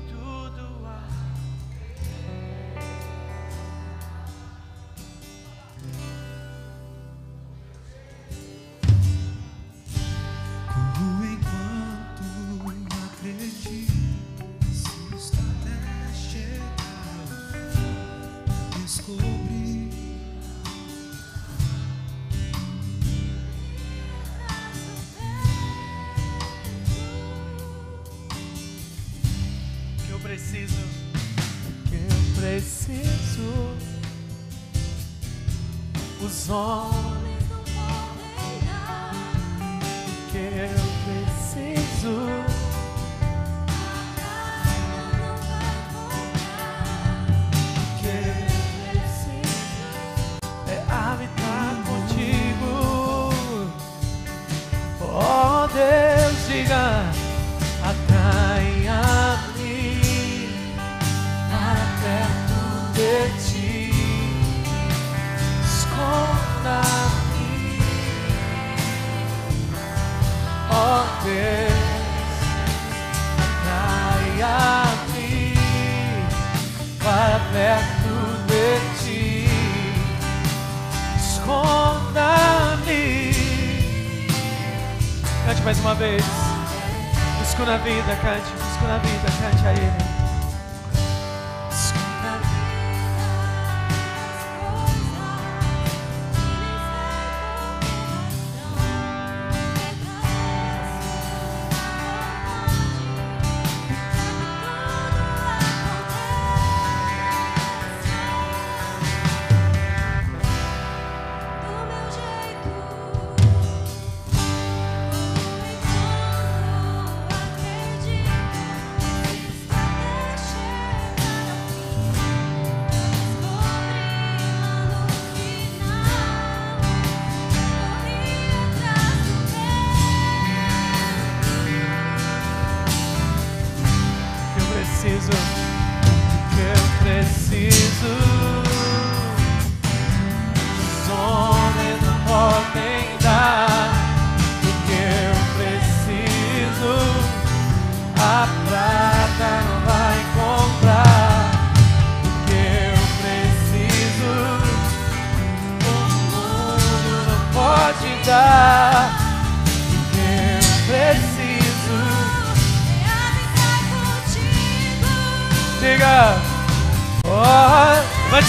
mais 36.57 36.96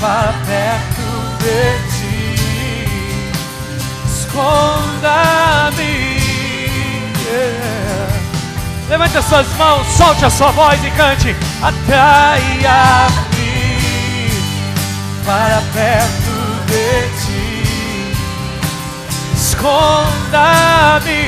para 0.00 0.32
perto 0.46 1.06
de 1.44 1.62
ti, 1.92 2.24
esconda-me. 4.06 5.53
Levante 8.88 9.16
as 9.16 9.24
suas 9.24 9.46
mãos, 9.56 9.86
solte 9.96 10.26
a 10.26 10.30
sua 10.30 10.50
voz 10.50 10.78
e 10.84 10.90
cante. 10.90 11.34
Atraia-me 11.62 13.14
para 15.24 15.62
perto 15.72 16.34
de 16.66 17.08
ti. 17.24 17.54
Esconda-me, 19.34 21.24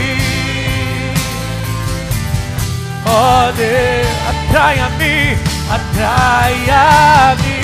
ó 3.06 3.48
oh 3.48 3.52
Deus, 3.52 4.06
atraia-me, 4.28 5.38
atraia-me 5.70 7.56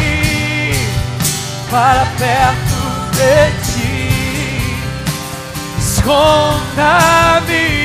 para 1.70 2.06
perto 2.16 2.80
de 3.12 3.50
ti. 3.66 4.08
Esconda-me. 5.78 7.81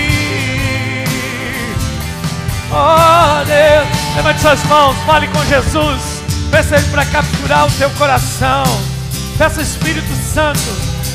Oh 2.79 3.43
Deus, 3.43 4.15
levante 4.15 4.39
suas 4.39 4.63
mãos, 4.65 4.95
fale 5.05 5.27
com 5.29 5.43
Jesus. 5.45 6.21
Peça 6.51 6.75
Ele 6.75 6.87
para 6.89 7.05
capturar 7.05 7.65
o 7.65 7.71
seu 7.71 7.89
coração. 7.91 8.63
Peça 9.35 9.59
o 9.59 9.63
Espírito 9.63 10.13
Santo 10.15 10.59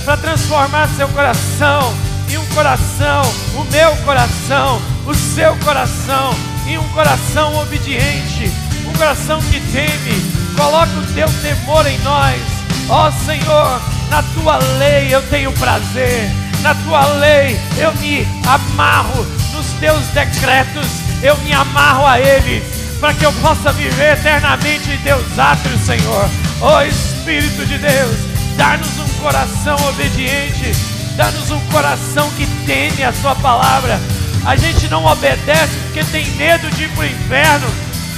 para 0.05 0.17
transformar 0.17 0.89
seu 0.97 1.07
coração 1.09 2.13
em 2.33 2.39
um 2.39 2.47
coração, 2.47 3.23
o 3.55 3.65
meu 3.71 3.95
coração, 4.05 4.81
o 5.07 5.15
seu 5.15 5.55
coração, 5.59 6.35
em 6.67 6.79
um 6.79 6.89
coração 6.89 7.55
obediente, 7.61 8.51
um 8.89 8.93
coração 8.95 9.39
que 9.43 9.61
teme. 9.71 10.33
Coloca 10.57 10.93
o 10.93 11.15
teu 11.15 11.29
temor 11.43 11.87
em 11.87 11.99
nós. 11.99 12.41
Ó 12.89 13.09
oh, 13.09 13.13
Senhor, 13.25 13.81
na 14.11 14.23
tua 14.35 14.57
lei 14.79 15.15
eu 15.15 15.23
tenho 15.29 15.53
prazer. 15.53 16.31
Na 16.63 16.75
tua 16.75 17.05
lei 17.15 17.59
eu 17.79 17.93
me 17.97 18.27
amarro 18.47 19.27
nos 19.53 19.67
teus 19.79 20.07
decretos, 20.09 20.87
eu 21.23 21.37
me 21.39 21.53
amarro 21.53 22.07
a 22.07 22.21
eles 22.21 22.63
para 23.01 23.15
que 23.15 23.25
eu 23.25 23.33
possa 23.35 23.73
viver 23.73 24.13
eternamente 24.13 24.91
em 24.91 24.97
Deus 24.99 25.39
átrios, 25.39 25.81
Senhor. 25.81 26.29
Ó 26.61 26.79
oh, 26.79 26.83
Espírito 26.83 27.67
de 27.67 27.79
Deus, 27.79 28.17
dá-nos 28.57 28.99
um 28.99 29.09
coração 29.21 29.77
obediente, 29.89 30.73
dá-nos 31.17 31.51
um 31.51 31.61
coração 31.67 32.31
que 32.37 32.47
teme 32.67 33.05
a 33.05 33.13
Sua 33.13 33.35
palavra. 33.37 34.01
A 34.45 34.57
gente 34.57 34.89
não 34.89 35.05
obedece 35.05 35.73
porque 35.85 36.05
tem 36.05 36.29
medo 36.33 36.69
de 36.71 36.85
ir 36.85 36.89
para 36.91 37.03
o 37.03 37.07
inferno. 37.07 37.67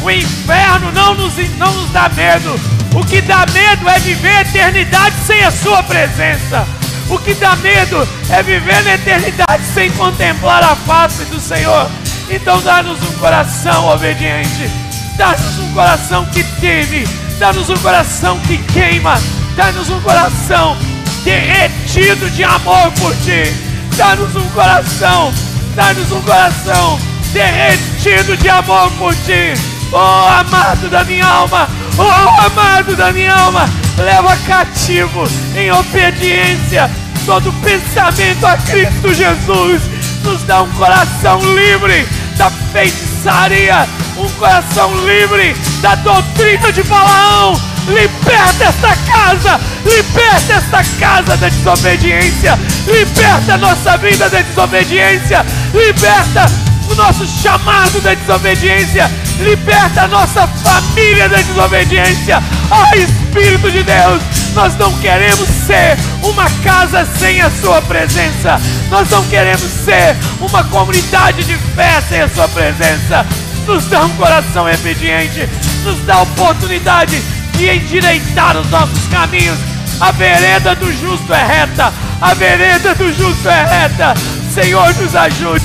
O 0.03 0.11
inferno 0.11 0.93
não 0.93 1.15
nos, 1.15 1.35
não 1.57 1.73
nos 1.73 1.91
dá 1.91 2.09
medo. 2.09 2.59
O 2.95 3.05
que 3.05 3.21
dá 3.21 3.45
medo 3.53 3.89
é 3.89 3.99
viver 3.99 4.37
a 4.37 4.41
eternidade 4.43 5.17
sem 5.27 5.43
a 5.45 5.51
Sua 5.51 5.83
presença. 5.83 6.67
O 7.09 7.19
que 7.19 7.35
dá 7.35 7.55
medo 7.57 8.09
é 8.31 8.43
viver 8.43 8.83
na 8.85 8.95
eternidade 8.95 9.63
sem 9.75 9.91
contemplar 9.93 10.63
a 10.63 10.75
face 10.75 11.25
do 11.27 11.39
Senhor. 11.39 11.91
Então 12.31 12.61
dá-nos 12.63 13.01
um 13.03 13.13
coração 13.19 13.89
obediente, 13.89 14.71
dá-nos 15.17 15.59
um 15.59 15.73
coração 15.73 16.25
que 16.27 16.43
teme, 16.61 17.07
dá-nos 17.39 17.69
um 17.69 17.77
coração 17.77 18.39
que 18.41 18.59
queima, 18.59 19.21
dá-nos 19.57 19.91
um 19.91 20.01
coração 20.01 20.77
derretido 21.23 22.31
de 22.31 22.43
amor 22.43 22.91
por 22.93 23.15
ti, 23.17 23.53
dá-nos 23.97 24.35
um 24.35 24.49
coração, 24.51 25.33
dá-nos 25.75 26.11
um 26.13 26.23
coração 26.23 26.99
derretido 27.33 28.37
de 28.37 28.49
amor 28.49 28.91
por 28.93 29.15
ti. 29.15 29.53
Oh 29.93 30.27
amado 30.29 30.89
da 30.89 31.05
minha 31.05 31.27
alma, 31.27 31.69
oh 31.99 32.43
amado 32.43 32.97
da 32.97 33.13
minha 33.13 33.35
alma, 33.35 33.69
leva 33.99 34.37
cativo 34.47 35.25
em 35.55 35.71
obediência 35.71 36.91
todo 37.25 37.53
pensamento 37.61 38.47
a 38.47 38.57
Cristo 38.57 39.15
Jesus. 39.15 39.83
Nos 40.23 40.43
dá 40.45 40.63
um 40.63 40.71
coração 40.73 41.39
livre 41.55 42.07
da 42.37 42.51
feitiçaria, 42.73 43.89
um 44.17 44.29
coração 44.31 44.95
livre 45.07 45.55
da 45.81 45.95
doutrina 45.97 46.73
de 46.73 46.83
Balaão. 46.85 47.61
Liberta 47.87 48.65
esta 48.65 48.97
casa, 49.11 49.61
liberta 49.85 50.55
esta 50.55 50.85
casa 50.99 51.37
da 51.37 51.49
desobediência, 51.49 52.59
liberta 52.87 53.55
a 53.55 53.59
nossa 53.59 53.97
vida 53.99 54.29
da 54.31 54.41
desobediência, 54.41 55.45
liberta 55.75 56.47
o 56.91 56.95
nosso 56.95 57.27
chamado 57.27 58.01
da 58.01 58.15
desobediência, 58.15 59.11
liberta 59.41 60.03
a 60.03 60.09
nossa 60.09 60.47
família 60.47 61.29
da 61.29 61.37
desobediência. 61.37 62.43
Ai, 62.71 63.01
Espírito 63.01 63.71
de 63.71 63.83
Deus, 63.83 64.23
nós 64.55 64.77
não 64.77 64.93
queremos 64.99 65.49
ser 65.67 65.99
uma 66.23 66.49
casa 66.63 67.07
sem 67.19 67.41
a 67.41 67.51
Sua 67.51 67.83
presença. 67.83 68.61
Nós 68.89 69.11
não 69.11 69.25
queremos 69.25 69.63
ser 69.85 70.17
uma 70.41 70.63
comunidade 70.65 71.43
de 71.43 71.57
fé 71.75 72.01
sem 72.09 72.23
a 72.23 72.29
Sua 72.29 72.49
presença. 72.49 73.27
Nos 73.67 73.85
dá 73.87 74.05
um 74.05 74.11
coração 74.11 74.67
obediente, 74.67 75.49
nos 75.83 75.99
dá 76.05 76.17
a 76.17 76.23
oportunidade 76.23 77.21
de 77.57 77.69
endireitar 77.69 78.57
os 78.57 78.71
nossos 78.71 79.07
caminhos. 79.09 79.59
A 80.01 80.13
vereda 80.13 80.75
do 80.75 80.93
justo 80.93 81.33
é 81.33 81.45
reta, 81.45 81.93
a 82.21 82.35
vereda 82.35 82.95
do 82.95 83.13
justo 83.13 83.49
é 83.49 83.65
reta. 83.65 84.15
Senhor, 84.53 84.95
nos 84.95 85.17
ajude, 85.17 85.65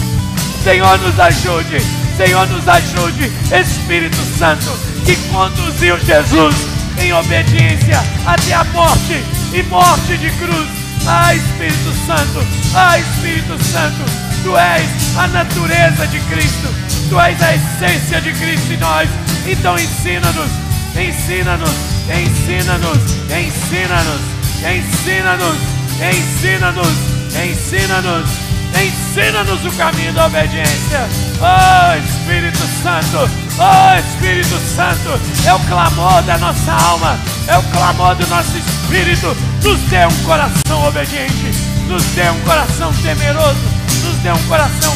Senhor, 0.64 0.98
nos 1.00 1.20
ajude, 1.20 1.82
Senhor, 2.18 2.48
nos 2.48 2.68
ajude. 2.68 3.32
Espírito 3.52 4.18
Santo, 4.38 4.72
que 5.06 5.16
conduziu 5.32 6.00
Jesus 6.00 6.79
em 7.02 7.14
obediência 7.14 8.04
até 8.26 8.54
a 8.54 8.64
morte 8.66 9.24
e 9.54 9.64
morte 9.64 10.18
de 10.18 10.30
cruz. 10.32 10.68
Ah, 11.08 11.34
Espírito 11.34 11.94
Santo, 12.06 12.46
ah, 12.76 13.00
Espírito 13.00 13.64
Santo, 13.64 14.30
Tu 14.44 14.58
és 14.58 15.18
a 15.18 15.28
natureza 15.28 16.08
de 16.08 16.20
Cristo, 16.22 16.68
Tu 17.10 17.20
és 17.20 17.42
a 17.42 17.56
essência 17.56 18.22
de 18.22 18.34
Cristo 18.34 18.74
em 18.74 18.78
nós. 18.78 19.10
Então 19.48 19.76
ensina-nos, 19.78 20.52
ensina-nos, 20.96 21.72
ensina-nos, 22.10 23.00
ensina-nos, 23.32 24.22
ensina-nos, 24.62 25.58
ensina-nos, 26.02 26.98
ensina-nos, 27.36 28.30
ensina-nos 28.76 29.66
o 29.66 29.72
caminho 29.78 30.14
da 30.14 30.28
obediência. 30.28 31.08
Oh, 31.42 31.96
Espírito 31.98 32.60
Santo, 32.84 33.49
Oh 33.62 34.00
Espírito 34.00 34.58
Santo, 34.74 35.20
é 35.46 35.54
o 35.54 35.60
clamor 35.68 36.22
da 36.24 36.38
nossa 36.38 36.72
alma, 36.72 37.20
é 37.46 37.58
o 37.58 37.64
clamor 37.64 38.16
do 38.16 38.26
nosso 38.28 38.58
espírito. 38.58 39.36
Nos 39.62 39.78
dê 39.90 40.06
um 40.06 40.24
coração 40.24 40.88
obediente, 40.88 41.52
nos 41.86 42.02
dê 42.16 42.30
um 42.30 42.40
coração 42.46 42.94
temeroso, 43.04 43.60
nos 44.06 44.16
dê 44.20 44.32
um 44.32 44.48
coração 44.48 44.96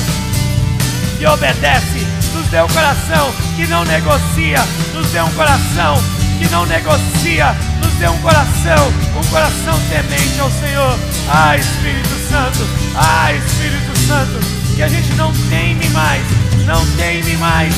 que 1.17 1.25
obedece, 1.25 2.07
nos 2.33 2.47
dê 2.47 2.61
um 2.61 2.67
coração 2.69 3.33
que 3.57 3.67
não 3.67 3.83
negocia, 3.83 4.65
nos 4.93 5.09
dê 5.09 5.21
um 5.21 5.31
coração 5.31 6.01
que 6.39 6.47
não 6.49 6.65
negocia, 6.65 7.53
nos 7.83 7.93
dê 7.95 8.07
um 8.07 8.17
coração, 8.19 8.93
um 9.13 9.29
coração 9.29 9.77
temente 9.89 10.39
ao 10.39 10.49
Senhor. 10.49 10.97
Ah, 11.29 11.57
Espírito 11.57 12.29
Santo, 12.29 12.65
ah, 12.95 13.33
Espírito 13.33 13.99
Santo, 14.07 14.62
que 14.75 14.83
a 14.83 14.87
gente 14.87 15.13
não 15.15 15.31
teme 15.49 15.87
mais, 15.89 16.23
não 16.65 16.85
teme 16.97 17.37
mais 17.37 17.73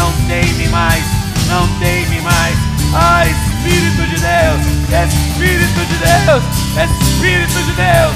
não 0.00 0.12
teme 0.26 0.68
mais, 0.68 1.04
não 1.46 1.68
teme 1.78 2.20
mais. 2.22 2.56
Ah, 2.94 3.24
Espírito 3.26 4.02
de 4.08 4.18
Deus, 4.18 4.60
Espírito 5.06 5.80
de 5.86 5.96
Deus, 5.98 6.42
Espírito 6.74 7.62
de 7.64 7.72
Deus, 7.72 8.14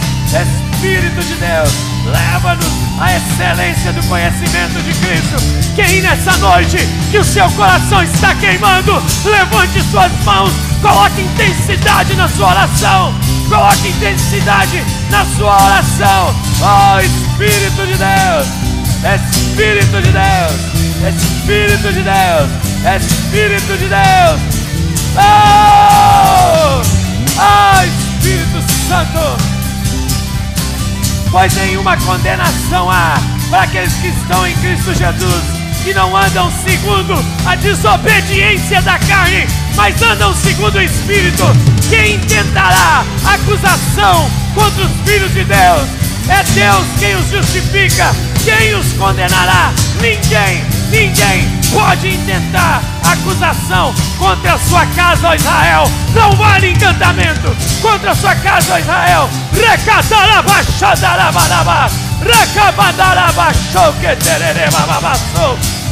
Espírito 0.72 1.20
de 1.20 1.34
Deus, 1.34 1.70
leva-nos 2.06 2.72
à 2.98 3.16
excelência 3.16 3.92
do 3.92 4.02
conhecimento 4.08 4.82
de 4.82 4.94
Cristo. 4.94 5.74
Quem 5.76 6.00
nessa 6.00 6.36
noite 6.38 6.78
que 7.10 7.18
o 7.18 7.24
seu 7.24 7.48
coração 7.52 8.02
está 8.02 8.34
queimando, 8.34 9.02
levante 9.24 9.82
suas 9.90 10.12
mãos, 10.24 10.52
coloque 10.82 11.20
intensidade 11.20 12.14
na 12.14 12.28
sua 12.28 12.48
oração. 12.48 13.14
Coloque 13.48 13.88
intensidade 13.88 14.82
na 15.10 15.24
sua 15.36 15.54
oração. 15.64 16.34
Oh 16.60 17.00
Espírito 17.00 17.86
de 17.86 17.96
Deus, 17.96 18.46
Espírito 19.14 20.02
de 20.02 20.12
Deus. 20.12 20.74
Espírito 21.04 21.92
de 21.92 22.02
Deus, 22.02 22.50
Espírito 22.96 23.76
de 23.76 23.88
Deus. 23.88 24.40
Oh! 25.16 26.82
oh 27.38 27.84
Espírito 27.84 28.64
Santo. 28.88 29.36
Pois 31.30 31.54
nenhuma 31.56 31.96
condenação 31.98 32.90
há 32.90 33.18
para 33.50 33.62
aqueles 33.62 33.92
que 33.94 34.08
estão 34.08 34.46
em 34.46 34.54
Cristo 34.56 34.94
Jesus. 34.94 35.64
que 35.84 35.92
não 35.92 36.16
andam 36.16 36.50
segundo 36.66 37.14
a 37.46 37.54
desobediência 37.56 38.80
da 38.80 38.98
carne, 39.00 39.46
mas 39.76 40.02
andam 40.02 40.34
segundo 40.34 40.74
o 40.76 40.82
Espírito. 40.82 41.44
Quem 41.88 42.16
intentará 42.16 43.04
acusação 43.24 44.28
contra 44.54 44.84
os 44.84 44.92
filhos 45.04 45.32
de 45.32 45.44
Deus? 45.44 45.88
É 46.28 46.42
Deus 46.54 46.84
quem 46.98 47.14
os 47.16 47.30
justifica. 47.30 48.14
Quem 48.44 48.74
os 48.74 48.92
condenará? 48.94 49.72
Ninguém, 50.00 50.64
ninguém 50.90 51.46
pode 51.72 52.08
intentar 52.08 52.82
acusação 53.04 53.94
contra 54.18 54.54
a 54.54 54.58
sua 54.58 54.84
casa, 54.86 55.28
ó 55.28 55.34
Israel. 55.34 55.84
Não 56.14 56.32
vale 56.32 56.70
encantamento 56.70 57.54
contra 57.80 58.10
a 58.12 58.14
sua 58.14 58.34
casa, 58.36 58.74
ó 58.74 58.78
Israel. 58.78 59.28
Recatarabachadarabarabá. 59.52 61.90
Recabadarabachou 62.20 63.92
que. 64.00 64.06
Ei, 64.06 64.16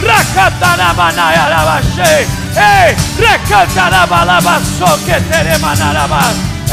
recatarabalabachou 0.00 2.41
teremanarabá. 5.20 6.22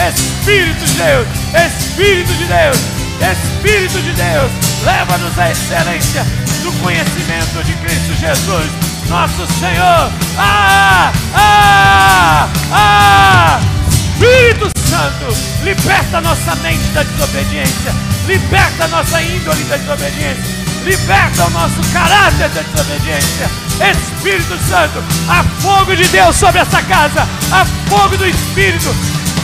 Espírito 0.08 0.86
de 0.86 0.94
Deus, 0.94 1.28
Espírito 1.54 2.34
de 2.34 2.46
Deus, 2.46 2.78
Espírito 3.20 4.02
de 4.02 4.14
Deus, 4.14 4.52
leva-nos 4.84 5.38
à 5.38 5.52
excelência 5.52 6.24
do 6.64 6.72
conhecimento 6.82 7.64
de 7.66 7.74
Cristo 7.74 8.14
Jesus, 8.20 8.72
nosso 9.10 9.46
Senhor. 9.60 10.12
Ah, 10.38 11.12
ah, 11.36 12.50
ah! 12.72 13.60
Espírito 13.90 14.70
Santo, 14.88 15.64
liberta 15.64 16.22
nossa 16.22 16.56
mente 16.58 16.84
da 16.94 17.04
desobediência, 17.04 17.94
liberta 18.28 18.88
nossa 18.88 19.22
índole 19.22 19.64
da 19.66 19.78
desobediência, 19.78 20.59
liberta 20.84 21.46
o 21.46 21.50
nosso 21.52 21.80
caráter 21.92 22.50
da 22.50 22.62
desobediência. 22.62 23.50
Espírito 23.80 24.58
Santo, 24.68 25.02
há 25.30 25.44
fogo 25.62 25.96
de 25.96 26.06
Deus 26.10 26.36
sobre 26.36 26.60
essa 26.60 26.82
casa, 26.84 27.26
há 27.52 27.66
fogo 27.88 28.18
do 28.18 28.28
Espírito, 28.28 28.94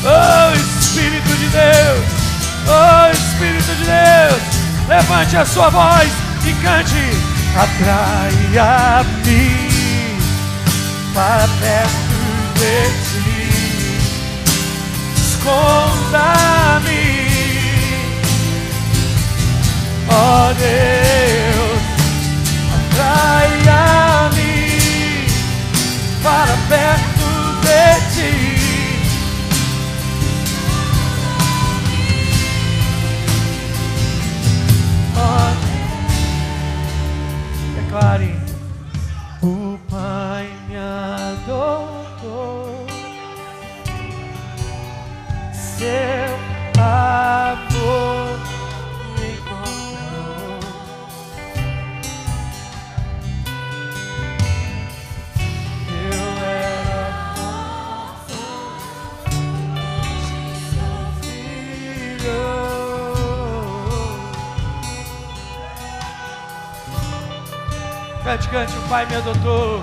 oh, 0.05 0.74
Espírito 0.95 1.35
de 1.35 1.49
Deus, 1.49 2.07
oh, 2.69 3.11
Espírito 3.11 3.75
de 3.75 3.85
Deus, 3.85 4.41
levante 4.87 5.37
a 5.37 5.45
sua 5.45 5.69
voz 5.69 6.09
e 6.47 6.53
cante. 6.63 7.11
Atraia-me 7.57 9.09
para 11.13 11.49
perto 11.59 12.15
de 12.55 12.91
ti, 13.11 13.51
esconda-me, 15.17 16.07
ó 20.09 20.13
oh 20.13 20.55
Deus, 20.55 21.83
atraia-me 22.93 24.53
para 26.23 26.57
perto 26.69 27.14
Oh, 35.27 35.55
declare. 37.77 38.37
O 39.43 39.79
Pai 39.91 40.47
me 40.69 40.77
adotou, 40.77 42.87
Cante, 68.35 68.49
cante, 68.49 68.77
o 68.77 68.89
Pai 68.89 69.07
me 69.07 69.15
adotou. 69.15 69.79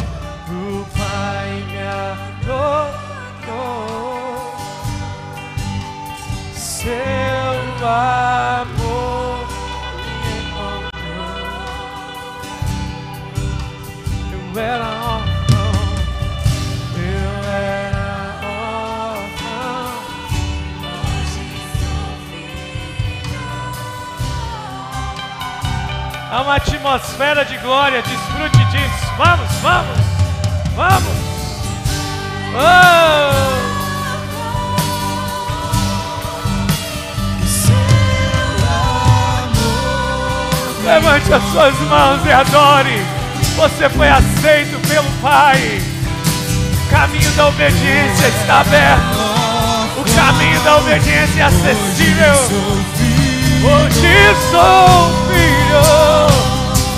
O 0.49 0.85
Pai 0.97 1.63
me 1.67 1.77
adotou. 1.87 2.91
Seu 6.53 7.87
amor 7.87 8.20
Há 26.31 26.43
uma 26.43 26.55
atmosfera 26.55 27.43
de 27.43 27.57
glória, 27.57 28.01
desfrute 28.01 28.63
disso. 28.71 29.13
Vamos, 29.17 29.51
vamos, 29.61 29.97
vamos. 30.77 31.17
Oh! 32.55 33.71
Levante 40.85 41.33
as 41.33 41.43
suas 41.51 41.77
mãos 41.81 42.25
e 42.25 42.31
adore. 42.31 43.05
Você 43.57 43.89
foi 43.89 44.07
aceito 44.07 44.79
pelo 44.87 45.11
Pai. 45.21 45.81
O 46.85 46.89
caminho 46.89 47.29
da 47.31 47.47
obediência 47.49 48.27
está 48.29 48.61
aberto. 48.61 49.19
O 49.97 50.15
caminho 50.15 50.61
da 50.61 50.77
obediência 50.77 51.41
é 51.41 51.43
acessível. 51.43 53.10
Hoje 53.63 54.35
sou 54.49 55.11
filho, 55.29 55.85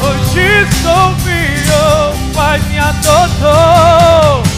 hoje 0.02 0.66
sou 0.82 1.14
filho, 1.20 2.34
Pai 2.34 2.58
me 2.70 2.80
adotou. 2.80 4.53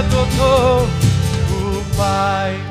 Adotou, 0.00 0.88
o 1.50 1.96
Pai 1.96 2.69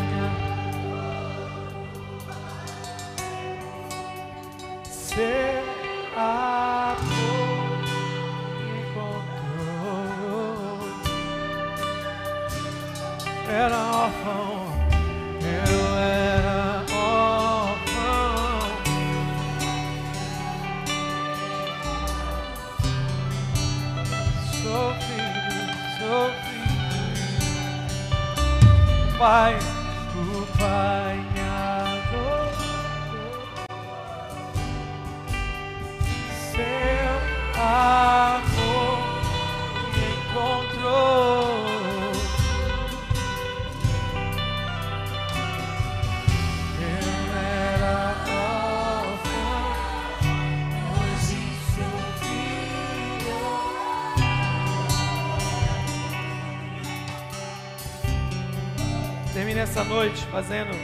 fazendo 60.42 60.79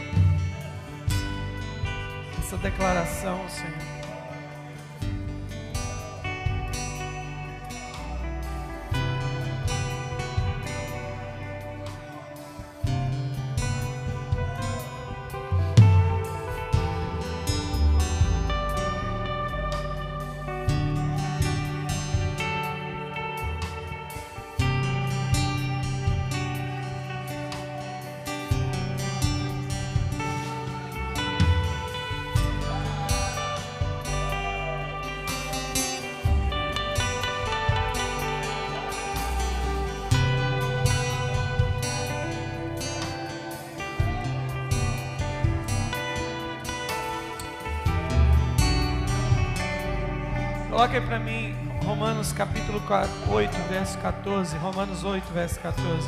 Coloca 50.85 50.99
aí 50.99 51.07
para 51.07 51.17
mim 51.17 51.55
Romanos 51.83 52.31
capítulo 52.31 52.79
8, 53.27 53.51
verso 53.67 53.97
14. 53.97 54.55
Romanos 54.57 55.03
8, 55.03 55.33
verso 55.33 55.59
14. 55.59 56.07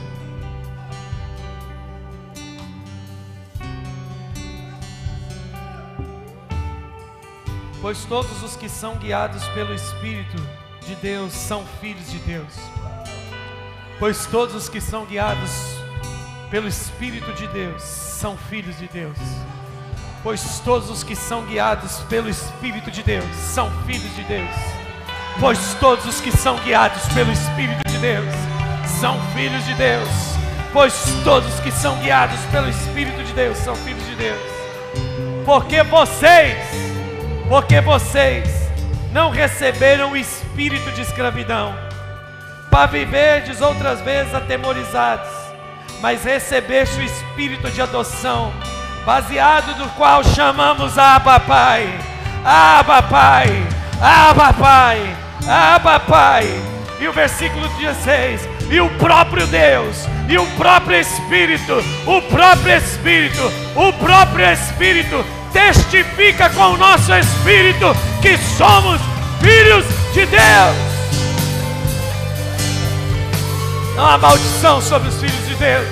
Pois 7.81 8.05
todos 8.05 8.43
os 8.43 8.55
que 8.55 8.69
são 8.69 8.97
guiados 8.97 9.47
pelo 9.49 9.73
Espírito 9.73 10.37
de 10.85 10.93
Deus 10.97 11.33
são 11.33 11.65
filhos 11.81 12.11
de 12.11 12.19
Deus. 12.19 12.53
Pois 13.97 14.27
todos 14.27 14.53
os 14.53 14.69
que 14.69 14.79
são 14.79 15.07
guiados 15.07 15.49
pelo 16.51 16.67
Espírito 16.67 17.33
de 17.33 17.47
Deus 17.47 17.81
são 17.81 18.37
filhos 18.37 18.77
de 18.77 18.87
Deus. 18.89 19.17
Pois 20.27 20.59
todos 20.59 20.89
os 20.89 21.03
que 21.05 21.15
são 21.15 21.45
guiados 21.45 21.99
pelo 22.09 22.27
Espírito 22.27 22.91
de 22.91 23.01
Deus 23.01 23.33
são 23.33 23.71
filhos 23.85 24.13
de 24.13 24.23
Deus. 24.25 24.53
Pois 25.39 25.73
todos 25.75 26.05
os 26.05 26.19
que 26.19 26.35
são 26.35 26.57
guiados 26.57 27.01
pelo 27.13 27.31
Espírito 27.31 27.81
de 27.87 27.97
Deus 27.97 28.25
são 28.99 29.17
filhos 29.33 29.65
de 29.65 29.73
Deus. 29.75 30.09
Pois 30.73 30.93
todos 31.23 31.53
os 31.53 31.61
que 31.61 31.71
são 31.71 31.97
guiados 31.99 32.37
pelo 32.51 32.67
Espírito 32.67 33.23
de 33.23 33.31
Deus 33.31 33.57
são 33.59 33.73
filhos 33.73 34.05
de 34.05 34.15
Deus. 34.15 34.41
Porque 35.45 35.81
vocês, 35.83 36.57
porque 37.47 37.79
vocês 37.79 38.49
não 39.13 39.29
receberam 39.29 40.11
o 40.11 40.17
espírito 40.17 40.91
de 40.91 41.03
escravidão 41.03 41.73
para 42.69 42.87
viverdes 42.87 43.61
outras 43.61 44.01
vezes 44.01 44.35
atemorizados, 44.35 45.31
mas 46.01 46.25
recebeste 46.25 46.99
o 46.99 47.03
espírito 47.03 47.71
de 47.71 47.81
adoção 47.81 48.51
baseado 49.07 49.73
do 49.77 49.88
qual 49.91 50.21
chamamos 50.21 50.97
Abba 50.97 51.39
Pai, 51.39 51.88
Abba 52.43 53.01
Pai, 53.03 53.65
Abba 54.01 54.51
Pai, 54.51 55.15
Abba 55.47 55.99
Pai. 56.01 56.45
E 56.99 57.07
o 57.07 57.13
versículo 57.13 57.69
16: 57.79 58.41
E 58.69 58.81
o 58.81 58.89
próprio 58.97 59.47
Deus, 59.47 60.05
e 60.27 60.38
o 60.38 60.45
próprio 60.57 60.99
Espírito, 60.99 61.81
o 62.05 62.21
próprio 62.23 62.75
Espírito, 62.75 63.49
o 63.77 63.93
próprio 63.93 64.51
Espírito 64.51 65.25
testifica 65.53 66.49
com 66.49 66.73
o 66.73 66.77
nosso 66.77 67.13
Espírito 67.13 67.95
que 68.21 68.38
somos 68.38 68.99
filhos 69.39 69.85
de 70.13 70.25
Deus. 70.25 70.77
Não 73.95 74.05
há 74.05 74.17
maldição 74.17 74.81
sobre 74.81 75.07
os 75.07 75.15
filhos 75.15 75.47
de 75.47 75.55
Deus. 75.55 75.88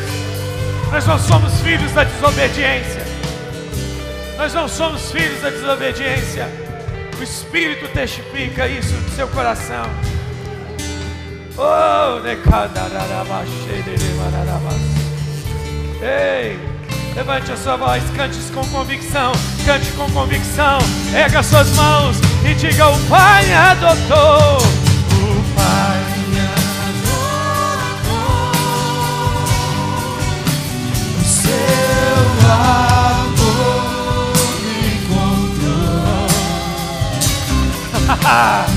Nós 0.91 1.07
não 1.07 1.17
somos 1.17 1.61
filhos 1.61 1.91
da 1.93 2.03
desobediência. 2.03 2.94
Nós 4.37 4.53
não 4.53 4.67
somos 4.67 5.11
filhos 5.11 5.41
da 5.41 5.49
desobediência. 5.49 6.47
O 7.17 7.23
Espírito 7.23 7.87
testifica 7.93 8.67
isso 8.67 8.93
no 8.93 9.09
seu 9.11 9.27
coração. 9.29 9.85
Oh, 11.57 12.19
Ei, 16.01 16.59
levante 17.15 17.51
a 17.53 17.55
sua 17.55 17.77
voz, 17.77 18.03
cante 18.13 18.37
com 18.53 18.67
convicção, 18.67 19.31
cante 19.65 19.89
com 19.93 20.11
convicção, 20.11 20.79
erga 21.13 21.41
suas 21.41 21.69
mãos 21.77 22.17
e 22.43 22.53
diga: 22.55 22.89
O 22.89 22.99
Pai 23.07 23.53
adotou, 23.53 24.57
o 24.57 25.55
Pai 25.55 26.01
O 31.17 31.23
seu 31.23 32.94
é. 38.25 38.74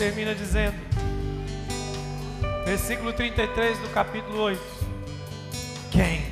Termina 0.00 0.34
dizendo, 0.34 0.78
versículo 2.64 3.12
33 3.12 3.78
do 3.80 3.88
capítulo 3.88 4.44
8: 4.44 4.62
Quem, 5.90 6.24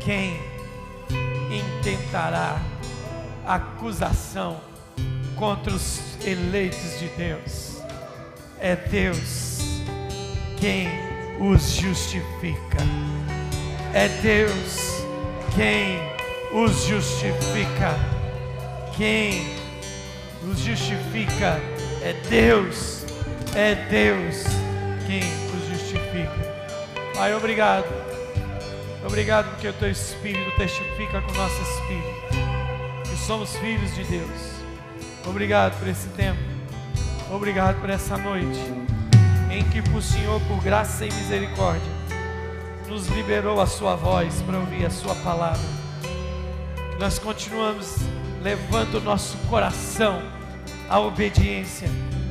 quem 0.00 0.40
intentará 1.56 2.60
acusação 3.46 4.60
contra 5.36 5.72
os 5.72 6.00
eleitos 6.26 6.98
de 6.98 7.06
Deus? 7.10 7.80
É 8.58 8.74
Deus 8.74 9.60
quem 10.58 10.88
os 11.38 11.76
justifica. 11.76 12.78
É 13.94 14.08
Deus 14.20 15.04
quem 15.54 15.96
os 16.60 16.86
justifica. 16.86 17.94
Quem 18.96 19.46
os 20.44 20.58
justifica 20.58 21.71
é 22.02 22.12
Deus. 22.28 23.04
É 23.54 23.74
Deus 23.74 24.44
quem 25.06 25.20
os 25.20 25.68
justifica. 25.68 26.32
Pai, 27.14 27.34
obrigado. 27.34 27.86
Obrigado 29.06 29.50
porque 29.50 29.68
o 29.68 29.72
teu 29.72 29.90
Espírito 29.90 30.56
testifica 30.56 31.20
com 31.20 31.32
o 31.32 31.34
nosso 31.34 31.62
Espírito 31.62 32.22
que 33.04 33.16
somos 33.16 33.56
filhos 33.56 33.94
de 33.94 34.04
Deus. 34.04 34.52
Obrigado 35.26 35.78
por 35.78 35.88
esse 35.88 36.08
tempo. 36.10 36.40
Obrigado 37.30 37.80
por 37.80 37.90
essa 37.90 38.16
noite 38.16 38.60
em 39.50 39.62
que 39.64 39.80
o 39.90 40.02
Senhor, 40.02 40.40
por 40.42 40.62
graça 40.62 41.04
e 41.04 41.12
misericórdia, 41.12 41.92
nos 42.88 43.06
liberou 43.08 43.60
a 43.60 43.66
sua 43.66 43.96
voz 43.96 44.40
para 44.42 44.58
ouvir 44.58 44.86
a 44.86 44.90
sua 44.90 45.14
palavra. 45.16 45.60
Nós 46.98 47.18
continuamos 47.18 47.96
levando 48.42 48.94
o 48.96 49.00
nosso 49.00 49.36
coração 49.48 50.22
à 50.92 51.00
obediência, 51.00 51.88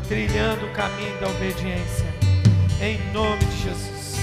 trilhando 0.08 0.68
o 0.68 0.70
caminho 0.70 1.20
da 1.20 1.28
obediência. 1.30 2.06
Em 2.80 3.00
nome 3.12 3.44
de 3.44 3.64
Jesus. 3.64 4.20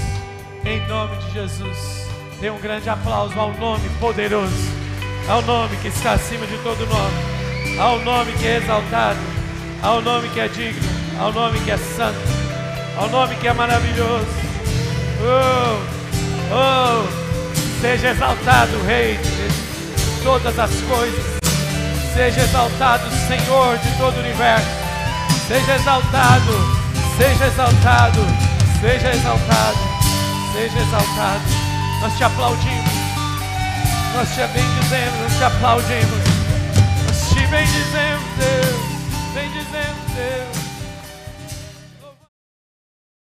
Em 0.65 0.86
nome 0.86 1.16
de 1.16 1.32
Jesus. 1.32 2.06
Dê 2.40 2.48
um 2.48 2.60
grande 2.60 2.89
aplauso 2.89 3.36
ao 3.36 3.52
nome 3.55 3.89
poderoso, 3.98 4.55
ao 5.28 5.43
nome 5.43 5.77
que 5.78 5.89
está 5.89 6.12
acima 6.12 6.47
de 6.47 6.56
todo 6.59 6.86
nome, 6.86 7.81
ao 7.81 7.98
nome 7.98 8.31
que 8.35 8.47
é 8.47 8.59
exaltado, 8.59 9.19
ao 9.82 10.01
nome 10.01 10.28
que 10.28 10.39
é 10.39 10.47
digno, 10.47 10.89
ao 11.19 11.32
nome 11.32 11.59
que 11.59 11.73
é 11.73 11.77
santo, 11.77 12.20
ao 12.97 13.09
nome 13.09 13.35
que 13.35 13.48
é 13.48 13.52
maravilhoso. 13.52 14.27
Oh, 15.20 15.98
Oh, 16.51 17.81
seja 17.81 18.10
exaltado, 18.10 18.81
Rei 18.86 19.16
de 19.16 20.23
todas 20.23 20.56
as 20.59 20.70
coisas. 20.82 21.38
Seja 22.14 22.40
exaltado, 22.43 23.09
Senhor 23.28 23.78
de 23.78 23.90
todo 23.98 24.16
o 24.16 24.20
universo. 24.20 24.66
Seja 25.47 25.76
exaltado, 25.76 26.52
seja 27.16 27.47
exaltado, 27.47 28.20
seja 28.80 29.10
exaltado, 29.10 29.78
seja 30.52 30.78
exaltado. 30.80 31.40
Nós 32.02 32.16
te 32.16 32.24
aplaudimos, 32.24 32.93
nós 34.14 34.28
te 34.28 34.47
bendizemos, 34.47 35.20
nós 35.22 35.39
te 35.39 35.44
aplaudimos, 35.44 36.24
nós 37.06 37.28
te 37.30 37.47
bendizemos, 37.47 38.24
Deus, 38.36 39.35
bendizemos, 39.35 40.14
Deus. 40.14 40.57